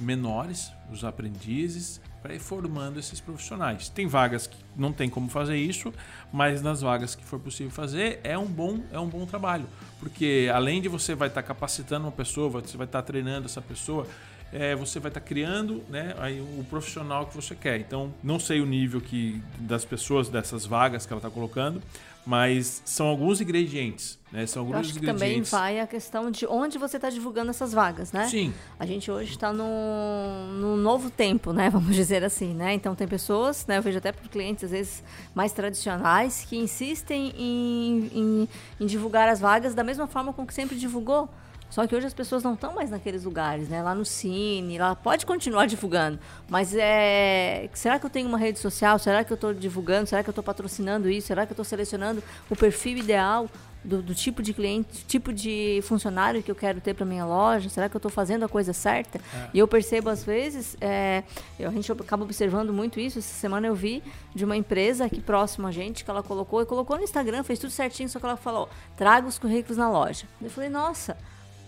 menores, 0.00 0.70
os 0.92 1.02
aprendizes, 1.04 2.00
para 2.22 2.34
ir 2.34 2.38
formando 2.38 2.98
esses 2.98 3.20
profissionais. 3.20 3.88
Tem 3.88 4.06
vagas 4.06 4.46
que 4.46 4.56
não 4.76 4.92
tem 4.92 5.08
como 5.08 5.28
fazer 5.28 5.56
isso, 5.56 5.92
mas 6.32 6.60
nas 6.60 6.80
vagas 6.80 7.14
que 7.14 7.24
for 7.24 7.38
possível 7.38 7.70
fazer 7.70 8.20
é 8.24 8.36
um 8.36 8.46
bom 8.46 8.80
é 8.92 8.98
um 8.98 9.08
bom 9.08 9.24
trabalho, 9.24 9.66
porque 10.00 10.50
além 10.52 10.82
de 10.82 10.88
você 10.88 11.14
vai 11.14 11.28
estar 11.28 11.42
tá 11.42 11.48
capacitando 11.48 12.06
uma 12.06 12.12
pessoa, 12.12 12.48
você 12.48 12.76
vai 12.76 12.86
estar 12.86 13.02
tá 13.02 13.06
treinando 13.06 13.46
essa 13.46 13.62
pessoa, 13.62 14.06
é, 14.52 14.74
você 14.74 14.98
vai 14.98 15.10
estar 15.10 15.20
tá 15.20 15.26
criando 15.26 15.82
né, 15.88 16.14
aí, 16.18 16.40
o 16.40 16.64
profissional 16.64 17.26
que 17.26 17.34
você 17.34 17.54
quer. 17.54 17.78
Então, 17.78 18.12
não 18.22 18.38
sei 18.38 18.60
o 18.60 18.66
nível 18.66 19.00
que 19.00 19.42
das 19.58 19.84
pessoas, 19.84 20.28
dessas 20.28 20.64
vagas 20.64 21.04
que 21.04 21.12
ela 21.12 21.18
está 21.18 21.30
colocando, 21.30 21.82
mas 22.24 22.82
são 22.84 23.06
alguns 23.06 23.40
ingredientes. 23.40 24.18
Né? 24.30 24.46
São 24.46 24.60
alguns 24.60 24.74
Eu 24.74 24.80
acho 24.80 24.92
que 24.94 25.06
também 25.06 25.40
vai 25.40 25.80
a 25.80 25.86
questão 25.86 26.30
de 26.30 26.46
onde 26.46 26.76
você 26.76 26.96
está 26.96 27.08
divulgando 27.08 27.48
essas 27.48 27.72
vagas, 27.72 28.12
né? 28.12 28.26
Sim. 28.26 28.52
A 28.78 28.84
gente 28.84 29.10
hoje 29.10 29.30
está 29.30 29.50
num, 29.50 30.46
num 30.60 30.76
novo 30.76 31.08
tempo, 31.08 31.54
né? 31.54 31.68
Vamos 31.72 31.94
dizer 31.94 32.22
assim, 32.22 32.52
né? 32.52 32.74
Então 32.74 32.94
tem 32.94 33.08
pessoas, 33.08 33.66
né? 33.66 33.78
Eu 33.78 33.82
vejo 33.82 33.96
até 33.96 34.12
por 34.12 34.28
clientes, 34.28 34.64
às 34.64 34.70
vezes, 34.72 35.02
mais 35.34 35.52
tradicionais, 35.52 36.44
que 36.46 36.58
insistem 36.58 37.32
em, 37.34 38.10
em, 38.14 38.48
em 38.78 38.86
divulgar 38.86 39.28
as 39.28 39.40
vagas 39.40 39.74
da 39.74 39.82
mesma 39.82 40.06
forma 40.06 40.30
com 40.32 40.46
que 40.46 40.52
sempre 40.52 40.76
divulgou. 40.76 41.30
Só 41.70 41.86
que 41.86 41.94
hoje 41.94 42.06
as 42.06 42.14
pessoas 42.14 42.42
não 42.42 42.54
estão 42.54 42.74
mais 42.74 42.90
naqueles 42.90 43.24
lugares, 43.24 43.68
né? 43.68 43.82
Lá 43.82 43.94
no 43.94 44.04
Cine, 44.04 44.78
lá 44.78 44.94
pode 44.94 45.26
continuar 45.26 45.66
divulgando. 45.68 46.18
Mas 46.48 46.74
é. 46.74 47.68
Será 47.74 47.98
que 47.98 48.06
eu 48.06 48.10
tenho 48.10 48.28
uma 48.28 48.38
rede 48.38 48.58
social? 48.58 48.98
Será 48.98 49.22
que 49.22 49.32
eu 49.32 49.34
estou 49.34 49.52
divulgando? 49.52 50.08
Será 50.08 50.22
que 50.22 50.28
eu 50.28 50.32
estou 50.32 50.44
patrocinando 50.44 51.08
isso? 51.08 51.28
Será 51.28 51.44
que 51.44 51.52
eu 51.52 51.54
estou 51.54 51.64
selecionando 51.64 52.22
o 52.48 52.56
perfil 52.56 52.98
ideal 52.98 53.48
do, 53.84 54.02
do, 54.02 54.14
tipo 54.14 54.42
de 54.42 54.52
cliente, 54.52 55.04
tipo 55.06 55.32
de 55.32 55.80
funcionário 55.82 56.42
que 56.42 56.50
eu 56.50 56.54
quero 56.54 56.80
ter 56.80 56.94
para 56.94 57.06
minha 57.06 57.24
loja? 57.24 57.68
Será 57.68 57.88
que 57.88 57.94
eu 57.94 57.98
estou 57.98 58.10
fazendo 58.10 58.44
a 58.44 58.48
coisa 58.48 58.72
certa? 58.72 59.18
É. 59.18 59.50
E 59.54 59.58
eu 59.58 59.68
percebo 59.68 60.10
às 60.10 60.24
vezes, 60.24 60.76
é, 60.80 61.22
a 61.60 61.70
gente 61.70 61.90
acaba 61.92 62.24
observando 62.24 62.72
muito 62.72 62.98
isso. 62.98 63.18
Essa 63.18 63.34
semana 63.34 63.66
eu 63.66 63.74
vi 63.74 64.02
de 64.34 64.44
uma 64.44 64.56
empresa 64.56 65.04
aqui 65.04 65.20
próxima 65.20 65.68
a 65.68 65.72
gente 65.72 66.04
que 66.04 66.10
ela 66.10 66.22
colocou 66.22 66.62
e 66.62 66.66
colocou 66.66 66.96
no 66.96 67.04
Instagram, 67.04 67.42
fez 67.42 67.58
tudo 67.58 67.70
certinho, 67.70 68.08
só 68.08 68.18
que 68.18 68.24
ela 68.24 68.36
falou: 68.36 68.68
traga 68.96 69.26
os 69.26 69.38
currículos 69.38 69.76
na 69.76 69.90
loja. 69.90 70.26
Eu 70.40 70.50
falei, 70.50 70.70
nossa 70.70 71.16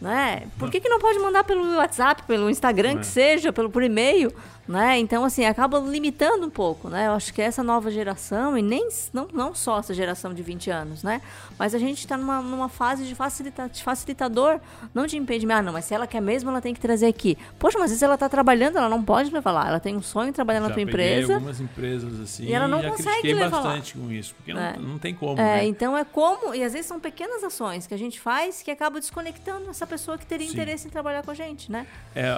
né? 0.01 0.45
Por 0.59 0.71
que, 0.71 0.81
que 0.81 0.89
não 0.89 0.99
pode 0.99 1.19
mandar 1.19 1.45
pelo 1.45 1.77
WhatsApp, 1.77 2.23
pelo 2.25 2.49
Instagram, 2.49 2.93
É. 2.93 2.97
que 2.99 3.07
seja, 3.07 3.53
pelo 3.53 3.71
por 3.71 3.83
e-mail, 3.83 4.33
né? 4.71 4.99
Então, 4.99 5.25
assim, 5.25 5.45
acaba 5.45 5.79
limitando 5.81 6.47
um 6.47 6.51
pouco, 6.51 6.89
né? 6.89 7.09
Eu 7.09 7.13
acho 7.13 7.35
que 7.35 7.43
essa 7.43 7.63
nova 7.63 7.91
geração, 7.91 8.57
e 8.57 8.63
nem 8.63 8.89
não, 9.13 9.27
não 9.33 9.55
só 9.55 9.81
essa 9.81 9.93
geração 9.93 10.33
de 10.33 10.43
20 10.43 10.71
anos, 10.71 11.03
né? 11.03 11.21
Mas 11.59 11.75
a 11.75 11.79
gente 11.79 11.99
está 11.99 12.17
numa, 12.17 12.41
numa 12.41 12.69
fase 12.69 13.05
de, 13.05 13.15
facilita, 13.15 13.69
de 13.69 13.83
facilitador, 13.83 14.61
não 14.95 15.07
de 15.07 15.17
impedimento. 15.17 15.59
Ah, 15.59 15.63
não, 15.63 15.73
mas 15.73 15.85
se 15.87 15.95
ela 15.95 16.07
quer 16.07 16.21
mesmo, 16.23 16.49
ela 16.51 16.61
tem 16.61 16.73
que 16.73 16.81
trazer 16.81 17.07
aqui. 17.07 17.37
Poxa, 17.59 17.77
mas 17.79 17.87
às 17.87 17.91
vezes 17.91 18.03
ela 18.05 18.15
está 18.15 18.29
trabalhando, 18.29 18.79
ela 18.79 18.89
não 18.89 19.03
pode 19.03 19.31
levar 19.33 19.51
lá. 19.51 19.67
Ela 19.69 19.81
tem 19.81 19.97
um 19.97 20.03
sonho 20.03 20.29
de 20.29 20.35
trabalhar 20.35 20.61
na 20.61 20.69
Já 20.69 20.75
tua 20.75 20.85
peguei 20.87 20.93
empresa. 21.15 21.35
algumas 21.35 21.61
empresas 21.61 22.21
assim 22.21 22.45
E 22.45 22.53
ela 22.53 22.69
não 22.69 22.81
já 22.81 22.91
consegue 22.91 23.09
critiquei 23.09 23.35
levar 23.35 23.57
lá. 23.57 23.63
bastante 23.65 23.95
com 23.99 24.11
isso, 24.13 24.35
porque 24.37 24.53
É. 24.53 24.55
não, 24.77 24.83
não 24.91 24.99
tem 24.99 25.13
como, 25.15 25.33
É, 25.41 25.57
né? 25.57 25.65
então 25.67 25.97
é 25.99 26.05
como, 26.05 26.55
e 26.55 26.63
às 26.63 26.73
vezes 26.73 26.87
são 26.87 27.01
pequenas 27.01 27.43
ações 27.43 27.87
que 27.89 27.95
a 27.95 27.99
gente 27.99 28.21
faz 28.21 28.63
que 28.63 28.71
acaba 28.71 29.01
desconectando 29.01 29.69
essa 29.69 29.87
pessoa 29.87 30.17
que 30.17 30.25
teria 30.25 30.47
Sim. 30.47 30.53
interesse 30.53 30.87
em 30.87 30.91
trabalhar 30.91 31.25
com 31.25 31.33
a 31.33 31.35
gente, 31.35 31.71
né? 31.73 31.87
É, 32.15 32.29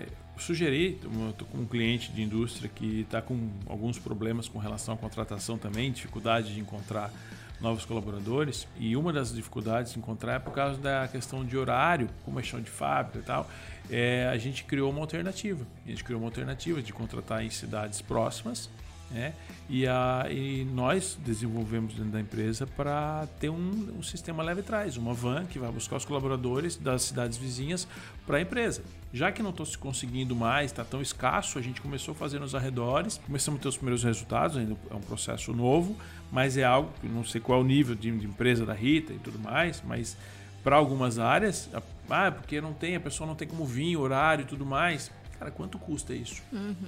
eu 0.00 0.27
sugeri, 0.38 0.98
eu 1.02 1.32
tô 1.32 1.44
com 1.44 1.58
um 1.58 1.66
cliente 1.66 2.12
de 2.12 2.22
indústria 2.22 2.70
que 2.72 3.00
está 3.00 3.20
com 3.20 3.48
alguns 3.66 3.98
problemas 3.98 4.48
com 4.48 4.58
relação 4.58 4.94
à 4.94 4.96
contratação 4.96 5.58
também, 5.58 5.90
dificuldade 5.92 6.54
de 6.54 6.60
encontrar 6.60 7.12
novos 7.60 7.84
colaboradores. 7.84 8.66
E 8.78 8.96
uma 8.96 9.12
das 9.12 9.32
dificuldades 9.32 9.92
de 9.92 9.98
encontrar 9.98 10.34
é 10.34 10.38
por 10.38 10.52
causa 10.52 10.78
da 10.80 11.08
questão 11.08 11.44
de 11.44 11.56
horário, 11.56 12.08
como 12.24 12.38
é 12.38 12.42
chão 12.42 12.60
de 12.60 12.70
fábrica 12.70 13.18
e 13.18 13.22
tal. 13.22 13.50
É, 13.90 14.28
a 14.32 14.38
gente 14.38 14.64
criou 14.64 14.90
uma 14.90 15.00
alternativa. 15.00 15.66
A 15.84 15.88
gente 15.88 16.04
criou 16.04 16.20
uma 16.20 16.28
alternativa 16.28 16.82
de 16.82 16.92
contratar 16.92 17.44
em 17.44 17.50
cidades 17.50 18.00
próximas. 18.00 18.70
Né? 19.10 19.32
E, 19.70 19.86
a, 19.86 20.26
e 20.30 20.66
nós 20.66 21.18
desenvolvemos 21.24 21.94
dentro 21.94 22.10
da 22.10 22.20
empresa 22.20 22.66
para 22.66 23.26
ter 23.40 23.48
um, 23.48 23.96
um 23.98 24.02
sistema 24.02 24.42
leve 24.42 24.62
trás, 24.62 24.98
uma 24.98 25.14
van 25.14 25.46
que 25.46 25.58
vai 25.58 25.70
buscar 25.72 25.96
os 25.96 26.04
colaboradores 26.04 26.76
das 26.76 27.02
cidades 27.02 27.38
vizinhas 27.38 27.88
para 28.26 28.36
a 28.36 28.40
empresa. 28.42 28.82
Já 29.12 29.32
que 29.32 29.42
não 29.42 29.50
estou 29.50 29.64
se 29.64 29.76
conseguindo 29.78 30.36
mais, 30.36 30.70
está 30.70 30.84
tão 30.84 31.00
escasso, 31.00 31.58
a 31.58 31.62
gente 31.62 31.80
começou 31.80 32.12
a 32.12 32.14
fazer 32.14 32.38
nos 32.38 32.54
arredores, 32.54 33.18
começamos 33.24 33.58
a 33.58 33.62
ter 33.62 33.68
os 33.68 33.76
primeiros 33.76 34.04
resultados, 34.04 34.56
ainda 34.56 34.76
é 34.90 34.94
um 34.94 35.00
processo 35.00 35.52
novo, 35.54 35.96
mas 36.30 36.58
é 36.58 36.64
algo 36.64 36.92
que 37.00 37.08
não 37.08 37.24
sei 37.24 37.40
qual 37.40 37.60
é 37.60 37.62
o 37.62 37.64
nível 37.64 37.94
de, 37.94 38.10
de 38.10 38.26
empresa 38.26 38.66
da 38.66 38.74
Rita 38.74 39.12
e 39.14 39.18
tudo 39.18 39.38
mais, 39.38 39.82
mas 39.86 40.16
para 40.62 40.76
algumas 40.76 41.18
áreas, 41.18 41.70
ah, 42.10 42.30
porque 42.30 42.60
não 42.60 42.74
tem, 42.74 42.96
a 42.96 43.00
pessoa 43.00 43.26
não 43.26 43.34
tem 43.34 43.48
como 43.48 43.64
vir, 43.64 43.96
horário 43.96 44.42
e 44.42 44.46
tudo 44.46 44.66
mais. 44.66 45.10
Cara, 45.38 45.50
quanto 45.52 45.78
custa 45.78 46.12
isso 46.12 46.42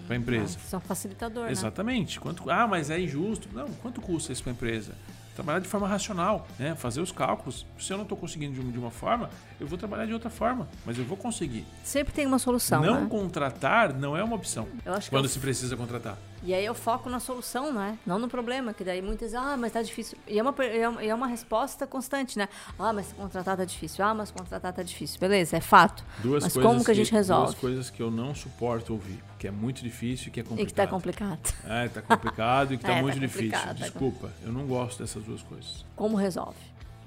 para 0.06 0.16
a 0.16 0.18
empresa? 0.18 0.58
Isso 0.58 0.74
é 0.74 0.78
um 0.78 0.82
facilitador, 0.82 1.44
né? 1.44 1.52
Exatamente. 1.52 2.18
Quanto, 2.18 2.50
ah, 2.50 2.66
mas 2.66 2.90
é 2.90 3.00
injusto. 3.00 3.48
Não, 3.52 3.68
quanto 3.74 4.00
custa 4.00 4.32
isso 4.32 4.42
para 4.42 4.52
a 4.52 4.54
empresa? 4.54 4.92
Trabalhar 5.36 5.60
de 5.60 5.68
forma 5.68 5.86
racional, 5.86 6.48
né? 6.58 6.74
fazer 6.74 7.00
os 7.00 7.12
cálculos. 7.12 7.64
Se 7.78 7.92
eu 7.92 7.96
não 7.96 8.02
estou 8.02 8.18
conseguindo 8.18 8.60
de 8.60 8.78
uma 8.78 8.90
forma, 8.90 9.30
eu 9.60 9.66
vou 9.66 9.76
trabalhar 9.78 10.06
de 10.06 10.12
outra 10.14 10.30
forma, 10.30 10.68
mas 10.86 10.98
eu 10.98 11.04
vou 11.04 11.16
conseguir. 11.16 11.64
Sempre 11.84 12.12
tem 12.14 12.26
uma 12.26 12.38
solução, 12.38 12.82
não 12.82 13.02
né? 13.02 13.06
contratar 13.08 13.92
não 13.94 14.16
é 14.16 14.24
uma 14.24 14.34
opção 14.36 14.66
Eu 14.84 14.94
acho 14.94 15.08
que 15.10 15.14
quando 15.14 15.26
eu- 15.26 15.30
se 15.30 15.38
precisa 15.38 15.76
contratar. 15.76 16.16
E 16.42 16.54
aí 16.54 16.64
eu 16.64 16.74
foco 16.74 17.10
na 17.10 17.20
solução, 17.20 17.70
né? 17.70 17.98
Não 18.06 18.18
no 18.18 18.26
problema, 18.26 18.72
que 18.72 18.82
daí 18.82 19.02
muitas, 19.02 19.34
ah, 19.34 19.58
mas 19.58 19.72
tá 19.72 19.82
difícil. 19.82 20.16
E 20.26 20.38
é 20.38 20.42
uma, 20.42 20.54
é 20.64 20.88
uma, 20.88 21.04
é 21.04 21.14
uma 21.14 21.26
resposta 21.26 21.86
constante, 21.86 22.38
né? 22.38 22.48
Ah, 22.78 22.94
mas 22.94 23.12
contratar 23.12 23.58
tá 23.58 23.64
difícil. 23.66 24.02
Ah, 24.02 24.14
mas 24.14 24.30
contratar 24.30 24.72
tá 24.72 24.82
difícil. 24.82 25.20
Beleza, 25.20 25.58
é 25.58 25.60
fato. 25.60 26.02
Duas 26.22 26.42
mas 26.44 26.54
coisas 26.54 26.72
como 26.72 26.82
que 26.82 26.90
a 26.90 26.94
gente 26.94 27.12
resolve? 27.12 27.48
Duas 27.48 27.58
coisas 27.58 27.90
que 27.90 28.02
eu 28.02 28.10
não 28.10 28.34
suporto 28.34 28.94
ouvir, 28.94 29.22
que 29.38 29.46
é 29.46 29.50
muito 29.50 29.82
difícil 29.82 30.28
e 30.28 30.30
que 30.30 30.40
é 30.40 30.42
complicado. 30.42 30.62
E 30.64 30.66
que 30.66 30.72
tá 30.74 30.86
complicado. 30.86 31.54
É, 31.66 31.88
tá 31.88 32.00
complicado 32.00 32.72
e 32.72 32.78
que 32.78 32.84
tá 32.88 32.92
É, 32.92 32.94
tá 32.96 33.02
muito 33.02 33.20
complicado, 33.20 33.50
difícil. 33.60 33.66
tá 33.66 33.72
Desculpa, 33.74 34.30
eu 34.42 34.50
não 34.50 34.66
gosto 34.66 34.98
dessas 35.00 35.22
duas 35.22 35.42
coisas. 35.42 35.84
Como 35.94 36.16
resolve? 36.16 36.56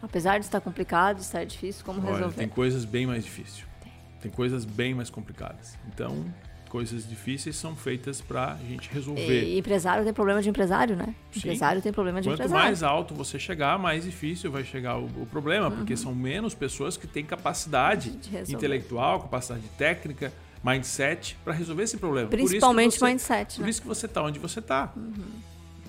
Apesar 0.04 0.38
de 0.38 0.46
estar 0.46 0.60
complicado, 0.62 1.16
de 1.16 1.22
estar 1.24 1.44
difícil, 1.46 1.84
como 1.86 2.00
Olha, 2.02 2.12
resolver? 2.18 2.36
tem 2.36 2.48
coisas 2.50 2.84
bem 2.86 3.08
mais 3.08 3.24
difíceis. 3.24 3.66
Tem 4.22 4.30
coisas 4.30 4.66
bem 4.66 4.94
mais 4.94 5.10
complicadas. 5.10 5.78
Então, 5.88 6.26
coisas 6.70 7.08
difíceis 7.08 7.56
são 7.56 7.74
feitas 7.76 8.20
pra 8.20 8.58
gente 8.68 8.90
resolver. 8.92 9.44
E 9.46 9.58
empresário 9.60 10.04
tem 10.04 10.14
problema 10.14 10.42
de 10.42 10.50
empresário, 10.50 10.96
né? 10.96 11.16
Sim. 11.32 11.40
Empresário 11.40 11.82
tem 11.82 11.92
problema 11.94 12.20
de 12.22 12.28
Quanto 12.28 12.36
empresário. 12.40 12.64
mais 12.66 12.84
alto 12.84 13.14
você 13.16 13.40
chegar, 13.40 13.80
mais 13.80 14.04
difícil 14.04 14.52
vai 14.52 14.64
chegar 14.66 14.98
o, 14.98 15.06
o 15.06 15.26
problema, 15.26 15.72
porque 15.72 15.96
são 15.96 16.14
menos 16.14 16.54
pessoas 16.54 16.98
que 16.98 17.08
têm 17.08 17.24
capacidade 17.26 18.10
Uhum. 18.10 18.44
Intelectual, 18.50 19.22
capacidade 19.22 19.68
técnica, 19.78 20.34
mindset 20.64 21.38
para 21.46 21.54
resolver 21.54 21.84
esse 21.84 21.98
problema. 21.98 22.28
Por 22.30 22.36
Principalmente 22.38 22.98
você- 23.00 23.06
mindset, 23.06 23.56
Por 23.56 23.62
né? 23.62 23.66
Uhum. 23.66 23.70
isso 23.70 23.82
que 23.82 23.88
você 23.88 24.08
tá 24.08 24.22
onde 24.24 24.40
você 24.40 24.62
tá. 24.62 24.94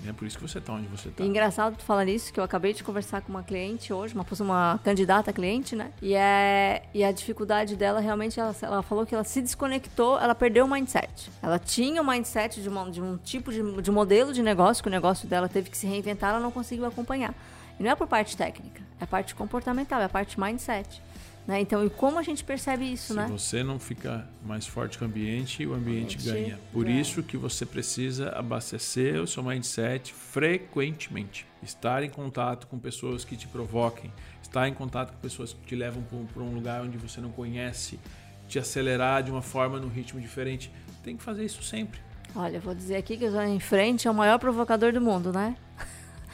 É 0.07 0.13
por 0.13 0.25
isso 0.27 0.37
que 0.37 0.43
você 0.47 0.59
tá 0.61 0.73
onde 0.73 0.87
você 0.87 1.09
tá. 1.09 1.23
E 1.23 1.27
engraçado 1.27 1.75
tu 1.77 1.83
falar 1.83 2.05
nisso, 2.05 2.31
que 2.31 2.39
eu 2.39 2.43
acabei 2.43 2.73
de 2.73 2.83
conversar 2.83 3.21
com 3.21 3.29
uma 3.31 3.43
cliente 3.43 3.91
hoje, 3.93 4.13
uma, 4.13 4.25
uma 4.39 4.79
candidata 4.83 5.31
cliente, 5.33 5.75
né? 5.75 5.91
E, 6.01 6.13
é, 6.15 6.83
e 6.93 7.03
a 7.03 7.11
dificuldade 7.11 7.75
dela, 7.75 7.99
realmente, 7.99 8.39
ela, 8.39 8.55
ela 8.61 8.81
falou 8.83 9.05
que 9.05 9.13
ela 9.15 9.23
se 9.23 9.41
desconectou, 9.41 10.19
ela 10.19 10.35
perdeu 10.35 10.65
o 10.65 10.69
mindset. 10.69 11.31
Ela 11.41 11.57
tinha 11.59 12.01
o 12.01 12.05
mindset 12.07 12.61
de, 12.61 12.69
uma- 12.69 12.89
de 12.91 13.01
um 13.01 13.17
tipo 13.17 13.51
de, 13.51 13.81
de 13.81 13.91
modelo 13.91 14.31
de 14.33 14.41
negócio, 14.43 14.83
que 14.83 14.89
o 14.89 14.91
negócio 14.91 15.27
dela 15.27 15.49
teve 15.49 15.69
que 15.69 15.77
se 15.77 15.87
reinventar, 15.87 16.31
ela 16.31 16.39
não 16.39 16.51
conseguiu 16.51 16.85
acompanhar. 16.85 17.33
E 17.79 17.83
não 17.83 17.91
é 17.91 17.95
por 17.95 18.07
parte 18.07 18.37
técnica, 18.37 18.81
é 19.01 19.05
parte 19.05 19.35
comportamental, 19.35 20.01
é 20.01 20.07
parte 20.07 20.39
mindset. 20.39 21.01
Né? 21.47 21.61
Então, 21.61 21.85
e 21.85 21.89
como 21.89 22.17
a 22.17 22.23
gente 22.23 22.43
percebe 22.43 22.91
isso, 22.91 23.07
Se 23.07 23.13
né? 23.13 23.27
você 23.29 23.63
não 23.63 23.79
fica 23.79 24.27
mais 24.43 24.65
forte 24.65 24.97
que 24.97 25.03
o 25.03 25.07
ambiente, 25.07 25.65
o 25.65 25.73
ambiente 25.73 26.17
ganha. 26.17 26.59
Por 26.73 26.85
ganha. 26.85 26.99
isso 26.99 27.21
que 27.21 27.37
você 27.37 27.65
precisa 27.65 28.29
abastecer 28.29 29.21
o 29.21 29.27
seu 29.27 29.43
mindset 29.43 30.11
frequentemente. 30.13 31.45
Estar 31.61 32.03
em 32.03 32.09
contato 32.09 32.67
com 32.67 32.79
pessoas 32.79 33.23
que 33.23 33.35
te 33.35 33.47
provoquem, 33.47 34.11
estar 34.41 34.67
em 34.67 34.73
contato 34.73 35.11
com 35.11 35.19
pessoas 35.19 35.53
que 35.53 35.67
te 35.67 35.75
levam 35.75 36.03
para 36.33 36.41
um 36.43 36.53
lugar 36.53 36.81
onde 36.81 36.97
você 36.97 37.21
não 37.21 37.29
conhece, 37.29 37.99
te 38.47 38.57
acelerar 38.57 39.21
de 39.23 39.31
uma 39.31 39.41
forma 39.41 39.79
num 39.79 39.89
ritmo 39.89 40.19
diferente. 40.19 40.71
Tem 41.03 41.15
que 41.15 41.23
fazer 41.23 41.45
isso 41.45 41.61
sempre. 41.63 41.99
Olha, 42.35 42.57
eu 42.57 42.61
vou 42.61 42.73
dizer 42.75 42.95
aqui 42.97 43.17
que 43.17 43.25
o 43.25 43.31
Zona 43.31 43.47
em 43.47 43.59
Frente 43.59 44.07
é 44.07 44.11
o 44.11 44.13
maior 44.13 44.39
provocador 44.39 44.91
do 44.91 44.99
mundo, 44.99 45.31
né? 45.31 45.55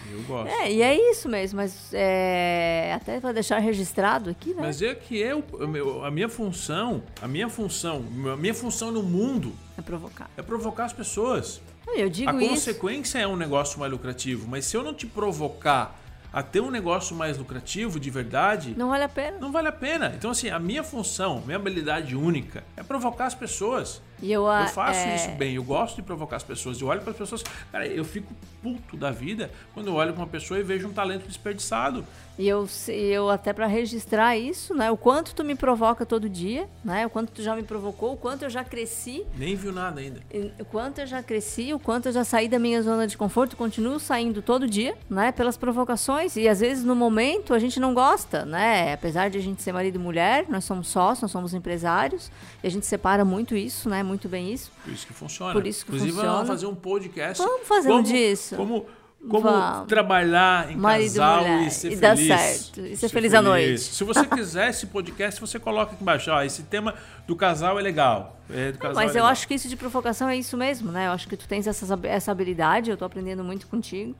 Eu 0.10 0.22
gosto. 0.24 0.48
É, 0.50 0.72
e 0.72 0.82
é 0.82 1.12
isso 1.12 1.28
mesmo, 1.28 1.58
mas 1.58 1.90
é, 1.94 2.94
até 2.96 3.20
para 3.20 3.32
deixar 3.34 3.60
registrado 3.60 4.30
aqui, 4.30 4.54
né? 4.54 4.62
Mas 4.62 4.82
é 4.82 4.96
que 4.96 5.18
eu, 5.18 5.44
o 5.52 6.04
a 6.04 6.12
minha 6.12 6.30
função, 6.30 7.04
a 7.22 7.28
minha 7.28 7.50
função, 7.50 8.04
a 8.32 8.36
minha 8.38 8.54
função 8.54 8.92
no 8.92 9.04
mundo 9.04 9.54
É 9.78 9.82
provocar. 9.82 10.30
é 10.38 10.42
provocar 10.42 10.86
as 10.86 10.94
pessoas. 10.94 11.62
Eu 11.96 12.10
digo 12.10 12.30
a 12.30 12.36
isso. 12.36 12.50
consequência 12.50 13.20
é 13.20 13.28
um 13.28 13.36
negócio 13.36 13.80
mais 13.80 13.92
lucrativo, 13.92 14.48
mas 14.48 14.66
se 14.66 14.78
eu 14.78 14.84
não 14.84 14.94
te 14.94 15.06
provocar 15.08 16.00
a 16.34 16.42
ter 16.42 16.62
um 16.62 16.72
negócio 16.72 17.14
mais 17.14 17.38
lucrativo 17.38 18.00
de 18.00 18.10
verdade, 18.10 18.74
Não 18.78 18.88
vale 18.90 19.04
a 19.04 19.10
pena. 19.10 19.38
não 19.40 19.52
vale 19.52 19.68
a 19.68 19.72
pena. 19.72 20.14
Então, 20.16 20.32
assim, 20.32 20.50
a 20.50 20.58
minha 20.60 20.82
função, 20.84 21.42
minha 21.46 21.58
habilidade 21.58 22.16
única 22.16 22.64
é 22.78 22.84
provocar 22.84 23.26
as 23.26 23.36
pessoas. 23.36 24.02
Eu, 24.22 24.48
ah, 24.48 24.64
Eu 24.64 24.68
faço 24.68 25.00
é, 25.00 25.16
isso 25.16 25.30
bem, 25.32 25.56
eu 25.56 25.64
gosto 25.64 25.96
de 25.96 26.02
provocar 26.02 26.36
as 26.36 26.44
pessoas. 26.44 26.80
Eu 26.80 26.88
olho 26.88 27.02
para 27.02 27.12
as 27.12 27.18
pessoas, 27.18 27.44
cara, 27.72 27.88
eu 27.88 28.06
fico 28.06 28.34
puto 28.62 28.96
da 28.96 29.12
vida 29.12 29.50
quando 29.74 29.88
eu 29.88 29.96
olho 29.96 30.14
para 30.14 30.22
uma 30.22 30.28
pessoa 30.28 30.60
e 30.60 30.64
vejo 30.64 30.88
um 30.88 30.94
talento 30.94 31.28
desperdiçado. 31.28 32.06
E 32.38 32.48
eu, 32.48 32.68
eu 32.88 33.30
até 33.30 33.54
para 33.54 33.68
registrar 33.68 34.38
isso, 34.38 34.74
né? 34.74 34.90
O 34.90 34.98
quanto 34.98 35.36
tu 35.36 35.44
me 35.44 35.54
provoca 35.54 36.06
todo 36.06 36.30
dia, 36.30 36.68
né? 36.84 37.06
O 37.06 37.10
quanto 37.10 37.32
tu 37.32 37.44
já 37.44 37.56
me 37.56 37.62
provocou, 37.62 38.14
o 38.14 38.18
quanto 38.18 38.44
eu 38.44 38.50
já 38.50 38.64
cresci, 38.64 39.26
Nem 39.38 39.56
viu 39.56 39.72
nada 39.72 40.00
ainda. 40.00 40.22
o 40.60 40.66
quanto 40.66 41.00
eu 41.02 41.08
já 41.08 41.22
cresci, 41.22 41.74
o 41.74 41.80
quanto 41.80 42.08
eu 42.08 42.12
já 42.12 42.24
saí 42.24 42.48
da 42.48 42.58
minha 42.58 42.82
zona 42.82 43.06
de 43.06 43.18
conforto, 43.18 43.56
continuo 43.58 44.00
saindo 44.00 44.42
todo 44.42 44.68
dia, 44.68 44.98
né? 45.10 45.32
Pelas 45.32 45.58
provocações 45.58 46.36
e 46.36 46.48
às 46.48 46.62
vezes 46.62 46.84
no 46.84 46.96
momento 46.96 47.54
a 47.54 47.60
gente 47.60 47.80
não 47.80 47.94
gosta, 47.94 48.46
né? 48.46 48.94
Apesar 48.94 49.30
de 49.30 49.38
a 49.38 49.42
gente 49.42 49.62
ser 49.62 49.74
marido 49.74 49.96
e 49.96 50.00
mulher, 50.00 50.46
nós 50.50 50.64
somos 50.64 50.88
sócios, 50.88 51.22
nós 51.24 51.32
somos 51.32 51.54
empresários 51.54 52.32
e 52.64 52.68
a 52.68 52.72
gente 52.72 52.86
separa 52.86 53.26
muito 53.26 53.56
isso, 53.56 53.90
né? 53.90 54.02
Muito 54.12 54.28
bem 54.28 54.52
isso. 54.52 54.69
Por 54.84 54.91
isso 54.91 55.08
que 55.08 55.13
funciona. 55.13 55.54
Por 55.54 55.65
isso 55.65 55.86
que 55.86 55.91
Inclusive, 55.91 56.12
funciona. 56.12 56.34
vamos 56.34 56.47
fazer 56.50 56.65
um 56.65 56.76
podcast. 56.76 57.41
Vamos 57.41 57.65
fazer 57.65 57.89
um 57.89 57.91
como, 57.93 58.04
disso. 58.04 58.56
Como, 58.58 58.86
como 59.30 59.41
Vamos. 59.43 59.88
trabalhar 59.88 60.69
em 60.69 60.76
Marido 60.76 61.15
e 61.15 61.17
casal 61.17 61.43
mulher, 61.43 61.67
e 61.67 61.71
ser 61.71 61.91
e 61.93 61.95
dar 61.95 62.17
feliz. 62.17 62.39
certo, 62.41 62.82
e 62.82 62.97
ser 62.97 63.08
feliz 63.08 63.34
à 63.34 63.41
noite. 63.41 63.80
Se 63.80 64.04
você 64.04 64.26
quiser 64.28 64.69
esse 64.69 64.88
podcast, 64.88 65.39
você 65.39 65.58
coloca 65.60 65.93
aqui 65.93 66.02
embaixo. 66.04 66.30
Ó, 66.30 66.41
esse 66.43 66.63
tema 66.63 66.93
do 67.26 67.38
casal 67.38 67.80
é 67.80 67.82
legal. 67.82 68.38
É, 68.50 68.74
casal 68.74 68.95
Mas 68.95 69.12
é 69.12 69.12
eu 69.12 69.13
legal. 69.13 69.28
acho 69.28 69.47
que 69.47 69.54
isso 69.54 69.69
de 69.69 69.78
provocação 69.78 70.28
é 70.28 70.36
isso 70.36 70.58
mesmo, 70.58 70.91
né? 70.91 71.08
Eu 71.08 71.12
acho 71.12 71.26
que 71.30 71.38
tu 71.38 71.47
tens 71.47 71.67
essa, 71.67 71.97
essa 72.04 72.34
habilidade, 72.34 72.92
eu 72.92 72.98
tô 72.98 73.06
aprendendo 73.06 73.46
muito 73.46 73.65
contigo. 73.67 74.13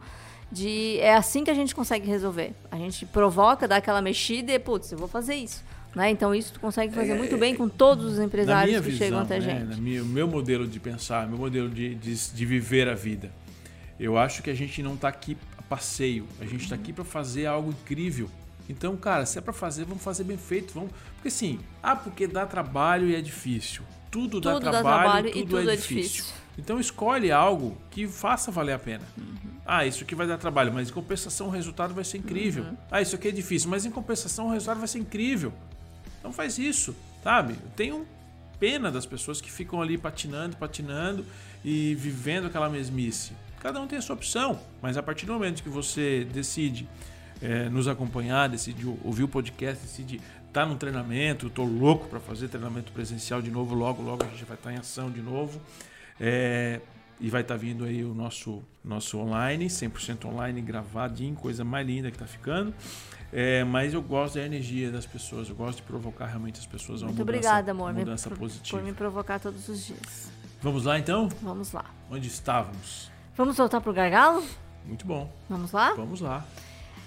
De, 0.49 0.97
é 0.99 1.16
assim 1.16 1.43
que 1.43 1.51
a 1.51 1.53
gente 1.53 1.76
consegue 1.76 2.07
resolver. 2.07 2.53
A 2.72 2.78
gente 2.78 3.05
provoca, 3.05 3.68
dá 3.68 3.76
aquela 3.76 4.01
mexida 4.01 4.53
e, 4.53 4.59
putz, 4.59 4.93
eu 4.93 4.97
vou 4.97 5.09
fazer 5.09 5.36
isso. 5.36 5.61
Né? 5.96 6.10
Então 6.12 6.34
isso 6.34 6.54
tu 6.54 6.60
consegue 6.60 6.94
fazer 6.94 7.16
muito 7.16 7.38
bem 7.38 7.54
com 7.56 7.68
todos 7.68 8.14
os 8.14 8.20
É, 8.20 8.24
empresários 8.24 8.78
que 8.78 8.92
visão, 8.92 8.98
chegam 8.98 9.20
até 9.20 9.36
a 9.36 9.39
né, 9.39 9.66
gente. 9.70 9.82
minha- 9.82 10.02
o 10.02 10.06
meu 10.06 10.28
modelo 10.28 10.66
de 10.68 10.80
pensar, 10.80 11.28
meu 11.28 11.38
modelo 11.38 11.70
de, 11.70 11.96
de, 11.96 12.16
de 12.32 12.46
viver 12.46 12.88
a 12.88 12.94
vida. 12.96 13.32
Eu 14.00 14.18
acho 14.18 14.42
que 14.42 14.50
a 14.50 14.54
gente 14.54 14.82
não 14.82 14.94
está 14.94 15.10
aqui 15.10 15.38
a 15.58 15.62
passeio, 15.62 16.26
a 16.39 16.46
gente 16.46 16.64
está 16.64 16.76
aqui 16.76 16.94
para 16.94 17.04
fazer 17.04 17.46
algo 17.46 17.72
incrível. 17.72 18.30
Então, 18.70 18.96
cara, 18.96 19.26
se 19.26 19.38
é 19.38 19.42
para 19.42 19.52
fazer, 19.52 19.84
vamos 19.84 20.02
fazer 20.02 20.24
bem 20.24 20.38
feito, 20.38 20.74
vamos. 20.74 20.92
Porque 21.16 21.28
assim, 21.28 21.60
ah, 21.84 21.96
porque 21.96 22.26
dá 22.26 22.46
trabalho 22.46 23.10
e 23.10 23.16
é 23.16 23.22
difícil. 23.22 23.84
Tudo, 24.10 24.39
dá, 24.39 24.54
Tudo 24.54 24.64
dá 24.64 24.72
trabalho, 24.72 25.02
trabalho 25.02 25.28
e 25.28 25.32
tudo, 25.34 25.46
tudo 25.58 25.70
é, 25.70 25.74
é 25.74 25.76
difícil. 25.76 26.04
difícil. 26.24 26.34
Então 26.58 26.80
escolhe 26.80 27.32
algo 27.32 27.78
que 27.89 28.08
faça 28.08 28.50
valer 28.50 28.74
a 28.74 28.80
pena. 28.80 29.04
Uhum. 29.18 29.36
Ah, 29.66 29.86
isso 29.86 30.04
aqui 30.04 30.16
vai 30.16 30.26
dar 30.28 30.38
trabalho, 30.38 30.72
mas 30.74 30.89
em 30.89 30.94
compensação 30.94 31.48
o 31.48 31.50
resultado 31.50 31.94
vai 31.94 32.04
ser 32.04 32.18
incrível. 32.18 32.64
Uhum. 32.64 32.78
Ah, 32.89 33.02
isso 33.02 33.16
aqui 33.16 33.28
é 33.28 33.32
difícil, 33.32 33.70
mas 33.70 33.86
em 33.86 33.92
compensação 33.92 34.48
o 34.48 34.52
resultado 34.52 34.78
vai 34.80 34.88
ser 34.88 35.00
incrível. 35.00 35.54
Então 36.22 36.32
faz 36.32 36.57
isso, 36.57 36.95
sabe? 37.22 37.53
Eu 37.53 37.69
tenho 37.76 38.07
pena 38.59 38.91
das 38.91 39.07
pessoas 39.07 39.41
que 39.41 39.51
ficam 39.51 39.82
ali 39.82 39.97
patinando, 39.97 40.55
patinando 40.55 41.26
e 41.65 41.95
vivendo 41.95 42.45
aquela 42.45 42.69
mesmice. 42.69 43.34
Cada 43.59 43.82
um 43.82 43.88
tem 43.88 43.97
a 43.97 44.01
sua 44.01 44.15
opção, 44.15 44.59
mas 44.82 44.97
a 44.97 45.03
partir 45.03 45.26
do 45.26 45.34
momento 45.34 45.61
que 45.61 45.69
você 45.69 46.26
decide 46.32 46.88
é, 47.41 47.67
nos 47.69 47.88
acompanhar, 47.88 48.47
decide 48.47 48.86
ouvir 49.03 49.24
o 49.24 49.28
podcast, 49.28 49.84
decide 49.84 50.15
estar 50.15 50.61
tá 50.61 50.65
no 50.65 50.76
treinamento, 50.76 51.47
estou 51.47 51.65
louco 51.65 52.07
para 52.07 52.19
fazer 52.19 52.47
treinamento 52.49 52.91
presencial 52.91 53.41
de 53.41 53.49
novo, 53.49 53.74
logo, 53.74 54.03
logo 54.03 54.24
a 54.24 54.28
gente 54.28 54.45
vai 54.45 54.55
estar 54.55 54.69
tá 54.69 54.76
em 54.76 54.78
ação 54.78 55.09
de 55.09 55.22
novo. 55.22 55.59
É, 56.19 56.82
e 57.19 57.30
vai 57.30 57.41
estar 57.41 57.53
tá 57.53 57.59
vindo 57.59 57.86
aí 57.86 58.03
o 58.03 58.15
nosso, 58.15 58.63
nosso 58.84 59.19
online, 59.19 59.67
100% 59.67 60.26
online, 60.26 60.59
gravadinho, 60.59 61.36
coisa 61.36 61.63
mais 61.63 61.86
linda 61.86 62.09
que 62.09 62.15
está 62.15 62.26
ficando. 62.26 62.74
É, 63.34 63.63
mas 63.63 63.93
eu 63.93 64.01
gosto 64.01 64.36
da 64.36 64.45
energia 64.45 64.91
das 64.91 65.05
pessoas, 65.05 65.47
eu 65.47 65.55
gosto 65.55 65.77
de 65.77 65.84
provocar 65.84 66.25
realmente 66.25 66.59
as 66.59 66.65
pessoas 66.65 67.01
a 67.01 67.05
uma 67.05 67.13
Muito 67.13 67.19
mudança, 67.19 67.38
obrigada, 67.38 67.71
amor, 67.71 67.93
mudança 67.93 68.29
por, 68.29 68.38
positiva. 68.39 68.77
por 68.77 68.86
me 68.86 68.93
provocar 68.93 69.39
todos 69.39 69.69
os 69.69 69.86
dias. 69.86 70.32
Vamos 70.61 70.86
lá 70.86 70.99
então? 70.99 71.29
Vamos 71.41 71.71
lá. 71.71 71.86
Onde 72.09 72.27
estávamos? 72.27 73.09
Vamos 73.36 73.55
voltar 73.55 73.79
pro 73.79 73.93
gargalo? 73.93 74.43
Muito 74.86 75.05
bom. 75.05 75.32
Vamos 75.49 75.71
lá? 75.71 75.93
Vamos 75.93 76.19
lá. 76.19 76.45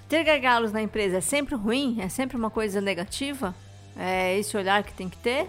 Ter 0.08 0.24
gargalos 0.24 0.72
na 0.72 0.80
empresa 0.80 1.18
é 1.18 1.20
sempre 1.20 1.54
ruim? 1.54 2.00
É 2.00 2.08
sempre 2.08 2.36
uma 2.36 2.50
coisa 2.50 2.80
negativa? 2.80 3.54
É 3.96 4.38
esse 4.38 4.56
olhar 4.56 4.82
que 4.82 4.92
tem 4.94 5.08
que 5.08 5.18
ter? 5.18 5.48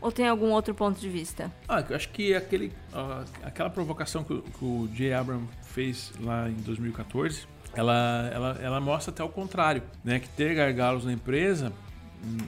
Ou 0.00 0.10
tem 0.10 0.28
algum 0.28 0.50
outro 0.50 0.74
ponto 0.74 1.00
de 1.00 1.08
vista? 1.08 1.50
Ah, 1.68 1.84
eu 1.88 1.94
acho 1.94 2.08
que 2.08 2.34
aquele, 2.34 2.68
uh, 2.92 3.24
aquela 3.42 3.70
provocação 3.70 4.24
que, 4.24 4.40
que 4.40 4.64
o 4.64 4.88
Jay 4.94 5.12
Abrams 5.12 5.46
fez 5.62 6.12
lá 6.20 6.48
em 6.48 6.54
2014 6.54 7.46
ela, 7.74 8.30
ela, 8.32 8.58
ela 8.60 8.80
mostra 8.80 9.12
até 9.12 9.24
o 9.24 9.28
contrário, 9.28 9.82
né? 10.04 10.18
Que 10.18 10.28
ter 10.28 10.54
gargalos 10.54 11.04
na 11.04 11.12
empresa, 11.12 11.72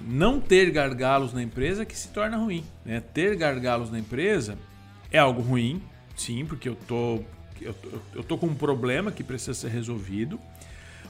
não 0.07 0.41
ter 0.41 0.71
gargalos 0.71 1.33
na 1.33 1.43
empresa 1.43 1.83
é 1.83 1.85
que 1.85 1.97
se 1.97 2.09
torna 2.09 2.37
ruim, 2.37 2.65
né? 2.85 3.01
Ter 3.01 3.37
gargalos 3.37 3.91
na 3.91 3.99
empresa 3.99 4.59
é 5.11 5.19
algo 5.19 5.41
ruim, 5.41 5.83
sim, 6.17 6.45
porque 6.45 6.69
eu 6.69 6.77
tô, 6.87 7.21
eu 7.61 7.75
tô, 7.75 7.89
eu 8.15 8.23
tô 8.23 8.39
com 8.39 8.47
um 8.47 8.55
problema 8.55 9.11
que 9.11 9.25
precisa 9.25 9.55
ser 9.55 9.69
resolvido, 9.69 10.39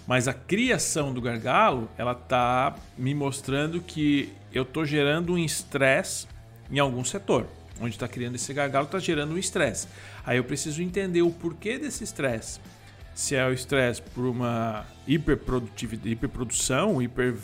mas 0.06 0.28
a 0.28 0.34
criação 0.34 1.12
do 1.12 1.20
gargalo, 1.20 1.88
ela 1.96 2.14
tá 2.14 2.76
me 2.96 3.14
mostrando 3.14 3.80
que 3.80 4.32
eu 4.52 4.64
tô 4.64 4.84
gerando 4.84 5.32
um 5.32 5.38
estresse 5.38 6.26
em 6.70 6.78
algum 6.78 7.04
setor. 7.04 7.46
Onde 7.80 7.96
está 7.96 8.06
criando 8.06 8.36
esse 8.36 8.54
gargalo, 8.54 8.86
está 8.86 9.00
gerando 9.00 9.34
um 9.34 9.38
estresse. 9.38 9.88
Aí 10.24 10.36
eu 10.36 10.44
preciso 10.44 10.80
entender 10.80 11.22
o 11.22 11.30
porquê 11.30 11.76
desse 11.76 12.04
estresse 12.04 12.60
se 13.14 13.36
é 13.36 13.46
o 13.46 13.52
estresse 13.52 14.02
por 14.02 14.26
uma 14.26 14.84
hiperprodutividade, 15.06 16.10
hiperprodução, 16.10 17.00
hiper 17.00 17.34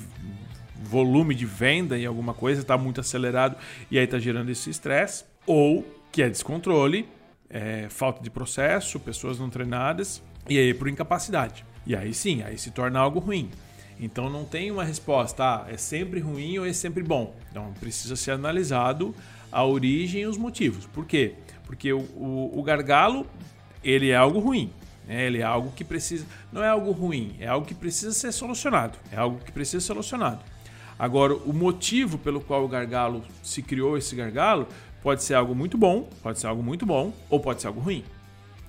volume 0.82 1.34
de 1.34 1.46
venda 1.46 1.96
em 1.98 2.06
alguma 2.06 2.34
coisa, 2.34 2.62
está 2.62 2.76
muito 2.76 3.00
acelerado 3.00 3.56
e 3.90 3.98
aí 3.98 4.04
está 4.04 4.18
gerando 4.18 4.50
esse 4.50 4.68
estresse, 4.68 5.24
ou 5.46 5.86
que 6.10 6.22
é 6.22 6.28
descontrole, 6.28 7.08
é, 7.48 7.86
falta 7.88 8.22
de 8.22 8.30
processo, 8.30 8.98
pessoas 8.98 9.38
não 9.38 9.48
treinadas, 9.48 10.22
e 10.48 10.58
aí 10.58 10.74
por 10.74 10.88
incapacidade. 10.88 11.64
E 11.86 11.94
aí 11.94 12.12
sim, 12.12 12.42
aí 12.42 12.58
se 12.58 12.70
torna 12.70 12.98
algo 12.98 13.20
ruim. 13.20 13.50
Então 14.00 14.30
não 14.30 14.44
tem 14.44 14.70
uma 14.70 14.82
resposta, 14.82 15.44
ah, 15.44 15.66
é 15.68 15.76
sempre 15.76 16.20
ruim 16.20 16.58
ou 16.58 16.66
é 16.66 16.72
sempre 16.72 17.02
bom. 17.02 17.34
Então 17.50 17.72
precisa 17.78 18.16
ser 18.16 18.32
analisado 18.32 19.14
a 19.52 19.64
origem 19.64 20.22
e 20.22 20.26
os 20.26 20.38
motivos. 20.38 20.86
Por 20.86 21.04
quê? 21.04 21.34
Porque 21.64 21.92
o, 21.92 22.00
o, 22.16 22.58
o 22.58 22.62
gargalo 22.62 23.26
ele 23.84 24.10
é 24.10 24.16
algo 24.16 24.38
ruim. 24.38 24.72
Né? 25.10 25.26
Ele 25.26 25.38
é 25.38 25.42
algo 25.42 25.72
que 25.72 25.82
precisa. 25.82 26.24
Não 26.52 26.62
é 26.62 26.68
algo 26.68 26.92
ruim, 26.92 27.34
é 27.40 27.48
algo 27.48 27.66
que 27.66 27.74
precisa 27.74 28.12
ser 28.12 28.30
solucionado. 28.30 28.96
É 29.10 29.16
algo 29.16 29.40
que 29.40 29.50
precisa 29.50 29.80
ser 29.80 29.88
solucionado. 29.88 30.44
Agora, 30.96 31.34
o 31.34 31.52
motivo 31.52 32.16
pelo 32.16 32.40
qual 32.40 32.64
o 32.64 32.68
gargalo 32.68 33.24
se 33.42 33.60
criou 33.60 33.98
esse 33.98 34.14
gargalo 34.14 34.68
pode 35.02 35.24
ser 35.24 35.34
algo 35.34 35.52
muito 35.52 35.76
bom, 35.76 36.08
pode 36.22 36.38
ser 36.38 36.46
algo 36.46 36.62
muito 36.62 36.86
bom, 36.86 37.12
ou 37.28 37.40
pode 37.40 37.60
ser 37.60 37.66
algo 37.66 37.80
ruim. 37.80 38.04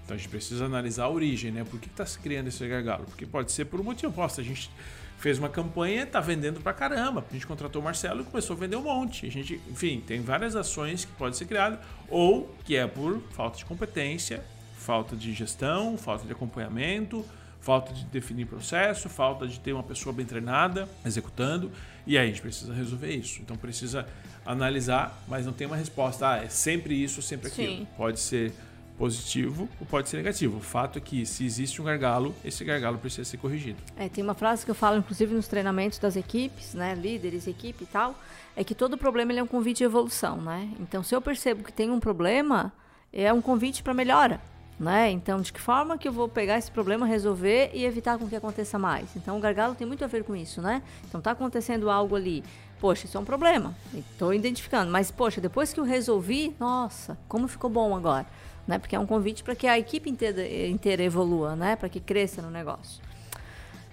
Então 0.04 0.16
a 0.16 0.18
gente 0.18 0.30
precisa 0.30 0.66
analisar 0.66 1.04
a 1.04 1.10
origem, 1.10 1.52
né? 1.52 1.64
Por 1.64 1.80
que 1.80 1.88
está 1.88 2.06
se 2.06 2.18
criando 2.18 2.48
esse 2.48 2.68
gargalo? 2.68 3.04
Porque 3.06 3.26
pode 3.26 3.52
ser 3.52 3.66
por 3.66 3.80
um 3.80 3.84
motivo. 3.84 4.12
Nossa, 4.18 4.42
a 4.42 4.44
gente 4.44 4.72
fez 5.20 5.38
uma 5.38 5.50
campanha, 5.50 6.04
está 6.04 6.20
vendendo 6.20 6.60
pra 6.60 6.74
caramba. 6.74 7.24
A 7.30 7.34
gente 7.34 7.46
contratou 7.46 7.82
o 7.82 7.86
Marcelo 7.86 8.22
e 8.22 8.24
começou 8.24 8.56
a 8.56 8.60
vender 8.60 8.78
um 8.78 8.84
monte. 8.84 9.28
A 9.28 9.30
gente, 9.30 9.62
enfim, 9.70 10.02
tem 10.08 10.22
várias 10.22 10.56
ações 10.56 11.06
que 11.06 11.12
podem 11.12 11.38
ser 11.38 11.46
criadas, 11.46 11.80
ou 12.10 12.50
que 12.64 12.76
é 12.76 12.88
por 12.88 13.22
falta 13.32 13.58
de 13.58 13.66
competência 13.66 14.44
falta 14.82 15.16
de 15.16 15.32
gestão, 15.32 15.98
falta 15.98 16.26
de 16.26 16.32
acompanhamento, 16.32 17.24
falta 17.60 17.94
de 17.94 18.04
definir 18.06 18.48
processo, 18.48 19.08
falta 19.08 19.48
de 19.48 19.60
ter 19.60 19.72
uma 19.74 19.84
pessoa 19.84 20.12
bem 20.12 20.26
treinada 20.26 20.90
executando. 21.06 21.72
E 22.06 22.18
aí 22.18 22.26
a 22.26 22.28
gente 22.28 22.42
precisa 22.42 22.74
resolver 22.74 23.14
isso. 23.14 23.40
Então 23.42 23.56
precisa 23.56 24.08
analisar, 24.46 25.24
mas 25.28 25.46
não 25.46 25.54
tem 25.54 25.68
uma 25.68 25.78
resposta. 25.78 26.32
Ah, 26.32 26.38
é 26.38 26.50
sempre 26.50 26.96
isso, 26.96 27.22
sempre 27.22 27.48
aquilo. 27.48 27.78
Sim. 27.78 27.88
Pode 27.96 28.20
ser 28.20 28.52
positivo 28.98 29.70
ou 29.80 29.86
pode 29.86 30.10
ser 30.10 30.18
negativo. 30.18 30.58
O 30.58 30.62
fato 30.62 30.98
é 30.98 31.02
que 31.02 31.26
se 31.26 31.46
existe 31.46 31.80
um 31.80 31.86
gargalo, 31.86 32.36
esse 32.44 32.64
gargalo 32.64 32.98
precisa 32.98 33.24
ser 33.24 33.38
corrigido. 33.38 33.78
É, 33.96 34.10
tem 34.10 34.24
uma 34.24 34.34
frase 34.34 34.66
que 34.66 34.72
eu 34.72 34.76
falo, 34.76 34.98
inclusive, 34.98 35.34
nos 35.34 35.48
treinamentos 35.48 36.00
das 36.00 36.16
equipes, 36.16 36.74
né? 36.74 36.96
Líderes, 36.96 37.48
equipe 37.48 37.84
e 37.84 37.88
tal, 37.88 38.16
é 38.56 38.64
que 38.64 38.74
todo 38.74 38.98
problema 38.98 39.32
é 39.34 39.42
um 39.42 39.48
convite 39.48 39.78
de 39.78 39.84
evolução, 39.84 40.42
né? 40.42 40.70
Então, 40.80 41.04
se 41.04 41.16
eu 41.16 41.22
percebo 41.22 41.64
que 41.64 41.72
tem 41.72 41.90
um 41.90 42.00
problema, 42.00 42.74
é 43.14 43.32
um 43.32 43.42
convite 43.42 43.82
para 43.84 43.94
melhora 43.94 44.42
né? 44.82 45.12
Então, 45.12 45.40
de 45.40 45.54
que 45.54 45.62
forma 45.62 45.96
que 45.96 46.08
eu 46.08 46.12
vou 46.12 46.28
pegar 46.28 46.58
esse 46.58 46.72
problema, 46.72 47.06
resolver 47.06 47.70
e 47.72 47.86
evitar 47.86 48.18
com 48.18 48.28
que 48.28 48.36
aconteça 48.36 48.80
mais? 48.80 49.16
Então, 49.16 49.38
o 49.38 49.40
gargalo 49.40 49.76
tem 49.76 49.86
muito 49.86 50.04
a 50.04 50.08
ver 50.08 50.24
com 50.24 50.36
isso, 50.36 50.60
né? 50.60 50.82
Então, 51.08 51.20
está 51.20 51.32
acontecendo 51.32 51.88
algo 51.88 52.16
ali. 52.16 52.44
Poxa, 52.80 53.06
isso 53.06 53.16
é 53.16 53.20
um 53.20 53.26
problema. 53.26 53.76
Estou 53.94 54.34
identificando. 54.34 54.92
Mas, 54.92 55.12
poxa, 55.12 55.40
depois 55.40 55.72
que 55.72 55.80
eu 55.80 55.84
resolvi, 55.84 56.56
nossa, 56.60 57.16
como 57.28 57.48
ficou 57.48 57.70
bom 57.70 57.96
agora. 57.96 58.26
Né? 58.68 58.80
Porque 58.80 58.96
é 58.96 59.00
um 59.00 59.06
convite 59.06 59.44
para 59.44 59.54
que 59.54 59.68
a 59.68 59.78
equipe 59.78 60.10
inteira, 60.10 60.68
inteira 60.68 61.04
evolua, 61.04 61.56
né? 61.56 61.76
Para 61.76 61.88
que 61.88 62.00
cresça 62.00 62.42
no 62.42 62.50
negócio. 62.50 63.04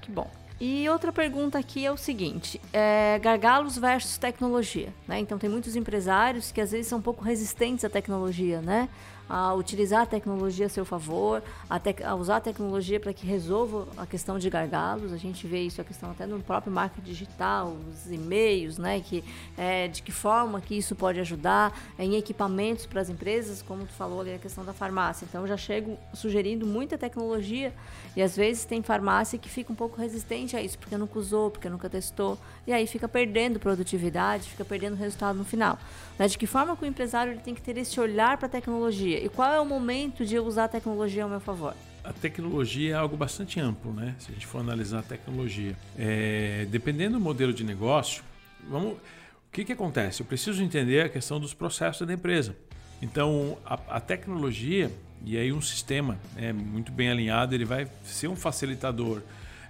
Que 0.00 0.10
bom. 0.10 0.30
E 0.60 0.88
outra 0.88 1.12
pergunta 1.12 1.58
aqui 1.58 1.84
é 1.84 1.92
o 1.92 1.96
seguinte: 1.96 2.60
é, 2.72 3.18
gargalos 3.22 3.78
versus 3.78 4.18
tecnologia, 4.18 4.92
né? 5.06 5.18
Então 5.20 5.38
tem 5.38 5.48
muitos 5.48 5.76
empresários 5.76 6.50
que 6.50 6.60
às 6.60 6.72
vezes 6.72 6.88
são 6.88 6.98
um 6.98 7.02
pouco 7.02 7.22
resistentes 7.22 7.84
à 7.84 7.88
tecnologia, 7.90 8.60
né? 8.60 8.88
A 9.28 9.52
utilizar 9.54 10.02
a 10.02 10.06
tecnologia 10.06 10.66
a 10.66 10.68
seu 10.68 10.84
favor, 10.84 11.42
a, 11.68 11.78
te 11.78 12.02
a 12.02 12.14
usar 12.14 12.36
a 12.36 12.40
tecnologia 12.40 12.98
para 12.98 13.12
que 13.12 13.26
resolva 13.26 13.86
a 13.96 14.06
questão 14.06 14.38
de 14.38 14.48
gargalos. 14.48 15.12
A 15.12 15.16
gente 15.16 15.46
vê 15.46 15.62
isso, 15.62 15.80
a 15.80 15.84
questão 15.84 16.10
até 16.10 16.26
no 16.26 16.40
próprio 16.40 16.72
marketing 16.72 17.06
digital, 17.06 17.76
os 17.90 18.10
e-mails, 18.10 18.78
né? 18.78 19.00
Que, 19.00 19.22
é, 19.56 19.88
de 19.88 20.02
que 20.02 20.12
forma 20.12 20.60
que 20.60 20.76
isso 20.76 20.94
pode 20.94 21.20
ajudar 21.20 21.78
em 21.98 22.16
equipamentos 22.16 22.86
para 22.86 23.00
as 23.00 23.08
empresas, 23.08 23.60
como 23.60 23.84
tu 23.84 23.92
falou 23.92 24.20
ali 24.20 24.34
a 24.34 24.38
questão 24.38 24.64
da 24.64 24.72
farmácia. 24.72 25.26
Então, 25.28 25.46
já 25.46 25.56
chego 25.56 25.98
sugerindo 26.14 26.66
muita 26.66 26.96
tecnologia 26.96 27.72
e 28.16 28.22
às 28.22 28.36
vezes 28.36 28.64
tem 28.64 28.82
farmácia 28.82 29.38
que 29.38 29.48
fica 29.48 29.72
um 29.72 29.76
pouco 29.76 30.00
resistente 30.00 30.56
a 30.56 30.62
isso, 30.62 30.78
porque 30.78 30.96
nunca 30.96 31.18
usou, 31.18 31.50
porque 31.50 31.68
nunca 31.68 31.88
testou, 31.88 32.38
e 32.66 32.72
aí 32.72 32.86
fica 32.86 33.08
perdendo 33.08 33.58
produtividade, 33.58 34.48
fica 34.48 34.64
perdendo 34.64 34.96
resultado 34.96 35.36
no 35.36 35.44
final. 35.44 35.78
Né? 36.18 36.26
De 36.26 36.36
que 36.36 36.46
forma 36.46 36.76
que 36.76 36.84
o 36.84 36.86
empresário 36.86 37.32
ele 37.32 37.40
tem 37.40 37.54
que 37.54 37.62
ter 37.62 37.76
esse 37.76 38.00
olhar 38.00 38.36
para 38.36 38.46
a 38.46 38.50
tecnologia? 38.50 39.22
E 39.24 39.28
qual 39.28 39.52
é 39.52 39.60
o 39.60 39.64
momento 39.64 40.24
de 40.24 40.34
eu 40.34 40.44
usar 40.44 40.64
a 40.64 40.68
tecnologia 40.68 41.22
ao 41.24 41.30
meu 41.30 41.40
favor? 41.40 41.74
a 42.08 42.12
tecnologia 42.12 42.94
é 42.94 42.96
algo 42.96 43.18
bastante 43.18 43.60
amplo, 43.60 43.92
né? 43.92 44.14
Se 44.18 44.30
a 44.30 44.34
gente 44.34 44.46
for 44.46 44.60
analisar 44.60 45.00
a 45.00 45.02
tecnologia, 45.02 45.76
é, 45.98 46.66
dependendo 46.70 47.18
do 47.18 47.20
modelo 47.20 47.52
de 47.52 47.62
negócio, 47.62 48.24
vamos, 48.66 48.94
o 48.94 49.52
que, 49.52 49.62
que 49.62 49.74
acontece? 49.74 50.22
Eu 50.22 50.26
preciso 50.26 50.62
entender 50.62 51.04
a 51.04 51.08
questão 51.10 51.38
dos 51.38 51.52
processos 51.52 52.06
da 52.06 52.14
empresa. 52.14 52.56
Então, 53.02 53.58
a, 53.62 53.96
a 53.96 54.00
tecnologia 54.00 54.90
e 55.22 55.36
aí 55.36 55.52
um 55.52 55.60
sistema 55.60 56.18
é, 56.34 56.50
muito 56.50 56.92
bem 56.92 57.10
alinhado, 57.10 57.54
ele 57.54 57.66
vai 57.66 57.86
ser 58.04 58.28
um 58.28 58.36
facilitador 58.36 59.20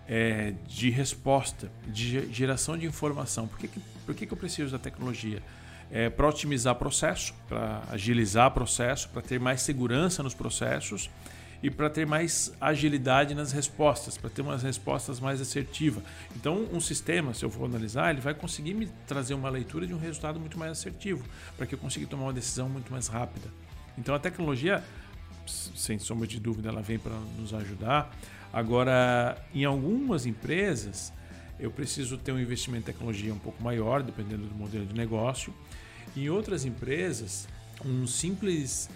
é, 0.07 0.55
de 0.69 0.91
resposta, 0.91 1.71
de 1.89 2.33
geração 2.33 2.79
de 2.79 2.87
informação. 2.87 3.49
Por 3.49 3.59
que, 3.59 3.67
que, 3.67 3.81
por 4.07 4.15
que, 4.15 4.27
que 4.27 4.33
eu 4.33 4.39
preciso 4.39 4.71
da 4.71 4.79
tecnologia? 4.79 5.43
É, 5.91 6.11
para 6.11 6.28
otimizar 6.28 6.74
processo, 6.74 7.34
para 7.49 7.82
agilizar 7.91 8.51
processo, 8.51 9.09
para 9.09 9.22
ter 9.22 9.41
mais 9.41 9.62
segurança 9.62 10.22
nos 10.22 10.34
processos 10.34 11.11
e 11.62 11.70
para 11.70 11.91
ter 11.91 12.07
mais 12.07 12.53
agilidade 12.61 13.34
nas 13.34 13.51
respostas, 13.53 14.16
para 14.16 14.30
ter 14.30 14.43
umas 14.43 14.62
respostas 14.62 15.18
mais 15.18 15.41
assertivas. 15.41 16.03
Então, 16.36 16.68
um 16.72 16.80
sistema, 16.80 17.34
se 17.34 17.45
eu 17.45 17.51
for 17.51 17.64
analisar, 17.64 18.11
ele 18.11 18.20
vai 18.20 18.34
conseguir 18.34 18.74
me 18.74 18.86
trazer 19.07 19.34
uma 19.34 19.49
leitura 19.49 19.86
de 19.86 19.93
um 19.93 19.99
resultado 19.99 20.39
muito 20.39 20.59
mais 20.59 20.72
assertivo, 20.72 21.24
para 21.57 21.66
que 21.66 21.74
eu 21.74 21.78
consiga 21.78 22.07
tomar 22.07 22.24
uma 22.24 22.32
decisão 22.32 22.68
muito 22.68 22.93
mais 22.93 23.09
rápida. 23.09 23.49
Então, 23.97 24.14
a 24.14 24.18
tecnologia, 24.18 24.84
sem 25.47 25.99
sombra 25.99 26.26
de 26.26 26.39
dúvida, 26.39 26.68
ela 26.68 26.82
vem 26.82 26.99
para 26.99 27.14
nos 27.36 27.53
ajudar. 27.53 28.14
Agora, 28.53 29.36
em 29.53 29.64
algumas 29.64 30.26
empresas, 30.26 31.12
eu 31.59 31.70
preciso 31.72 32.16
ter 32.16 32.30
um 32.30 32.39
investimento 32.39 32.89
em 32.89 32.93
tecnologia 32.93 33.34
um 33.34 33.39
pouco 33.39 33.61
maior, 33.62 34.03
dependendo 34.03 34.47
do 34.47 34.55
modelo 34.55 34.86
de 34.86 34.95
negócio. 34.95 35.53
Em 36.17 36.29
outras 36.31 36.65
empresas, 36.65 37.49
um 37.85 38.07
simples 38.07 38.89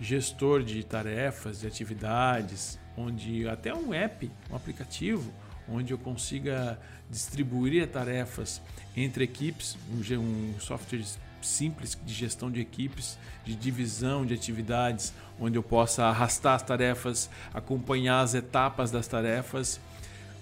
gestor 0.00 0.62
de 0.62 0.82
tarefas, 0.82 1.60
de 1.60 1.66
atividades, 1.66 2.78
onde 2.96 3.46
até 3.48 3.74
um 3.74 3.92
app, 3.92 4.30
um 4.50 4.56
aplicativo, 4.56 5.32
onde 5.68 5.92
eu 5.92 5.98
consiga 5.98 6.78
distribuir 7.08 7.86
tarefas 7.88 8.60
entre 8.96 9.24
equipes, 9.24 9.76
um, 9.90 10.54
software 10.58 11.04
simples 11.42 11.98
de 12.04 12.12
gestão 12.12 12.50
de 12.50 12.60
equipes, 12.60 13.18
de 13.44 13.54
divisão 13.54 14.26
de 14.26 14.34
atividades, 14.34 15.12
onde 15.38 15.56
eu 15.56 15.62
possa 15.62 16.04
arrastar 16.04 16.54
as 16.54 16.62
tarefas, 16.62 17.30
acompanhar 17.52 18.20
as 18.20 18.34
etapas 18.34 18.90
das 18.90 19.06
tarefas, 19.06 19.80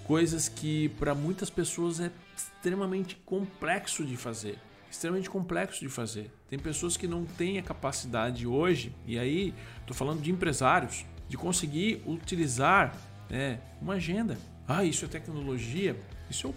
coisas 0.05 0.49
que 0.49 0.89
para 0.91 1.15
muitas 1.15 1.51
pessoas 1.51 2.01
é 2.01 2.11
extremamente 2.37 3.17
complexo 3.25 4.05
de 4.05 4.17
fazer. 4.17 4.59
Extremamente 4.91 5.29
complexo 5.29 5.81
de 5.81 5.89
fazer. 5.89 6.31
Tem 6.49 6.59
pessoas 6.59 6.97
que 6.97 7.07
não 7.07 7.25
têm 7.25 7.59
a 7.59 7.63
capacidade 7.63 8.47
hoje, 8.47 8.95
e 9.07 9.19
aí 9.19 9.55
estou 9.81 9.95
falando 9.95 10.21
de 10.21 10.31
empresários, 10.31 11.05
de 11.29 11.37
conseguir 11.37 12.03
utilizar 12.07 12.97
né, 13.29 13.61
uma 13.81 13.95
agenda. 13.95 14.39
Ah, 14.67 14.85
isso 14.85 15.05
é 15.05 15.09
tecnologia? 15.09 15.97
Isso 16.31 16.47
é 16.47 16.51
o 16.51 16.55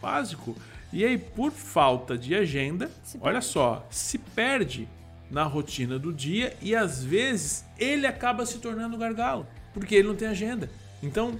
básico. 0.00 0.56
E 0.92 1.04
aí, 1.04 1.18
por 1.18 1.50
falta 1.50 2.16
de 2.16 2.34
agenda, 2.34 2.90
olha 3.20 3.40
só, 3.40 3.86
se 3.90 4.18
perde 4.18 4.88
na 5.30 5.42
rotina 5.42 5.98
do 5.98 6.12
dia 6.12 6.56
e 6.62 6.74
às 6.76 7.02
vezes 7.02 7.64
ele 7.78 8.06
acaba 8.06 8.46
se 8.46 8.58
tornando 8.58 8.96
gargalo, 8.96 9.46
porque 9.72 9.96
ele 9.96 10.06
não 10.06 10.14
tem 10.14 10.28
agenda. 10.28 10.70
Então, 11.02 11.38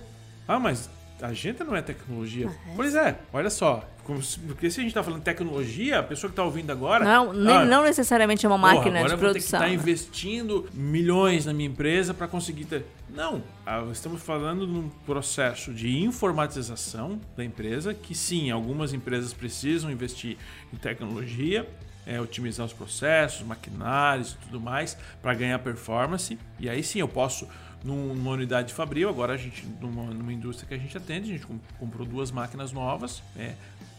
ah, 0.48 0.58
mas 0.58 0.90
agenda 1.22 1.64
não 1.64 1.76
é 1.76 1.82
tecnologia. 1.82 2.48
É. 2.48 2.74
Pois 2.74 2.94
é, 2.94 3.18
olha 3.32 3.50
só. 3.50 3.88
Porque 4.04 4.70
se 4.70 4.80
a 4.80 4.82
gente 4.82 4.90
está 4.90 5.02
falando 5.02 5.22
tecnologia, 5.22 5.98
a 5.98 6.02
pessoa 6.02 6.28
que 6.28 6.32
está 6.32 6.44
ouvindo 6.44 6.70
agora. 6.70 7.04
Não, 7.04 7.32
nem, 7.32 7.56
ah, 7.56 7.64
não 7.64 7.82
necessariamente 7.82 8.44
é 8.44 8.48
uma 8.48 8.58
máquina 8.58 9.00
porra, 9.00 9.08
de 9.08 9.16
produção. 9.16 9.16
Agora 9.16 9.22
eu 9.22 9.26
vou 9.26 9.32
ter 9.32 9.38
que 9.38 9.44
estar 9.44 9.58
tá 9.58 9.68
investindo 9.68 10.68
milhões 10.72 11.46
na 11.46 11.52
minha 11.52 11.68
empresa 11.68 12.12
para 12.12 12.28
conseguir 12.28 12.66
ter. 12.66 12.84
Não, 13.08 13.42
ah, 13.64 13.84
estamos 13.92 14.22
falando 14.22 14.66
de 14.66 14.72
um 14.72 14.88
processo 15.06 15.72
de 15.72 15.98
informatização 15.98 17.20
da 17.36 17.44
empresa, 17.44 17.94
que 17.94 18.14
sim, 18.14 18.50
algumas 18.50 18.92
empresas 18.92 19.32
precisam 19.32 19.90
investir 19.90 20.36
em 20.72 20.76
tecnologia, 20.76 21.68
é, 22.06 22.20
otimizar 22.20 22.66
os 22.66 22.72
processos, 22.72 23.46
maquinários 23.46 24.32
e 24.32 24.36
tudo 24.46 24.60
mais 24.60 24.96
para 25.22 25.34
ganhar 25.34 25.58
performance. 25.60 26.38
E 26.58 26.68
aí 26.68 26.82
sim 26.82 26.98
eu 27.00 27.08
posso, 27.08 27.48
numa 27.82 28.32
unidade 28.32 28.68
de 28.68 28.74
fabril, 28.74 29.08
agora 29.08 29.34
a 29.34 29.36
gente, 29.36 29.66
numa, 29.80 30.04
numa 30.04 30.32
indústria 30.32 30.68
que 30.68 30.74
a 30.74 30.78
gente 30.78 30.96
atende, 30.96 31.30
a 31.30 31.36
gente 31.36 31.46
comprou 31.78 32.06
duas 32.06 32.30
máquinas 32.30 32.72
novas. 32.72 33.22
É, 33.36 33.54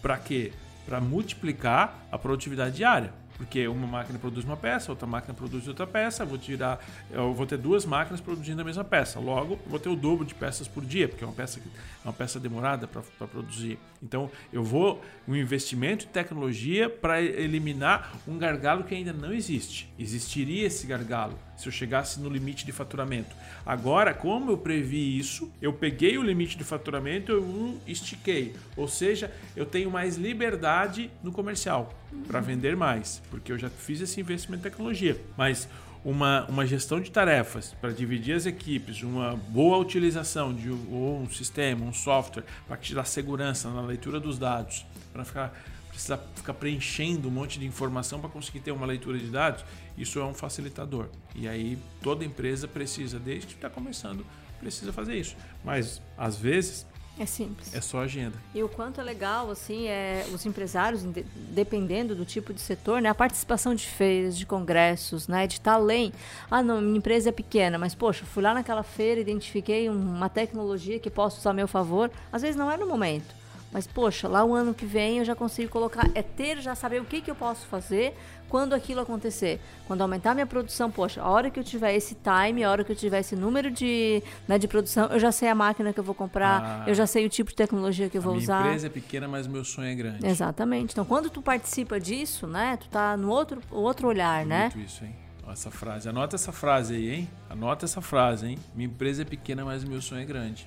para 0.06 0.20
quê? 0.20 0.54
Para 0.86 1.02
multiplicar 1.02 2.06
a 2.12 2.18
produtividade 2.20 2.76
diária. 2.76 3.12
Porque 3.38 3.68
uma 3.68 3.86
máquina 3.86 4.18
produz 4.18 4.46
uma 4.46 4.56
peça, 4.56 4.92
outra 4.92 5.06
máquina 5.06 5.34
produz 5.34 5.68
outra 5.68 5.86
peça, 5.86 6.24
vou 6.24 6.38
tirar, 6.38 6.84
eu 7.12 7.34
vou 7.34 7.46
ter 7.46 7.58
duas 7.58 7.86
máquinas 7.86 8.22
produzindo 8.22 8.62
a 8.62 8.66
mesma 8.66 8.84
peça. 8.84 9.20
Logo, 9.20 9.60
vou 9.68 9.80
ter 9.80 9.90
o 9.90 9.96
dobro 9.96 10.26
de 10.26 10.34
peças 10.34 10.68
por 10.68 10.86
dia, 10.86 11.08
porque 11.08 11.24
é 11.24 11.28
uma 11.28 11.34
peça, 11.34 11.60
é 11.60 12.08
uma 12.08 12.14
peça 12.14 12.40
demorada 12.40 12.88
para 12.88 13.28
produzir. 13.28 13.78
Então, 14.02 14.32
eu 14.54 14.64
vou 14.64 15.04
um 15.28 15.36
investimento 15.36 16.06
em 16.06 16.10
tecnologia 16.10 16.90
para 16.90 17.22
eliminar 17.22 18.16
um 18.28 18.38
gargalo 18.38 18.84
que 18.84 18.96
ainda 18.96 19.12
não 19.12 19.34
existe. 19.34 19.92
Existiria 20.00 20.68
esse 20.68 20.88
gargalo 20.88 21.38
se 21.58 21.68
eu 21.68 21.72
chegasse 21.72 22.20
no 22.20 22.30
limite 22.30 22.66
de 22.66 22.72
faturamento. 22.72 23.36
Agora, 23.66 24.14
como 24.14 24.52
eu 24.52 24.58
previ 24.58 25.18
isso, 25.18 25.52
eu 25.62 25.74
peguei 25.74 26.18
o 26.18 26.24
limite 26.24 26.58
de 26.58 26.64
faturamento, 26.64 27.32
eu 27.32 27.80
estiquei. 27.88 28.56
Ou 28.76 28.88
seja, 28.88 29.32
eu 29.56 29.66
tenho 29.66 29.90
mais 29.90 30.18
liberdade 30.18 31.10
no 31.24 31.32
comercial 31.32 31.94
para 32.28 32.40
vender 32.40 32.76
mais, 32.76 33.22
porque 33.30 33.52
eu 33.52 33.58
já 33.58 33.70
fiz 33.70 34.02
esse 34.02 34.20
investimento 34.20 34.68
em 34.68 34.72
tecnologia. 34.72 35.20
Mas 35.38 35.68
uma, 36.04 36.46
uma 36.48 36.66
gestão 36.66 37.02
de 37.02 37.10
tarefas 37.10 37.76
para 37.82 37.92
dividir 37.92 38.36
as 38.36 38.46
equipes, 38.46 39.02
uma 39.02 39.36
boa 39.36 39.78
utilização 39.78 40.54
de 40.54 40.70
um, 40.70 41.24
um 41.24 41.30
sistema, 41.30 41.84
um 41.84 41.94
software 41.94 42.44
para 42.68 42.78
te 42.78 42.94
dar 42.94 43.06
segurança 43.06 43.70
na 43.72 43.82
leitura 43.82 44.20
dos 44.20 44.38
dados, 44.38 44.86
para 45.12 45.26
ficar 45.26 45.54
precisar 45.96 46.20
ficar 46.36 46.54
preenchendo 46.54 47.30
um 47.30 47.32
monte 47.32 47.58
de 47.58 47.66
informação 47.66 48.20
para 48.20 48.30
conseguir 48.30 48.60
ter 48.60 48.72
uma 48.72 48.86
leitura 48.86 49.18
de 49.18 49.28
dados, 49.28 49.64
isso 49.98 50.20
é 50.20 50.26
um 50.26 50.34
facilitador. 50.34 51.08
E 51.34 51.48
aí 51.48 51.78
toda 52.02 52.26
empresa 52.26 52.68
precisa, 52.68 53.18
desde 53.18 53.48
que 53.48 53.54
está 53.54 53.70
começando, 53.70 54.26
precisa 54.60 54.92
fazer 54.92 55.16
isso. 55.16 55.38
Mas 55.64 56.02
às 56.18 56.36
vezes 56.36 56.86
é 57.18 57.26
simples. 57.26 57.74
É 57.74 57.80
só 57.80 58.00
agenda. 58.00 58.36
E 58.54 58.62
o 58.62 58.68
quanto 58.68 59.00
é 59.00 59.04
legal, 59.04 59.50
assim, 59.50 59.88
é 59.88 60.26
os 60.34 60.46
empresários, 60.46 61.04
dependendo 61.52 62.14
do 62.14 62.26
tipo 62.26 62.54
de 62.54 62.60
setor, 62.60 63.02
né? 63.02 63.10
A 63.10 63.16
participação 63.16 63.74
de 63.74 63.86
feiras, 63.86 64.38
de 64.38 64.46
congressos, 64.46 65.28
né? 65.28 65.48
De 65.48 65.56
estar 65.56 65.74
além. 65.74 66.12
Ah, 66.52 66.62
não, 66.62 66.82
minha 66.82 66.98
empresa 66.98 67.30
é 67.30 67.32
pequena, 67.32 67.78
mas, 67.78 67.96
poxa, 67.96 68.26
fui 68.26 68.44
lá 68.44 68.54
naquela 68.54 68.84
feira, 68.84 69.22
identifiquei 69.22 69.90
uma 69.90 70.30
tecnologia 70.30 71.00
que 71.00 71.10
posso 71.10 71.40
usar 71.40 71.52
a 71.52 71.54
meu 71.54 71.68
favor. 71.68 72.12
Às 72.32 72.42
vezes 72.42 72.56
não 72.56 72.70
é 72.70 72.76
no 72.76 72.86
momento. 72.86 73.45
Mas, 73.76 73.86
poxa, 73.86 74.26
lá 74.30 74.42
o 74.46 74.56
ano 74.56 74.74
que 74.74 74.86
vem 74.86 75.18
eu 75.18 75.26
já 75.26 75.36
consigo 75.36 75.70
colocar. 75.70 76.10
É 76.16 76.22
ter, 76.22 76.62
já 76.62 76.74
saber 76.76 77.02
o 77.02 77.04
que, 77.04 77.20
que 77.20 77.30
eu 77.30 77.36
posso 77.36 77.68
fazer 77.68 78.16
quando 78.48 78.72
aquilo 78.72 79.02
acontecer. 79.02 79.60
Quando 79.86 80.00
aumentar 80.00 80.34
minha 80.34 80.46
produção, 80.46 80.90
poxa, 80.90 81.22
a 81.22 81.28
hora 81.30 81.50
que 81.50 81.60
eu 81.60 81.64
tiver 81.64 81.94
esse 81.94 82.16
time, 82.16 82.64
a 82.64 82.72
hora 82.72 82.86
que 82.86 82.94
eu 82.94 82.96
tiver 82.96 83.20
esse 83.20 83.36
número 83.36 83.70
de, 83.70 84.24
né, 84.48 84.58
de 84.58 84.66
produção, 84.66 85.08
eu 85.08 85.20
já 85.20 85.30
sei 85.30 85.50
a 85.50 85.56
máquina 85.56 85.92
que 85.92 86.00
eu 86.00 86.06
vou 86.06 86.16
comprar, 86.16 86.86
ah, 86.86 86.90
eu 86.90 86.96
já 86.96 87.06
sei 87.06 87.26
o 87.26 87.30
tipo 87.30 87.50
de 87.50 87.58
tecnologia 87.58 88.10
que 88.10 88.18
eu 88.18 88.22
vou 88.22 88.32
minha 88.32 88.44
usar. 88.44 88.60
A 88.60 88.68
empresa 88.68 88.88
é 88.88 88.90
pequena, 88.90 89.28
mas 89.28 89.46
meu 89.46 89.66
sonho 89.66 89.90
é 89.90 89.96
grande. 89.96 90.26
Exatamente. 90.26 90.94
Então, 90.94 91.04
quando 91.04 91.30
tu 91.30 91.42
participa 91.42 92.00
disso, 92.00 92.48
né, 92.48 92.78
tu 92.78 92.88
tá 92.88 93.18
no 93.18 93.30
outro, 93.30 93.62
outro 93.70 94.08
olhar, 94.08 94.46
né? 94.46 94.72
Muito 94.74 94.80
isso, 94.80 95.04
hein? 95.04 95.14
Essa 95.52 95.70
frase. 95.70 96.08
Anota 96.08 96.38
essa 96.38 96.54
frase 96.54 96.96
aí, 96.96 97.14
hein? 97.14 97.30
Anota 97.50 97.84
essa 97.84 98.00
frase, 98.00 98.48
hein? 98.48 98.58
Minha 98.74 98.88
empresa 98.88 99.24
é 99.24 99.26
pequena, 99.26 99.66
mas 99.66 99.84
meu 99.84 100.02
sonho 100.02 100.22
é 100.22 100.26
grande. 100.26 100.66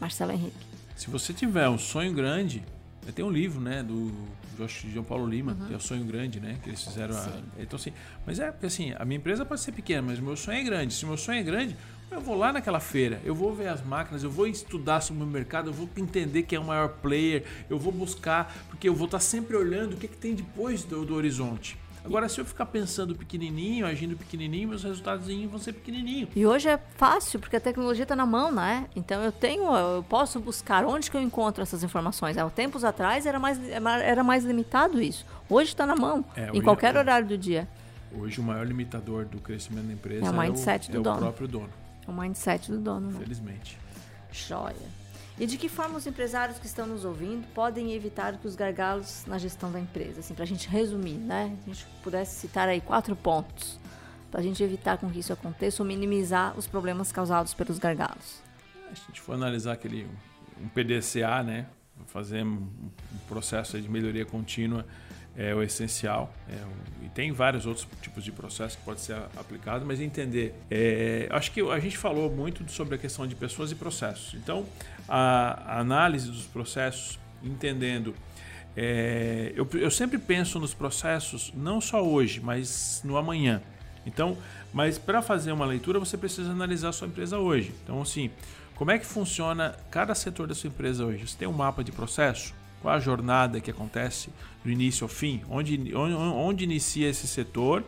Marcelo 0.00 0.32
Henrique. 0.32 0.75
Se 0.96 1.10
você 1.10 1.32
tiver 1.32 1.68
um 1.68 1.78
sonho 1.78 2.12
grande, 2.12 2.64
tem 3.14 3.24
um 3.24 3.30
livro, 3.30 3.60
né, 3.60 3.82
do 3.82 4.10
João 4.92 5.04
Paulo 5.04 5.28
Lima, 5.28 5.52
uhum. 5.52 5.66
que 5.66 5.74
é 5.74 5.76
o 5.76 5.80
Sonho 5.80 6.04
Grande, 6.04 6.40
né, 6.40 6.58
que 6.62 6.70
eles 6.70 6.82
fizeram. 6.82 7.14
A, 7.14 7.30
então 7.58 7.76
assim, 7.76 7.92
mas 8.26 8.40
é 8.40 8.50
porque 8.50 8.66
assim, 8.66 8.94
a 8.98 9.04
minha 9.04 9.18
empresa 9.18 9.44
pode 9.44 9.60
ser 9.60 9.72
pequena, 9.72 10.02
mas 10.02 10.18
o 10.18 10.22
meu 10.22 10.36
sonho 10.36 10.58
é 10.58 10.64
grande. 10.64 10.94
Se 10.94 11.04
o 11.04 11.08
meu 11.08 11.18
sonho 11.18 11.38
é 11.38 11.42
grande, 11.42 11.76
eu 12.10 12.20
vou 12.20 12.34
lá 12.34 12.52
naquela 12.52 12.80
feira, 12.80 13.20
eu 13.24 13.34
vou 13.34 13.54
ver 13.54 13.68
as 13.68 13.84
máquinas, 13.84 14.22
eu 14.22 14.30
vou 14.30 14.46
estudar 14.46 15.02
sobre 15.02 15.22
o 15.22 15.26
mercado, 15.26 15.68
eu 15.68 15.74
vou 15.74 15.88
entender 15.96 16.44
quem 16.44 16.56
é 16.56 16.60
o 16.60 16.64
maior 16.64 16.88
player, 16.88 17.44
eu 17.68 17.78
vou 17.78 17.92
buscar, 17.92 18.54
porque 18.70 18.88
eu 18.88 18.94
vou 18.94 19.04
estar 19.04 19.20
sempre 19.20 19.54
olhando 19.54 19.94
o 19.94 19.96
que, 19.96 20.08
que 20.08 20.16
tem 20.16 20.34
depois 20.34 20.82
do, 20.82 21.04
do 21.04 21.14
horizonte. 21.14 21.76
Agora, 22.06 22.28
se 22.28 22.40
eu 22.40 22.44
ficar 22.44 22.66
pensando 22.66 23.14
pequenininho, 23.14 23.84
agindo 23.84 24.16
pequenininho, 24.16 24.68
meus 24.68 24.84
resultados 24.84 25.26
vão 25.26 25.58
ser 25.58 25.72
pequenininho. 25.72 26.28
E 26.34 26.46
hoje 26.46 26.68
é 26.68 26.78
fácil, 26.96 27.40
porque 27.40 27.56
a 27.56 27.60
tecnologia 27.60 28.04
está 28.04 28.14
na 28.14 28.24
mão, 28.24 28.52
né? 28.52 28.86
Então 28.94 29.22
eu 29.22 29.32
tenho, 29.32 29.74
eu 29.76 30.02
posso 30.04 30.38
buscar 30.38 30.84
onde 30.84 31.10
que 31.10 31.16
eu 31.16 31.20
encontro 31.20 31.62
essas 31.62 31.82
informações. 31.82 32.38
Há 32.38 32.48
tempos 32.48 32.84
atrás 32.84 33.26
era 33.26 33.38
mais, 33.38 33.60
era 33.68 34.22
mais 34.22 34.44
limitado 34.44 35.02
isso. 35.02 35.26
Hoje 35.50 35.70
está 35.70 35.84
na 35.84 35.96
mão, 35.96 36.24
é, 36.36 36.50
em 36.54 36.62
qualquer 36.62 36.94
é, 36.94 36.98
horário 36.98 37.26
do 37.26 37.36
dia. 37.36 37.68
Hoje 38.12 38.40
o 38.40 38.44
maior 38.44 38.66
limitador 38.66 39.24
do 39.24 39.38
crescimento 39.38 39.86
da 39.86 39.92
empresa 39.92 40.26
é 40.26 40.30
o 40.30 40.38
mindset 40.38 40.88
é 40.88 40.90
o, 40.90 40.92
do 40.94 41.00
é 41.00 41.02
dono. 41.02 41.16
o 41.16 41.20
próprio 41.20 41.48
dono. 41.48 41.70
O 42.06 42.12
mindset 42.12 42.70
do 42.70 42.78
dono. 42.78 43.10
Né? 43.10 43.18
Felizmente. 43.18 43.78
Joia. 44.32 44.76
E 45.38 45.46
de 45.46 45.58
que 45.58 45.68
forma 45.68 45.98
os 45.98 46.06
empresários 46.06 46.58
que 46.58 46.66
estão 46.66 46.86
nos 46.86 47.04
ouvindo 47.04 47.46
podem 47.48 47.92
evitar 47.92 48.38
que 48.38 48.46
os 48.46 48.56
gargalos 48.56 49.24
na 49.26 49.36
gestão 49.36 49.70
da 49.70 49.78
empresa? 49.78 50.20
Assim, 50.20 50.34
para 50.34 50.44
a 50.44 50.46
gente 50.46 50.66
resumir, 50.66 51.18
né? 51.18 51.54
Se 51.62 51.70
a 51.70 51.74
gente 51.74 51.86
pudesse 52.02 52.40
citar 52.40 52.68
aí 52.68 52.80
quatro 52.80 53.14
pontos 53.14 53.78
para 54.30 54.40
a 54.40 54.42
gente 54.42 54.62
evitar 54.62 54.96
com 54.98 55.10
que 55.10 55.18
isso 55.18 55.32
aconteça 55.32 55.82
ou 55.82 55.86
minimizar 55.86 56.56
os 56.58 56.66
problemas 56.66 57.12
causados 57.12 57.52
pelos 57.52 57.78
gargalos. 57.78 58.42
A 58.90 58.94
gente 58.94 59.20
for 59.20 59.34
analisar 59.34 59.72
aquele 59.72 60.08
um 60.60 60.68
PDCA, 60.68 61.42
né? 61.42 61.66
Fazer 62.06 62.42
um 62.42 62.68
processo 63.28 63.80
de 63.80 63.88
melhoria 63.88 64.24
contínua 64.24 64.86
é 65.36 65.54
o 65.54 65.62
essencial. 65.62 66.34
É, 66.48 67.04
e 67.04 67.08
tem 67.10 67.30
vários 67.30 67.66
outros 67.66 67.86
tipos 68.00 68.24
de 68.24 68.32
processos 68.32 68.76
que 68.76 68.82
pode 68.82 69.00
ser 69.00 69.16
aplicado, 69.36 69.84
mas 69.84 70.00
entender. 70.00 70.54
É, 70.70 71.28
acho 71.30 71.52
que 71.52 71.60
a 71.60 71.78
gente 71.78 71.98
falou 71.98 72.30
muito 72.30 72.70
sobre 72.72 72.94
a 72.94 72.98
questão 72.98 73.26
de 73.26 73.34
pessoas 73.34 73.70
e 73.70 73.74
processos. 73.74 74.34
Então, 74.34 74.66
a, 75.08 75.80
análise 75.80 76.30
dos 76.30 76.44
processos, 76.44 77.18
entendendo. 77.42 78.14
É, 78.76 79.52
eu, 79.56 79.68
eu 79.74 79.90
sempre 79.90 80.18
penso 80.18 80.58
nos 80.58 80.74
processos, 80.74 81.52
não 81.54 81.80
só 81.80 82.04
hoje, 82.04 82.40
mas 82.40 83.00
no 83.04 83.16
amanhã. 83.16 83.62
Então, 84.04 84.36
mas 84.72 84.98
para 84.98 85.22
fazer 85.22 85.52
uma 85.52 85.66
leitura, 85.66 85.98
você 85.98 86.16
precisa 86.16 86.50
analisar 86.50 86.90
a 86.90 86.92
sua 86.92 87.08
empresa 87.08 87.38
hoje. 87.38 87.72
Então, 87.82 88.00
assim, 88.00 88.30
como 88.76 88.90
é 88.90 88.98
que 88.98 89.06
funciona 89.06 89.74
cada 89.90 90.14
setor 90.14 90.46
da 90.46 90.54
sua 90.54 90.68
empresa 90.68 91.04
hoje? 91.04 91.26
Você 91.26 91.36
tem 91.38 91.48
um 91.48 91.52
mapa 91.52 91.82
de 91.82 91.90
processo? 91.90 92.54
Qual 92.82 92.94
a 92.94 93.00
jornada 93.00 93.60
que 93.60 93.70
acontece 93.70 94.30
do 94.62 94.70
início 94.70 95.04
ao 95.04 95.08
fim? 95.08 95.42
Onde, 95.48 95.94
onde, 95.94 96.14
onde 96.14 96.64
inicia 96.64 97.08
esse 97.08 97.26
setor? 97.26 97.82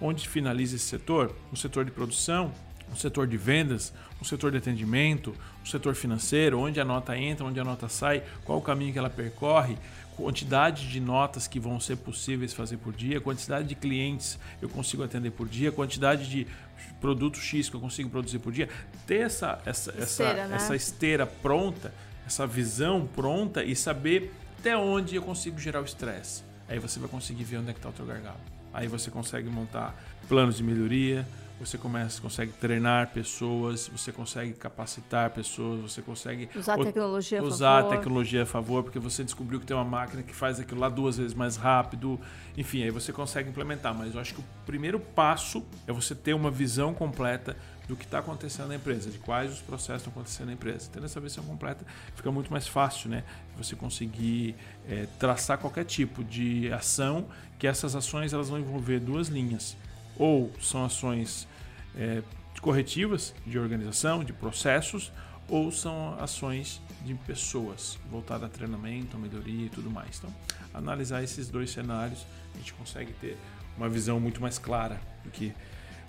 Onde 0.00 0.28
finaliza 0.28 0.76
esse 0.76 0.84
setor? 0.84 1.34
No 1.50 1.56
setor 1.56 1.84
de 1.84 1.90
produção, 1.90 2.52
no 2.88 2.96
setor 2.96 3.26
de 3.26 3.36
vendas, 3.36 3.92
no 4.18 4.24
setor 4.24 4.50
de 4.50 4.58
atendimento, 4.58 5.34
no 5.60 5.66
setor 5.66 5.94
financeiro, 5.94 6.58
onde 6.58 6.80
a 6.80 6.84
nota 6.84 7.16
entra, 7.16 7.44
onde 7.44 7.58
a 7.58 7.64
nota 7.64 7.88
sai, 7.88 8.22
qual 8.44 8.58
o 8.58 8.62
caminho 8.62 8.92
que 8.92 8.98
ela 8.98 9.10
percorre, 9.10 9.76
quantidade 10.16 10.88
de 10.88 10.98
notas 10.98 11.46
que 11.46 11.60
vão 11.60 11.78
ser 11.78 11.96
possíveis 11.96 12.54
fazer 12.54 12.78
por 12.78 12.92
dia, 12.92 13.20
quantidade 13.20 13.68
de 13.68 13.74
clientes 13.74 14.38
eu 14.62 14.68
consigo 14.68 15.02
atender 15.02 15.30
por 15.30 15.46
dia, 15.46 15.70
quantidade 15.70 16.28
de 16.30 16.46
produto 17.00 17.38
X 17.38 17.68
que 17.68 17.76
eu 17.76 17.80
consigo 17.80 18.08
produzir 18.08 18.38
por 18.38 18.52
dia. 18.52 18.68
Ter 19.06 19.20
essa, 19.20 19.60
essa, 19.66 19.90
esteira, 19.98 20.40
essa, 20.40 20.48
né? 20.48 20.56
essa 20.56 20.76
esteira 20.76 21.26
pronta 21.26 21.92
essa 22.26 22.46
visão 22.46 23.06
pronta 23.06 23.62
e 23.62 23.76
saber 23.76 24.34
até 24.58 24.76
onde 24.76 25.14
eu 25.14 25.22
consigo 25.22 25.58
gerar 25.58 25.80
o 25.80 25.84
estresse. 25.84 26.42
Aí 26.68 26.78
você 26.78 26.98
vai 26.98 27.08
conseguir 27.08 27.44
ver 27.44 27.58
onde 27.58 27.70
é 27.70 27.72
que 27.72 27.78
está 27.78 27.88
o 27.88 27.92
teu 27.92 28.04
gargalo. 28.04 28.40
Aí 28.74 28.88
você 28.88 29.10
consegue 29.10 29.48
montar 29.48 29.94
planos 30.28 30.56
de 30.56 30.64
melhoria, 30.64 31.26
você 31.58 31.78
começa, 31.78 32.20
consegue 32.20 32.52
treinar 32.52 33.10
pessoas, 33.12 33.88
você 33.88 34.12
consegue 34.12 34.52
capacitar 34.52 35.30
pessoas, 35.30 35.80
você 35.80 36.02
consegue 36.02 36.48
usar 36.54 36.74
a 36.74 36.84
tecnologia 36.84 37.42
usar 37.42 37.78
a 37.78 37.82
favor. 37.82 37.94
a 37.94 37.96
tecnologia 37.96 38.42
a 38.42 38.46
favor, 38.46 38.82
porque 38.82 38.98
você 38.98 39.24
descobriu 39.24 39.58
que 39.58 39.66
tem 39.66 39.76
uma 39.76 39.84
máquina 39.84 40.22
que 40.22 40.34
faz 40.34 40.60
aquilo 40.60 40.80
lá 40.80 40.88
duas 40.88 41.16
vezes 41.16 41.34
mais 41.34 41.56
rápido. 41.56 42.20
Enfim, 42.56 42.82
aí 42.82 42.90
você 42.90 43.12
consegue 43.12 43.48
implementar. 43.48 43.94
Mas 43.94 44.14
eu 44.14 44.20
acho 44.20 44.34
que 44.34 44.40
o 44.40 44.44
primeiro 44.66 45.00
passo 45.00 45.64
é 45.86 45.92
você 45.92 46.14
ter 46.14 46.34
uma 46.34 46.50
visão 46.50 46.92
completa 46.92 47.56
do 47.88 47.96
que 47.96 48.04
está 48.04 48.18
acontecendo 48.18 48.68
na 48.68 48.74
empresa, 48.74 49.10
de 49.10 49.18
quais 49.18 49.52
os 49.52 49.60
processos 49.60 50.02
estão 50.02 50.12
acontecendo 50.12 50.48
na 50.48 50.52
empresa. 50.54 50.90
Tendo 50.92 51.06
essa 51.06 51.20
visão 51.20 51.44
completa, 51.44 51.86
fica 52.14 52.30
muito 52.30 52.50
mais 52.50 52.66
fácil, 52.66 53.08
né? 53.08 53.24
Você 53.56 53.76
conseguir 53.76 54.56
é, 54.88 55.06
traçar 55.18 55.56
qualquer 55.56 55.84
tipo 55.84 56.24
de 56.24 56.70
ação, 56.72 57.26
que 57.58 57.66
essas 57.66 57.94
ações 57.94 58.32
elas 58.32 58.48
vão 58.48 58.58
envolver 58.58 58.98
duas 58.98 59.28
linhas. 59.28 59.76
Ou 60.18 60.52
são 60.60 60.84
ações 60.84 61.46
é, 61.96 62.22
corretivas 62.60 63.34
de 63.46 63.58
organização, 63.58 64.24
de 64.24 64.32
processos, 64.32 65.12
ou 65.48 65.70
são 65.70 66.16
ações 66.20 66.80
de 67.04 67.14
pessoas, 67.14 67.98
voltadas 68.10 68.44
a 68.44 68.48
treinamento, 68.48 69.16
a 69.16 69.20
melhoria 69.20 69.66
e 69.66 69.68
tudo 69.68 69.90
mais. 69.90 70.18
Então, 70.18 70.34
analisar 70.74 71.22
esses 71.22 71.48
dois 71.48 71.70
cenários, 71.70 72.26
a 72.54 72.58
gente 72.58 72.74
consegue 72.74 73.12
ter 73.14 73.36
uma 73.76 73.88
visão 73.88 74.18
muito 74.18 74.40
mais 74.40 74.58
clara 74.58 75.00
do 75.22 75.30
que 75.30 75.52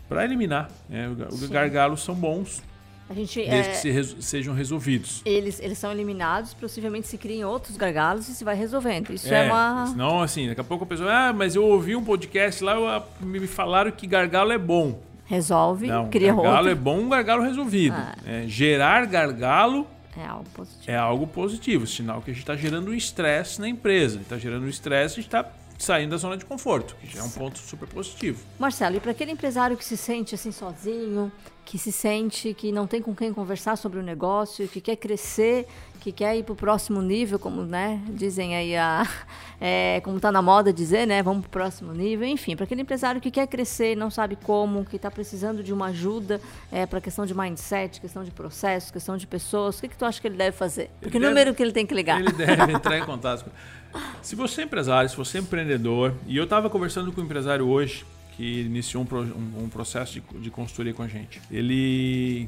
para 0.08 0.24
eliminar. 0.24 0.70
Né? 0.90 1.08
Os 1.30 1.48
gargalos 1.48 2.02
são 2.02 2.16
bons, 2.16 2.64
a 3.10 3.14
gente, 3.14 3.40
desde 3.40 3.70
é, 3.70 3.72
que 3.72 3.78
se 3.78 3.90
reso 3.90 4.22
sejam 4.22 4.54
resolvidos. 4.54 5.22
Eles, 5.24 5.62
eles 5.62 5.78
são 5.78 5.92
eliminados, 5.92 6.54
possivelmente 6.54 7.08
se 7.08 7.18
criem 7.18 7.46
outros 7.46 7.78
gargalos 7.78 8.28
e 8.28 8.36
se 8.36 8.44
vai 8.44 8.56
resolvendo. 8.56 9.12
Isso 9.14 9.34
é, 9.34 9.46
é 9.46 9.52
uma. 9.52 9.94
Não, 9.96 10.22
assim, 10.22 10.48
daqui 10.48 10.60
a 10.60 10.64
pouco 10.64 10.84
a 10.84 10.88
pessoa, 10.88 11.12
ah, 11.12 11.34
mas 11.34 11.56
eu 11.56 11.64
ouvi 11.64 11.96
um 11.96 12.04
podcast 12.04 12.62
lá, 12.64 12.74
eu, 12.74 13.04
me 13.26 13.48
falaram 13.48 13.92
que 13.92 14.06
gargalo 14.06 14.52
é 14.52 14.58
bom. 14.58 15.00
Resolve, 15.26 15.88
não, 15.88 16.10
cria 16.10 16.34
gargalo 16.34 16.58
outro. 16.58 16.70
é 16.72 16.76
bom, 16.76 17.00
um 17.00 17.10
gargalo 17.10 17.44
resolvido. 17.44 17.96
Ah. 17.98 18.16
É, 18.26 18.44
gerar 18.48 19.06
gargalo 19.06 19.88
É 20.18 20.26
algo 20.26 20.50
positivo. 20.54 20.92
é 20.92 20.96
algo 20.96 21.28
positivo, 21.28 21.88
sinal 21.88 22.22
que 22.22 22.32
a 22.32 22.34
gente 22.34 22.44
está 22.44 22.56
gerando 22.56 22.92
um 22.92 22.94
estresse 22.94 23.60
na 23.62 23.70
empresa. 23.70 24.20
Está 24.20 24.38
gerando 24.38 24.66
um 24.66 24.70
estresse, 24.70 25.14
a 25.14 25.16
gente 25.16 25.28
está 25.28 25.46
saindo 25.78 26.12
da 26.12 26.18
zona 26.18 26.38
de 26.38 26.46
conforto, 26.46 26.96
que 27.02 27.08
já 27.08 27.20
é 27.20 27.24
um 27.24 27.30
ponto 27.30 27.60
super 27.60 27.88
positivo. 27.88 28.44
Marcelo, 28.58 28.96
e 28.96 29.00
para 29.00 29.12
aquele 29.12 29.32
empresário 29.32 29.78
que 29.78 29.86
se 29.86 29.96
sente 29.98 30.34
assim 30.36 30.52
sozinho, 30.52 31.32
que 31.66 31.78
se 31.78 31.92
sente 31.92 32.54
que 32.54 32.72
não 32.72 32.88
tem 32.88 33.02
com 33.02 33.14
quem 33.16 33.34
conversar 33.34 33.76
sobre 33.76 34.00
o 34.00 34.04
negócio, 34.04 34.68
que 34.68 34.80
quer 34.82 34.96
crescer, 34.96 35.68
que 36.00 36.12
quer 36.14 36.38
ir 36.38 36.44
para 36.44 36.54
o 36.54 36.56
próximo 36.56 37.02
nível, 37.02 37.38
como 37.38 37.64
né, 37.64 38.02
dizem 38.10 38.56
aí, 38.56 38.76
a, 38.78 39.06
é, 39.60 40.00
como 40.02 40.16
está 40.18 40.32
na 40.32 40.42
moda 40.42 40.72
dizer, 40.72 41.06
né, 41.06 41.22
vamos 41.22 41.42
para 41.42 41.48
o 41.48 41.52
próximo 41.52 41.92
nível, 41.92 42.26
enfim, 42.28 42.56
para 42.56 42.64
aquele 42.64 42.82
empresário 42.82 43.20
que 43.20 43.30
quer 43.30 43.46
crescer, 43.48 43.98
não 43.98 44.10
sabe 44.10 44.38
como, 44.38 44.86
que 44.86 44.96
está 44.96 45.12
precisando 45.12 45.62
de 45.62 45.74
uma 45.74 45.88
ajuda 45.88 46.40
é, 46.72 46.86
para 46.86 47.02
questão 47.02 47.26
de 47.26 47.34
mindset, 47.36 48.00
questão 48.00 48.24
de 48.24 48.32
processos, 48.32 48.90
questão 48.90 49.18
de 49.18 49.28
pessoas, 49.28 49.78
o 49.78 49.82
que, 49.82 49.90
que 49.90 49.98
tu 49.98 50.06
acha 50.06 50.22
que 50.22 50.28
ele 50.28 50.38
deve 50.38 50.56
fazer? 50.56 50.90
Que 51.02 51.10
deve- 51.10 51.20
número 51.20 51.54
que 51.54 51.62
ele 51.62 51.74
tem 51.74 51.86
que 51.86 51.94
ligar? 51.94 52.22
Ele 52.22 52.32
deve 52.32 52.72
entrar 52.72 52.98
em 52.98 53.04
contato. 53.06 53.44
com- 53.44 53.52
Se 54.22 54.36
você 54.36 54.62
é 54.62 54.64
empresário, 54.66 55.10
se 55.10 55.16
você 55.16 55.38
é 55.38 55.42
empreendedor, 55.42 56.14
e 56.28 56.36
eu 56.38 56.44
estava 56.44 56.70
conversando 56.70 57.12
com 57.12 57.22
um 57.22 57.24
empresário 57.24 57.66
hoje 57.68 58.06
que 58.36 58.62
iniciou 58.62 59.04
um, 59.10 59.18
um- 59.18 59.64
um 59.66 59.70
processo 59.70 60.14
de, 60.20 60.40
de 60.40 60.52
consultoria 60.52 60.94
com 60.94 61.02
a 61.04 61.08
gente. 61.08 61.42
Ele 61.50 62.48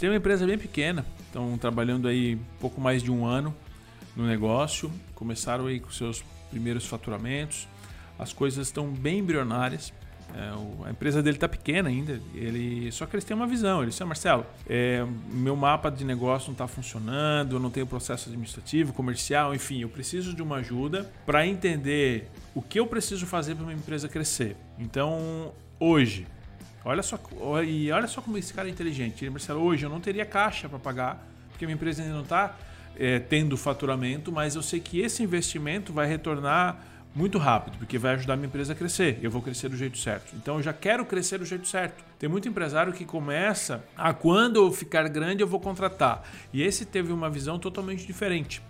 tem 0.00 0.08
uma 0.08 0.16
empresa 0.16 0.46
bem 0.46 0.58
pequena, 0.58 1.04
estão 1.26 1.56
trabalhando 1.58 2.08
aí 2.08 2.38
pouco 2.60 2.80
mais 2.80 3.02
de 3.02 3.10
um 3.10 3.24
ano 3.26 3.54
no 4.16 4.26
negócio, 4.26 4.90
começaram 5.14 5.66
aí 5.66 5.78
com 5.78 5.90
seus 5.90 6.24
primeiros 6.50 6.86
faturamentos, 6.86 7.68
as 8.18 8.32
coisas 8.32 8.66
estão 8.66 8.88
bem 8.88 9.18
embrionárias. 9.18 9.92
É, 10.36 10.52
o- 10.52 10.84
a 10.84 10.90
empresa 10.90 11.22
dele 11.22 11.36
está 11.36 11.48
pequena 11.48 11.88
ainda, 11.88 12.20
ele 12.34 12.92
só 12.92 13.06
que 13.06 13.16
eles 13.16 13.24
têm 13.24 13.36
uma 13.36 13.46
visão. 13.46 13.80
Ele 13.80 13.90
disse: 13.90 14.02
ah, 14.02 14.06
Marcelo, 14.06 14.44
é, 14.68 15.04
meu 15.32 15.56
mapa 15.56 15.90
de 15.90 16.04
negócio 16.04 16.48
não 16.48 16.52
está 16.52 16.68
funcionando, 16.68 17.56
eu 17.56 17.60
não 17.60 17.70
tenho 17.70 17.86
processo 17.86 18.28
administrativo, 18.28 18.92
comercial, 18.92 19.54
enfim, 19.54 19.80
eu 19.80 19.88
preciso 19.88 20.34
de 20.34 20.42
uma 20.42 20.56
ajuda 20.56 21.10
para 21.26 21.46
entender 21.46 22.28
o 22.54 22.60
que 22.62 22.78
eu 22.78 22.86
preciso 22.86 23.26
fazer 23.26 23.54
para 23.54 23.64
uma 23.64 23.72
empresa 23.72 24.08
crescer. 24.08 24.56
Então, 24.78 25.52
hoje, 25.80 26.26
olha 26.84 27.02
só, 27.02 27.18
e 27.66 27.90
olha 27.90 28.06
só 28.06 28.20
como 28.20 28.36
esse 28.38 28.52
cara 28.52 28.68
é 28.68 28.70
inteligente. 28.70 29.24
Ele, 29.24 29.30
Marcelo, 29.30 29.60
hoje 29.62 29.84
eu 29.86 29.90
não 29.90 29.98
teria 30.00 30.26
caixa 30.26 30.68
para 30.68 30.78
pagar, 30.78 31.26
porque 31.50 31.64
minha 31.66 31.74
empresa 31.74 32.02
ainda 32.02 32.14
não 32.14 32.22
está 32.22 32.54
tendo 33.28 33.56
faturamento, 33.56 34.32
mas 34.32 34.56
eu 34.56 34.62
sei 34.62 34.80
que 34.80 34.98
esse 35.00 35.22
investimento 35.22 35.92
vai 35.92 36.08
retornar 36.08 36.82
muito 37.18 37.36
rápido, 37.36 37.76
porque 37.78 37.98
vai 37.98 38.14
ajudar 38.14 38.34
a 38.34 38.36
minha 38.36 38.46
empresa 38.46 38.72
a 38.74 38.76
crescer. 38.76 39.18
Eu 39.20 39.28
vou 39.28 39.42
crescer 39.42 39.68
do 39.68 39.76
jeito 39.76 39.98
certo. 39.98 40.36
Então 40.36 40.58
eu 40.58 40.62
já 40.62 40.72
quero 40.72 41.04
crescer 41.04 41.38
do 41.38 41.44
jeito 41.44 41.66
certo. 41.66 42.04
Tem 42.16 42.28
muito 42.28 42.48
empresário 42.48 42.92
que 42.92 43.04
começa 43.04 43.84
a 43.96 44.14
quando 44.14 44.56
eu 44.56 44.72
ficar 44.72 45.08
grande 45.08 45.42
eu 45.42 45.46
vou 45.48 45.58
contratar. 45.58 46.22
E 46.52 46.62
esse 46.62 46.84
teve 46.84 47.12
uma 47.12 47.28
visão 47.28 47.58
totalmente 47.58 48.06
diferente. 48.06 48.62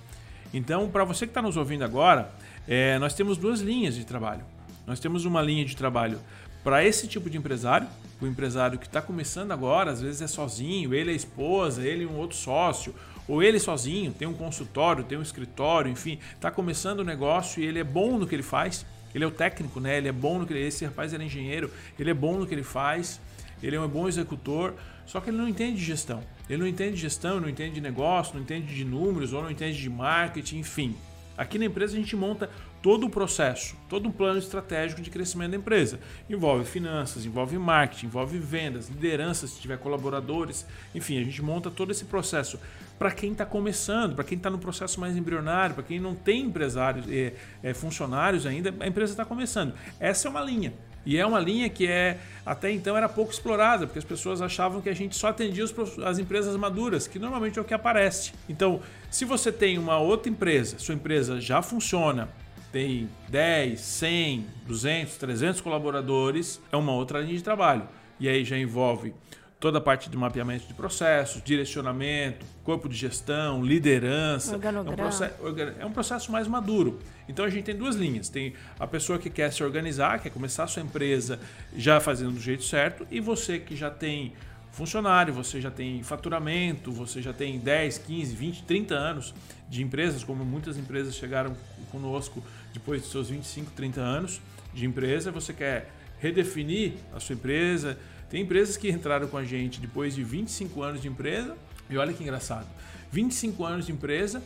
Então, 0.52 0.88
para 0.88 1.04
você 1.04 1.26
que 1.26 1.30
está 1.30 1.42
nos 1.42 1.58
ouvindo 1.58 1.84
agora, 1.84 2.32
é, 2.66 2.98
nós 2.98 3.12
temos 3.12 3.36
duas 3.36 3.60
linhas 3.60 3.94
de 3.94 4.06
trabalho. 4.06 4.44
Nós 4.86 4.98
temos 4.98 5.26
uma 5.26 5.42
linha 5.42 5.66
de 5.66 5.76
trabalho 5.76 6.18
para 6.64 6.82
esse 6.82 7.06
tipo 7.06 7.28
de 7.28 7.36
empresário, 7.36 7.86
o 8.18 8.26
empresário 8.26 8.78
que 8.78 8.86
está 8.86 9.02
começando 9.02 9.52
agora, 9.52 9.90
às 9.90 10.00
vezes 10.00 10.22
é 10.22 10.26
sozinho, 10.26 10.94
ele 10.94 11.10
é 11.10 11.12
a 11.12 11.16
esposa, 11.16 11.86
ele 11.86 12.04
e 12.04 12.06
um 12.06 12.16
outro 12.16 12.36
sócio, 12.36 12.94
ou 13.28 13.42
ele 13.42 13.60
sozinho, 13.60 14.12
tem 14.12 14.26
um 14.26 14.32
consultório, 14.32 15.04
tem 15.04 15.18
um 15.18 15.22
escritório, 15.22 15.90
enfim, 15.90 16.18
está 16.34 16.50
começando 16.50 17.00
o 17.00 17.04
negócio 17.04 17.62
e 17.62 17.66
ele 17.66 17.78
é 17.78 17.84
bom 17.84 18.18
no 18.18 18.26
que 18.26 18.34
ele 18.34 18.42
faz. 18.42 18.86
Ele 19.14 19.24
é 19.24 19.26
o 19.26 19.30
técnico, 19.30 19.80
né? 19.80 19.98
Ele 19.98 20.08
é 20.08 20.12
bom 20.12 20.38
no 20.38 20.46
que 20.46 20.52
ele, 20.52 20.66
esse 20.66 20.84
rapaz 20.84 21.12
ele 21.12 21.22
é 21.22 21.26
engenheiro, 21.26 21.70
ele 21.98 22.10
é 22.10 22.14
bom 22.14 22.38
no 22.38 22.46
que 22.46 22.54
ele 22.54 22.62
faz, 22.62 23.20
ele 23.62 23.76
é 23.76 23.80
um 23.80 23.88
bom 23.88 24.08
executor, 24.08 24.74
só 25.06 25.20
que 25.20 25.30
ele 25.30 25.36
não 25.36 25.48
entende 25.48 25.78
de 25.78 25.84
gestão. 25.84 26.22
Ele 26.48 26.58
não 26.58 26.66
entende 26.66 26.96
de 26.96 27.00
gestão, 27.00 27.40
não 27.40 27.48
entende 27.48 27.74
de 27.74 27.80
negócio, 27.80 28.34
não 28.34 28.42
entende 28.42 28.74
de 28.74 28.84
números, 28.84 29.32
ou 29.32 29.42
não 29.42 29.50
entende 29.50 29.80
de 29.80 29.90
marketing, 29.90 30.58
enfim. 30.58 30.96
Aqui 31.36 31.58
na 31.58 31.66
empresa 31.66 31.94
a 31.94 32.00
gente 32.00 32.16
monta 32.16 32.50
todo 32.82 33.06
o 33.06 33.10
processo, 33.10 33.76
todo 33.88 34.08
um 34.08 34.12
plano 34.12 34.38
estratégico 34.38 35.00
de 35.00 35.10
crescimento 35.10 35.50
da 35.50 35.56
empresa. 35.56 35.98
Envolve 36.28 36.64
finanças, 36.64 37.24
envolve 37.24 37.58
marketing, 37.58 38.06
envolve 38.06 38.38
vendas, 38.38 38.88
liderança, 38.88 39.46
se 39.46 39.60
tiver 39.60 39.78
colaboradores, 39.78 40.66
enfim, 40.94 41.20
a 41.20 41.24
gente 41.24 41.42
monta 41.42 41.70
todo 41.70 41.90
esse 41.90 42.04
processo 42.04 42.58
para 42.98 43.10
quem 43.10 43.32
está 43.32 43.46
começando, 43.46 44.14
para 44.14 44.24
quem 44.24 44.36
está 44.36 44.50
no 44.50 44.58
processo 44.58 45.00
mais 45.00 45.16
embrionário, 45.16 45.74
para 45.74 45.84
quem 45.84 46.00
não 46.00 46.14
tem 46.14 46.42
empresários, 46.42 47.06
é, 47.08 47.32
é, 47.62 47.72
funcionários 47.72 48.44
ainda, 48.44 48.74
a 48.80 48.86
empresa 48.86 49.12
está 49.12 49.24
começando. 49.24 49.72
Essa 50.00 50.28
é 50.28 50.30
uma 50.30 50.40
linha. 50.40 50.72
E 51.06 51.16
é 51.16 51.24
uma 51.24 51.40
linha 51.40 51.70
que 51.70 51.86
é 51.86 52.18
até 52.44 52.70
então 52.70 52.96
era 52.96 53.08
pouco 53.08 53.32
explorada, 53.32 53.86
porque 53.86 53.98
as 53.98 54.04
pessoas 54.04 54.42
achavam 54.42 54.82
que 54.82 54.88
a 54.88 54.94
gente 54.94 55.16
só 55.16 55.28
atendia 55.28 55.64
os, 55.64 55.98
as 56.00 56.18
empresas 56.18 56.54
maduras, 56.56 57.06
que 57.06 57.18
normalmente 57.18 57.58
é 57.58 57.62
o 57.62 57.64
que 57.64 57.72
aparece. 57.72 58.32
Então, 58.48 58.80
se 59.10 59.24
você 59.24 59.50
tem 59.50 59.78
uma 59.78 59.98
outra 59.98 60.28
empresa, 60.28 60.78
sua 60.78 60.94
empresa 60.94 61.40
já 61.40 61.62
funciona, 61.62 62.28
tem 62.72 63.08
10, 63.28 63.80
100, 63.80 64.46
200, 64.66 65.16
300 65.16 65.60
colaboradores, 65.60 66.60
é 66.70 66.76
uma 66.76 66.92
outra 66.92 67.20
linha 67.20 67.36
de 67.36 67.42
trabalho. 67.42 67.88
E 68.20 68.28
aí 68.28 68.44
já 68.44 68.58
envolve 68.58 69.14
toda 69.60 69.78
a 69.78 69.80
parte 69.80 70.08
de 70.08 70.16
mapeamento 70.16 70.66
de 70.66 70.74
processos, 70.74 71.42
direcionamento, 71.42 72.46
corpo 72.62 72.88
de 72.88 72.96
gestão, 72.96 73.64
liderança. 73.64 74.54
É 74.54 74.56
um, 74.80 74.96
processo, 74.96 75.34
é 75.80 75.86
um 75.86 75.92
processo 75.92 76.30
mais 76.30 76.46
maduro. 76.46 77.00
Então 77.28 77.44
a 77.44 77.50
gente 77.50 77.64
tem 77.64 77.76
duas 77.76 77.96
linhas. 77.96 78.28
Tem 78.28 78.54
a 78.78 78.86
pessoa 78.86 79.18
que 79.18 79.28
quer 79.28 79.52
se 79.52 79.62
organizar, 79.64 80.20
quer 80.20 80.30
começar 80.30 80.64
a 80.64 80.66
sua 80.66 80.82
empresa 80.82 81.40
já 81.76 81.98
fazendo 81.98 82.32
do 82.32 82.40
jeito 82.40 82.62
certo, 82.64 83.06
e 83.10 83.20
você 83.20 83.58
que 83.58 83.74
já 83.74 83.90
tem 83.90 84.32
funcionário, 84.70 85.34
você 85.34 85.60
já 85.60 85.72
tem 85.72 86.04
faturamento, 86.04 86.92
você 86.92 87.20
já 87.20 87.32
tem 87.32 87.58
10, 87.58 87.98
15, 87.98 88.36
20, 88.36 88.62
30 88.62 88.94
anos 88.94 89.34
de 89.68 89.82
empresas, 89.82 90.22
como 90.22 90.44
muitas 90.44 90.76
empresas 90.76 91.16
chegaram 91.16 91.56
conosco 91.90 92.42
depois 92.72 93.02
de 93.02 93.08
seus 93.08 93.30
25, 93.30 93.70
30 93.72 94.00
anos 94.00 94.40
de 94.72 94.86
empresa, 94.86 95.30
você 95.30 95.52
quer 95.52 95.92
redefinir 96.18 96.94
a 97.14 97.20
sua 97.20 97.34
empresa. 97.34 97.98
Tem 98.30 98.42
empresas 98.42 98.76
que 98.76 98.90
entraram 98.90 99.26
com 99.28 99.36
a 99.36 99.44
gente 99.44 99.80
depois 99.80 100.14
de 100.14 100.22
25 100.22 100.82
anos 100.82 101.02
de 101.02 101.08
empresa, 101.08 101.56
e 101.88 101.96
olha 101.96 102.12
que 102.12 102.22
engraçado, 102.22 102.66
25 103.10 103.64
anos 103.64 103.86
de 103.86 103.92
empresa, 103.92 104.42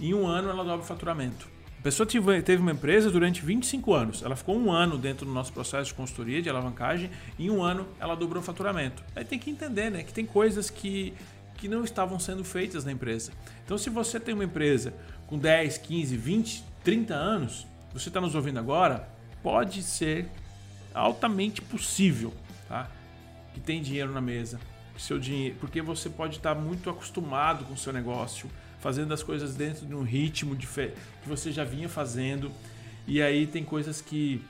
em 0.00 0.14
um 0.14 0.26
ano 0.26 0.48
ela 0.48 0.64
dobra 0.64 0.82
o 0.82 0.84
faturamento. 0.84 1.48
A 1.80 1.82
pessoa 1.82 2.06
teve 2.06 2.60
uma 2.60 2.72
empresa 2.72 3.10
durante 3.10 3.40
25 3.40 3.94
anos. 3.94 4.22
Ela 4.22 4.36
ficou 4.36 4.54
um 4.54 4.70
ano 4.70 4.98
dentro 4.98 5.24
do 5.24 5.32
nosso 5.32 5.50
processo 5.50 5.86
de 5.86 5.94
consultoria, 5.94 6.42
de 6.42 6.50
alavancagem. 6.50 7.10
Em 7.38 7.48
um 7.48 7.62
ano, 7.62 7.88
ela 7.98 8.14
dobrou 8.14 8.42
o 8.42 8.44
faturamento. 8.44 9.02
Aí 9.16 9.24
tem 9.24 9.38
que 9.38 9.50
entender 9.50 9.88
né, 9.90 10.02
que 10.02 10.12
tem 10.12 10.26
coisas 10.26 10.68
que, 10.68 11.14
que 11.56 11.68
não 11.68 11.82
estavam 11.82 12.18
sendo 12.18 12.44
feitas 12.44 12.84
na 12.84 12.92
empresa. 12.92 13.32
Então, 13.64 13.78
se 13.78 13.88
você 13.88 14.20
tem 14.20 14.34
uma 14.34 14.44
empresa 14.44 14.92
com 15.26 15.38
10, 15.38 15.78
15, 15.78 16.16
20, 16.18 16.64
30 16.84 17.14
anos, 17.14 17.66
você 17.92 18.08
está 18.08 18.20
nos 18.20 18.34
ouvindo 18.34 18.58
agora, 18.58 19.08
pode 19.42 19.82
ser 19.82 20.28
altamente 20.94 21.60
possível 21.60 22.32
tá? 22.68 22.88
que 23.54 23.60
tem 23.60 23.82
dinheiro 23.82 24.12
na 24.12 24.20
mesa. 24.20 24.58
que 24.94 25.02
Seu 25.02 25.18
dinheiro, 25.18 25.56
porque 25.60 25.80
você 25.82 26.08
pode 26.08 26.36
estar 26.36 26.54
muito 26.54 26.90
acostumado 26.90 27.64
com 27.64 27.74
o 27.74 27.76
seu 27.76 27.92
negócio 27.92 28.50
fazendo 28.80 29.12
as 29.12 29.22
coisas 29.22 29.54
dentro 29.54 29.86
de 29.86 29.94
um 29.94 30.02
ritmo 30.02 30.56
que 31.22 31.28
você 31.28 31.52
já 31.52 31.64
vinha 31.64 31.88
fazendo. 31.88 32.50
E 33.06 33.20
aí 33.20 33.46
tem 33.46 33.62
coisas 33.62 34.00
que 34.00 34.42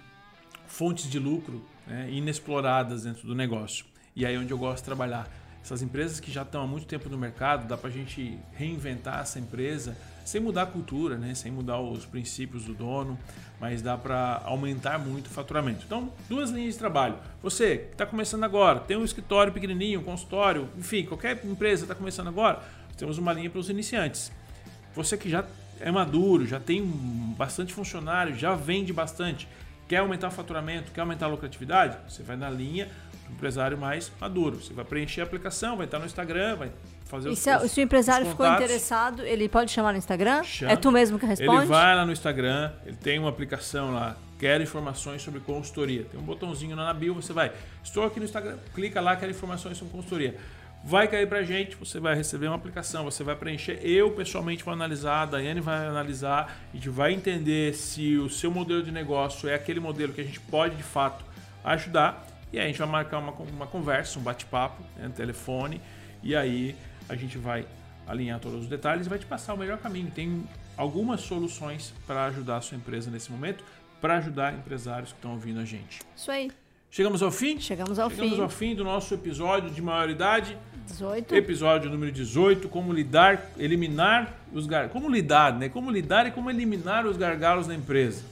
fontes 0.67 1.11
de 1.11 1.19
lucro 1.19 1.65
né, 1.87 2.09
inexploradas 2.11 3.03
dentro 3.03 3.27
do 3.27 3.35
negócio. 3.35 3.85
E 4.15 4.25
aí 4.25 4.35
é 4.35 4.39
onde 4.39 4.53
eu 4.53 4.59
gosto 4.59 4.79
de 4.79 4.85
trabalhar. 4.85 5.29
Essas 5.63 5.83
empresas 5.83 6.21
que 6.21 6.31
já 6.31 6.43
estão 6.43 6.63
há 6.63 6.67
muito 6.67 6.87
tempo 6.87 7.09
no 7.09 7.19
mercado, 7.19 7.67
dá 7.67 7.77
para 7.77 7.91
a 7.91 7.93
gente 7.93 8.39
reinventar 8.53 9.21
essa 9.21 9.39
empresa 9.39 9.97
sem 10.31 10.41
mudar 10.41 10.63
a 10.63 10.67
cultura, 10.67 11.17
né? 11.19 11.35
sem 11.35 11.51
mudar 11.51 11.81
os 11.81 12.07
princípios 12.07 12.65
do 12.65 12.73
dono, 12.73 13.19
mas 13.61 13.83
dá 13.83 13.97
para 13.99 14.41
aumentar 14.45 14.97
muito 14.97 15.27
o 15.27 15.31
faturamento. 15.31 15.85
Então, 15.85 16.13
duas 16.29 16.51
linhas 16.51 16.75
de 16.75 16.79
trabalho. 16.79 17.17
Você 17.43 17.79
que 17.79 17.93
está 17.93 18.07
começando 18.07 18.45
agora, 18.45 18.79
tem 18.79 18.97
um 18.97 19.05
escritório 19.05 19.53
pequenininho, 19.53 19.99
um 19.99 20.05
consultório, 20.05 20.69
enfim, 20.79 21.05
qualquer 21.05 21.45
empresa 21.45 21.83
está 21.83 21.97
começando 21.97 22.29
agora, 22.29 22.63
temos 22.97 23.19
uma 23.19 23.33
linha 23.33 23.51
para 23.51 23.59
os 23.59 23.69
iniciantes. 23.69 24.31
Você 24.95 25.17
que 25.17 25.29
já 25.29 25.45
é 25.81 25.91
maduro, 25.91 26.47
já 26.47 26.61
tem 26.61 26.81
bastante 27.37 27.75
funcionário, 27.75 28.33
já 28.37 28.55
vende 28.55 28.93
bastante, 28.93 29.49
quer 29.91 29.97
aumentar 29.97 30.29
o 30.29 30.31
faturamento, 30.31 30.93
quer 30.93 31.01
aumentar 31.01 31.27
a 31.27 31.29
lucratividade, 31.29 31.99
você 32.09 32.23
vai 32.23 32.37
na 32.37 32.49
linha 32.49 32.89
do 33.27 33.33
empresário 33.33 33.77
mais 33.77 34.13
maduro. 34.21 34.63
Você 34.63 34.73
vai 34.73 34.85
preencher 34.85 35.21
a 35.21 35.25
aplicação, 35.25 35.77
vai 35.77 35.87
estar 35.87 35.99
no 35.99 36.07
Instagram, 36.07 36.55
vai 36.55 36.71
fazer 37.07 37.29
e 37.29 37.33
os, 37.33 37.41
se, 37.41 37.57
os, 37.57 37.73
se 37.73 37.81
o 37.81 37.83
empresário 37.83 38.25
ficou 38.25 38.47
interessado, 38.47 39.23
ele 39.27 39.49
pode 39.49 39.73
chamar 39.73 39.91
no 39.91 39.99
Instagram? 39.99 40.45
Chama. 40.45 40.71
É 40.71 40.77
tu 40.77 40.93
mesmo 40.93 41.19
que 41.19 41.27
responde? 41.27 41.63
Ele 41.63 41.67
vai 41.67 41.97
lá 41.97 42.07
no 42.07 42.13
Instagram, 42.13 42.71
ele 42.87 42.95
tem 42.99 43.19
uma 43.19 43.31
aplicação 43.31 43.93
lá, 43.93 44.17
quer 44.39 44.61
informações 44.61 45.23
sobre 45.23 45.41
consultoria. 45.41 46.05
Tem 46.05 46.21
um 46.21 46.23
botãozinho 46.23 46.77
lá 46.77 46.85
na 46.85 46.95
bio, 46.95 47.13
você 47.13 47.33
vai, 47.33 47.51
estou 47.83 48.05
aqui 48.05 48.21
no 48.21 48.27
Instagram, 48.27 48.59
clica 48.73 49.01
lá, 49.01 49.17
quer 49.17 49.29
informações 49.29 49.77
sobre 49.77 49.93
consultoria. 49.93 50.37
Vai 50.83 51.07
cair 51.09 51.29
para 51.29 51.43
gente, 51.43 51.77
você 51.77 52.01
vai 52.01 52.15
receber 52.15 52.47
uma 52.47 52.57
aplicação, 52.57 53.05
você 53.05 53.23
vai 53.23 53.37
preencher. 53.37 53.79
Eu 53.83 54.13
pessoalmente 54.13 54.65
vou 54.65 54.73
analisar, 54.73 55.23
a 55.23 55.27
Daiane 55.27 55.61
vai 55.61 55.87
analisar, 55.87 56.59
a 56.73 56.77
gente 56.77 56.89
vai 56.89 57.13
entender 57.13 57.75
se 57.75 58.17
o 58.17 58.31
seu 58.31 58.51
modelo 58.51 58.83
de 58.83 58.91
negócio 58.91 59.49
é 59.49 59.55
aquele 59.55 59.79
modelo 59.79 60.13
que 60.13 60.21
a 60.23 60.25
gente 60.25 60.41
pode 60.41 60.77
de 60.77 60.83
fato 60.83 61.25
ajudar. 61.63 62.27
E 62.51 62.59
aí 62.59 62.65
a 62.65 62.69
gente 62.69 62.79
vai 62.79 62.89
marcar 62.89 63.19
uma, 63.19 63.33
uma 63.33 63.67
conversa, 63.67 64.19
um 64.19 64.23
bate-papo, 64.23 64.83
né, 64.97 65.07
no 65.07 65.13
telefone, 65.13 65.81
e 66.23 66.35
aí 66.35 66.75
a 67.09 67.15
gente 67.15 67.37
vai 67.37 67.67
alinhar 68.07 68.41
todos 68.41 68.63
os 68.63 68.67
detalhes 68.67 69.07
e 69.07 69.09
vai 69.09 69.19
te 69.19 69.27
passar 69.27 69.55
o 69.55 69.59
melhor 69.59 69.79
caminho. 69.79 70.11
Tem 70.11 70.43
algumas 70.77 71.21
soluções 71.21 71.93
para 72.07 72.25
ajudar 72.27 72.57
a 72.57 72.61
sua 72.61 72.77
empresa 72.77 73.11
nesse 73.11 73.31
momento, 73.31 73.63
para 74.01 74.17
ajudar 74.17 74.55
empresários 74.55 75.13
que 75.13 75.19
estão 75.19 75.33
ouvindo 75.33 75.61
a 75.61 75.65
gente. 75.65 76.01
Isso 76.17 76.31
aí. 76.31 76.51
Chegamos 76.91 77.23
ao 77.23 77.31
fim? 77.31 77.61
Chegamos 77.61 78.01
ao 78.01 78.11
Chegamos 78.11 78.31
fim. 78.31 78.37
Chegamos 78.37 78.53
ao 78.53 78.59
fim 78.59 78.75
do 78.75 78.83
nosso 78.83 79.15
episódio 79.15 79.71
de 79.71 79.81
maioridade. 79.81 80.59
18. 80.91 81.35
Episódio 81.35 81.91
número 81.91 82.13
18, 82.13 82.69
como 82.69 82.93
lidar, 82.93 83.51
eliminar 83.59 84.35
os 84.53 84.67
gargalos. 84.67 84.93
Como 84.93 85.09
lidar, 85.09 85.57
né? 85.57 85.69
Como 85.69 85.91
lidar 85.91 86.27
e 86.27 86.31
como 86.31 86.51
eliminar 86.51 87.07
os 87.07 87.17
gargalos 87.17 87.67
na 87.67 87.75
empresa. 87.75 88.23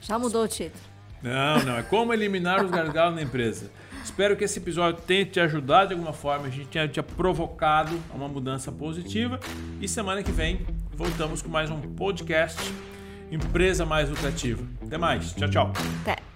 Já 0.00 0.18
mudou 0.18 0.44
o 0.44 0.48
título. 0.48 0.82
Não, 1.22 1.62
não, 1.64 1.78
é 1.78 1.82
como 1.82 2.12
eliminar 2.12 2.64
os 2.64 2.70
gargalos 2.70 3.14
na 3.14 3.22
empresa. 3.22 3.70
Espero 4.04 4.36
que 4.36 4.44
esse 4.44 4.58
episódio 4.58 5.02
tenha 5.06 5.24
te 5.24 5.40
ajudado 5.40 5.88
de 5.88 5.94
alguma 5.94 6.12
forma, 6.12 6.46
a 6.46 6.50
gente 6.50 6.68
tenha 6.68 6.88
te 6.88 7.02
provocado 7.02 7.98
a 8.10 8.14
uma 8.14 8.28
mudança 8.28 8.72
positiva. 8.72 9.38
E 9.80 9.88
semana 9.88 10.22
que 10.22 10.32
vem 10.32 10.60
voltamos 10.94 11.42
com 11.42 11.48
mais 11.48 11.70
um 11.70 11.80
podcast 11.80 12.60
Empresa 13.30 13.84
Mais 13.84 14.08
Lucrativa. 14.08 14.62
Até 14.82 14.96
mais. 14.96 15.32
Tchau, 15.32 15.50
tchau. 15.50 15.72
Até. 16.02 16.27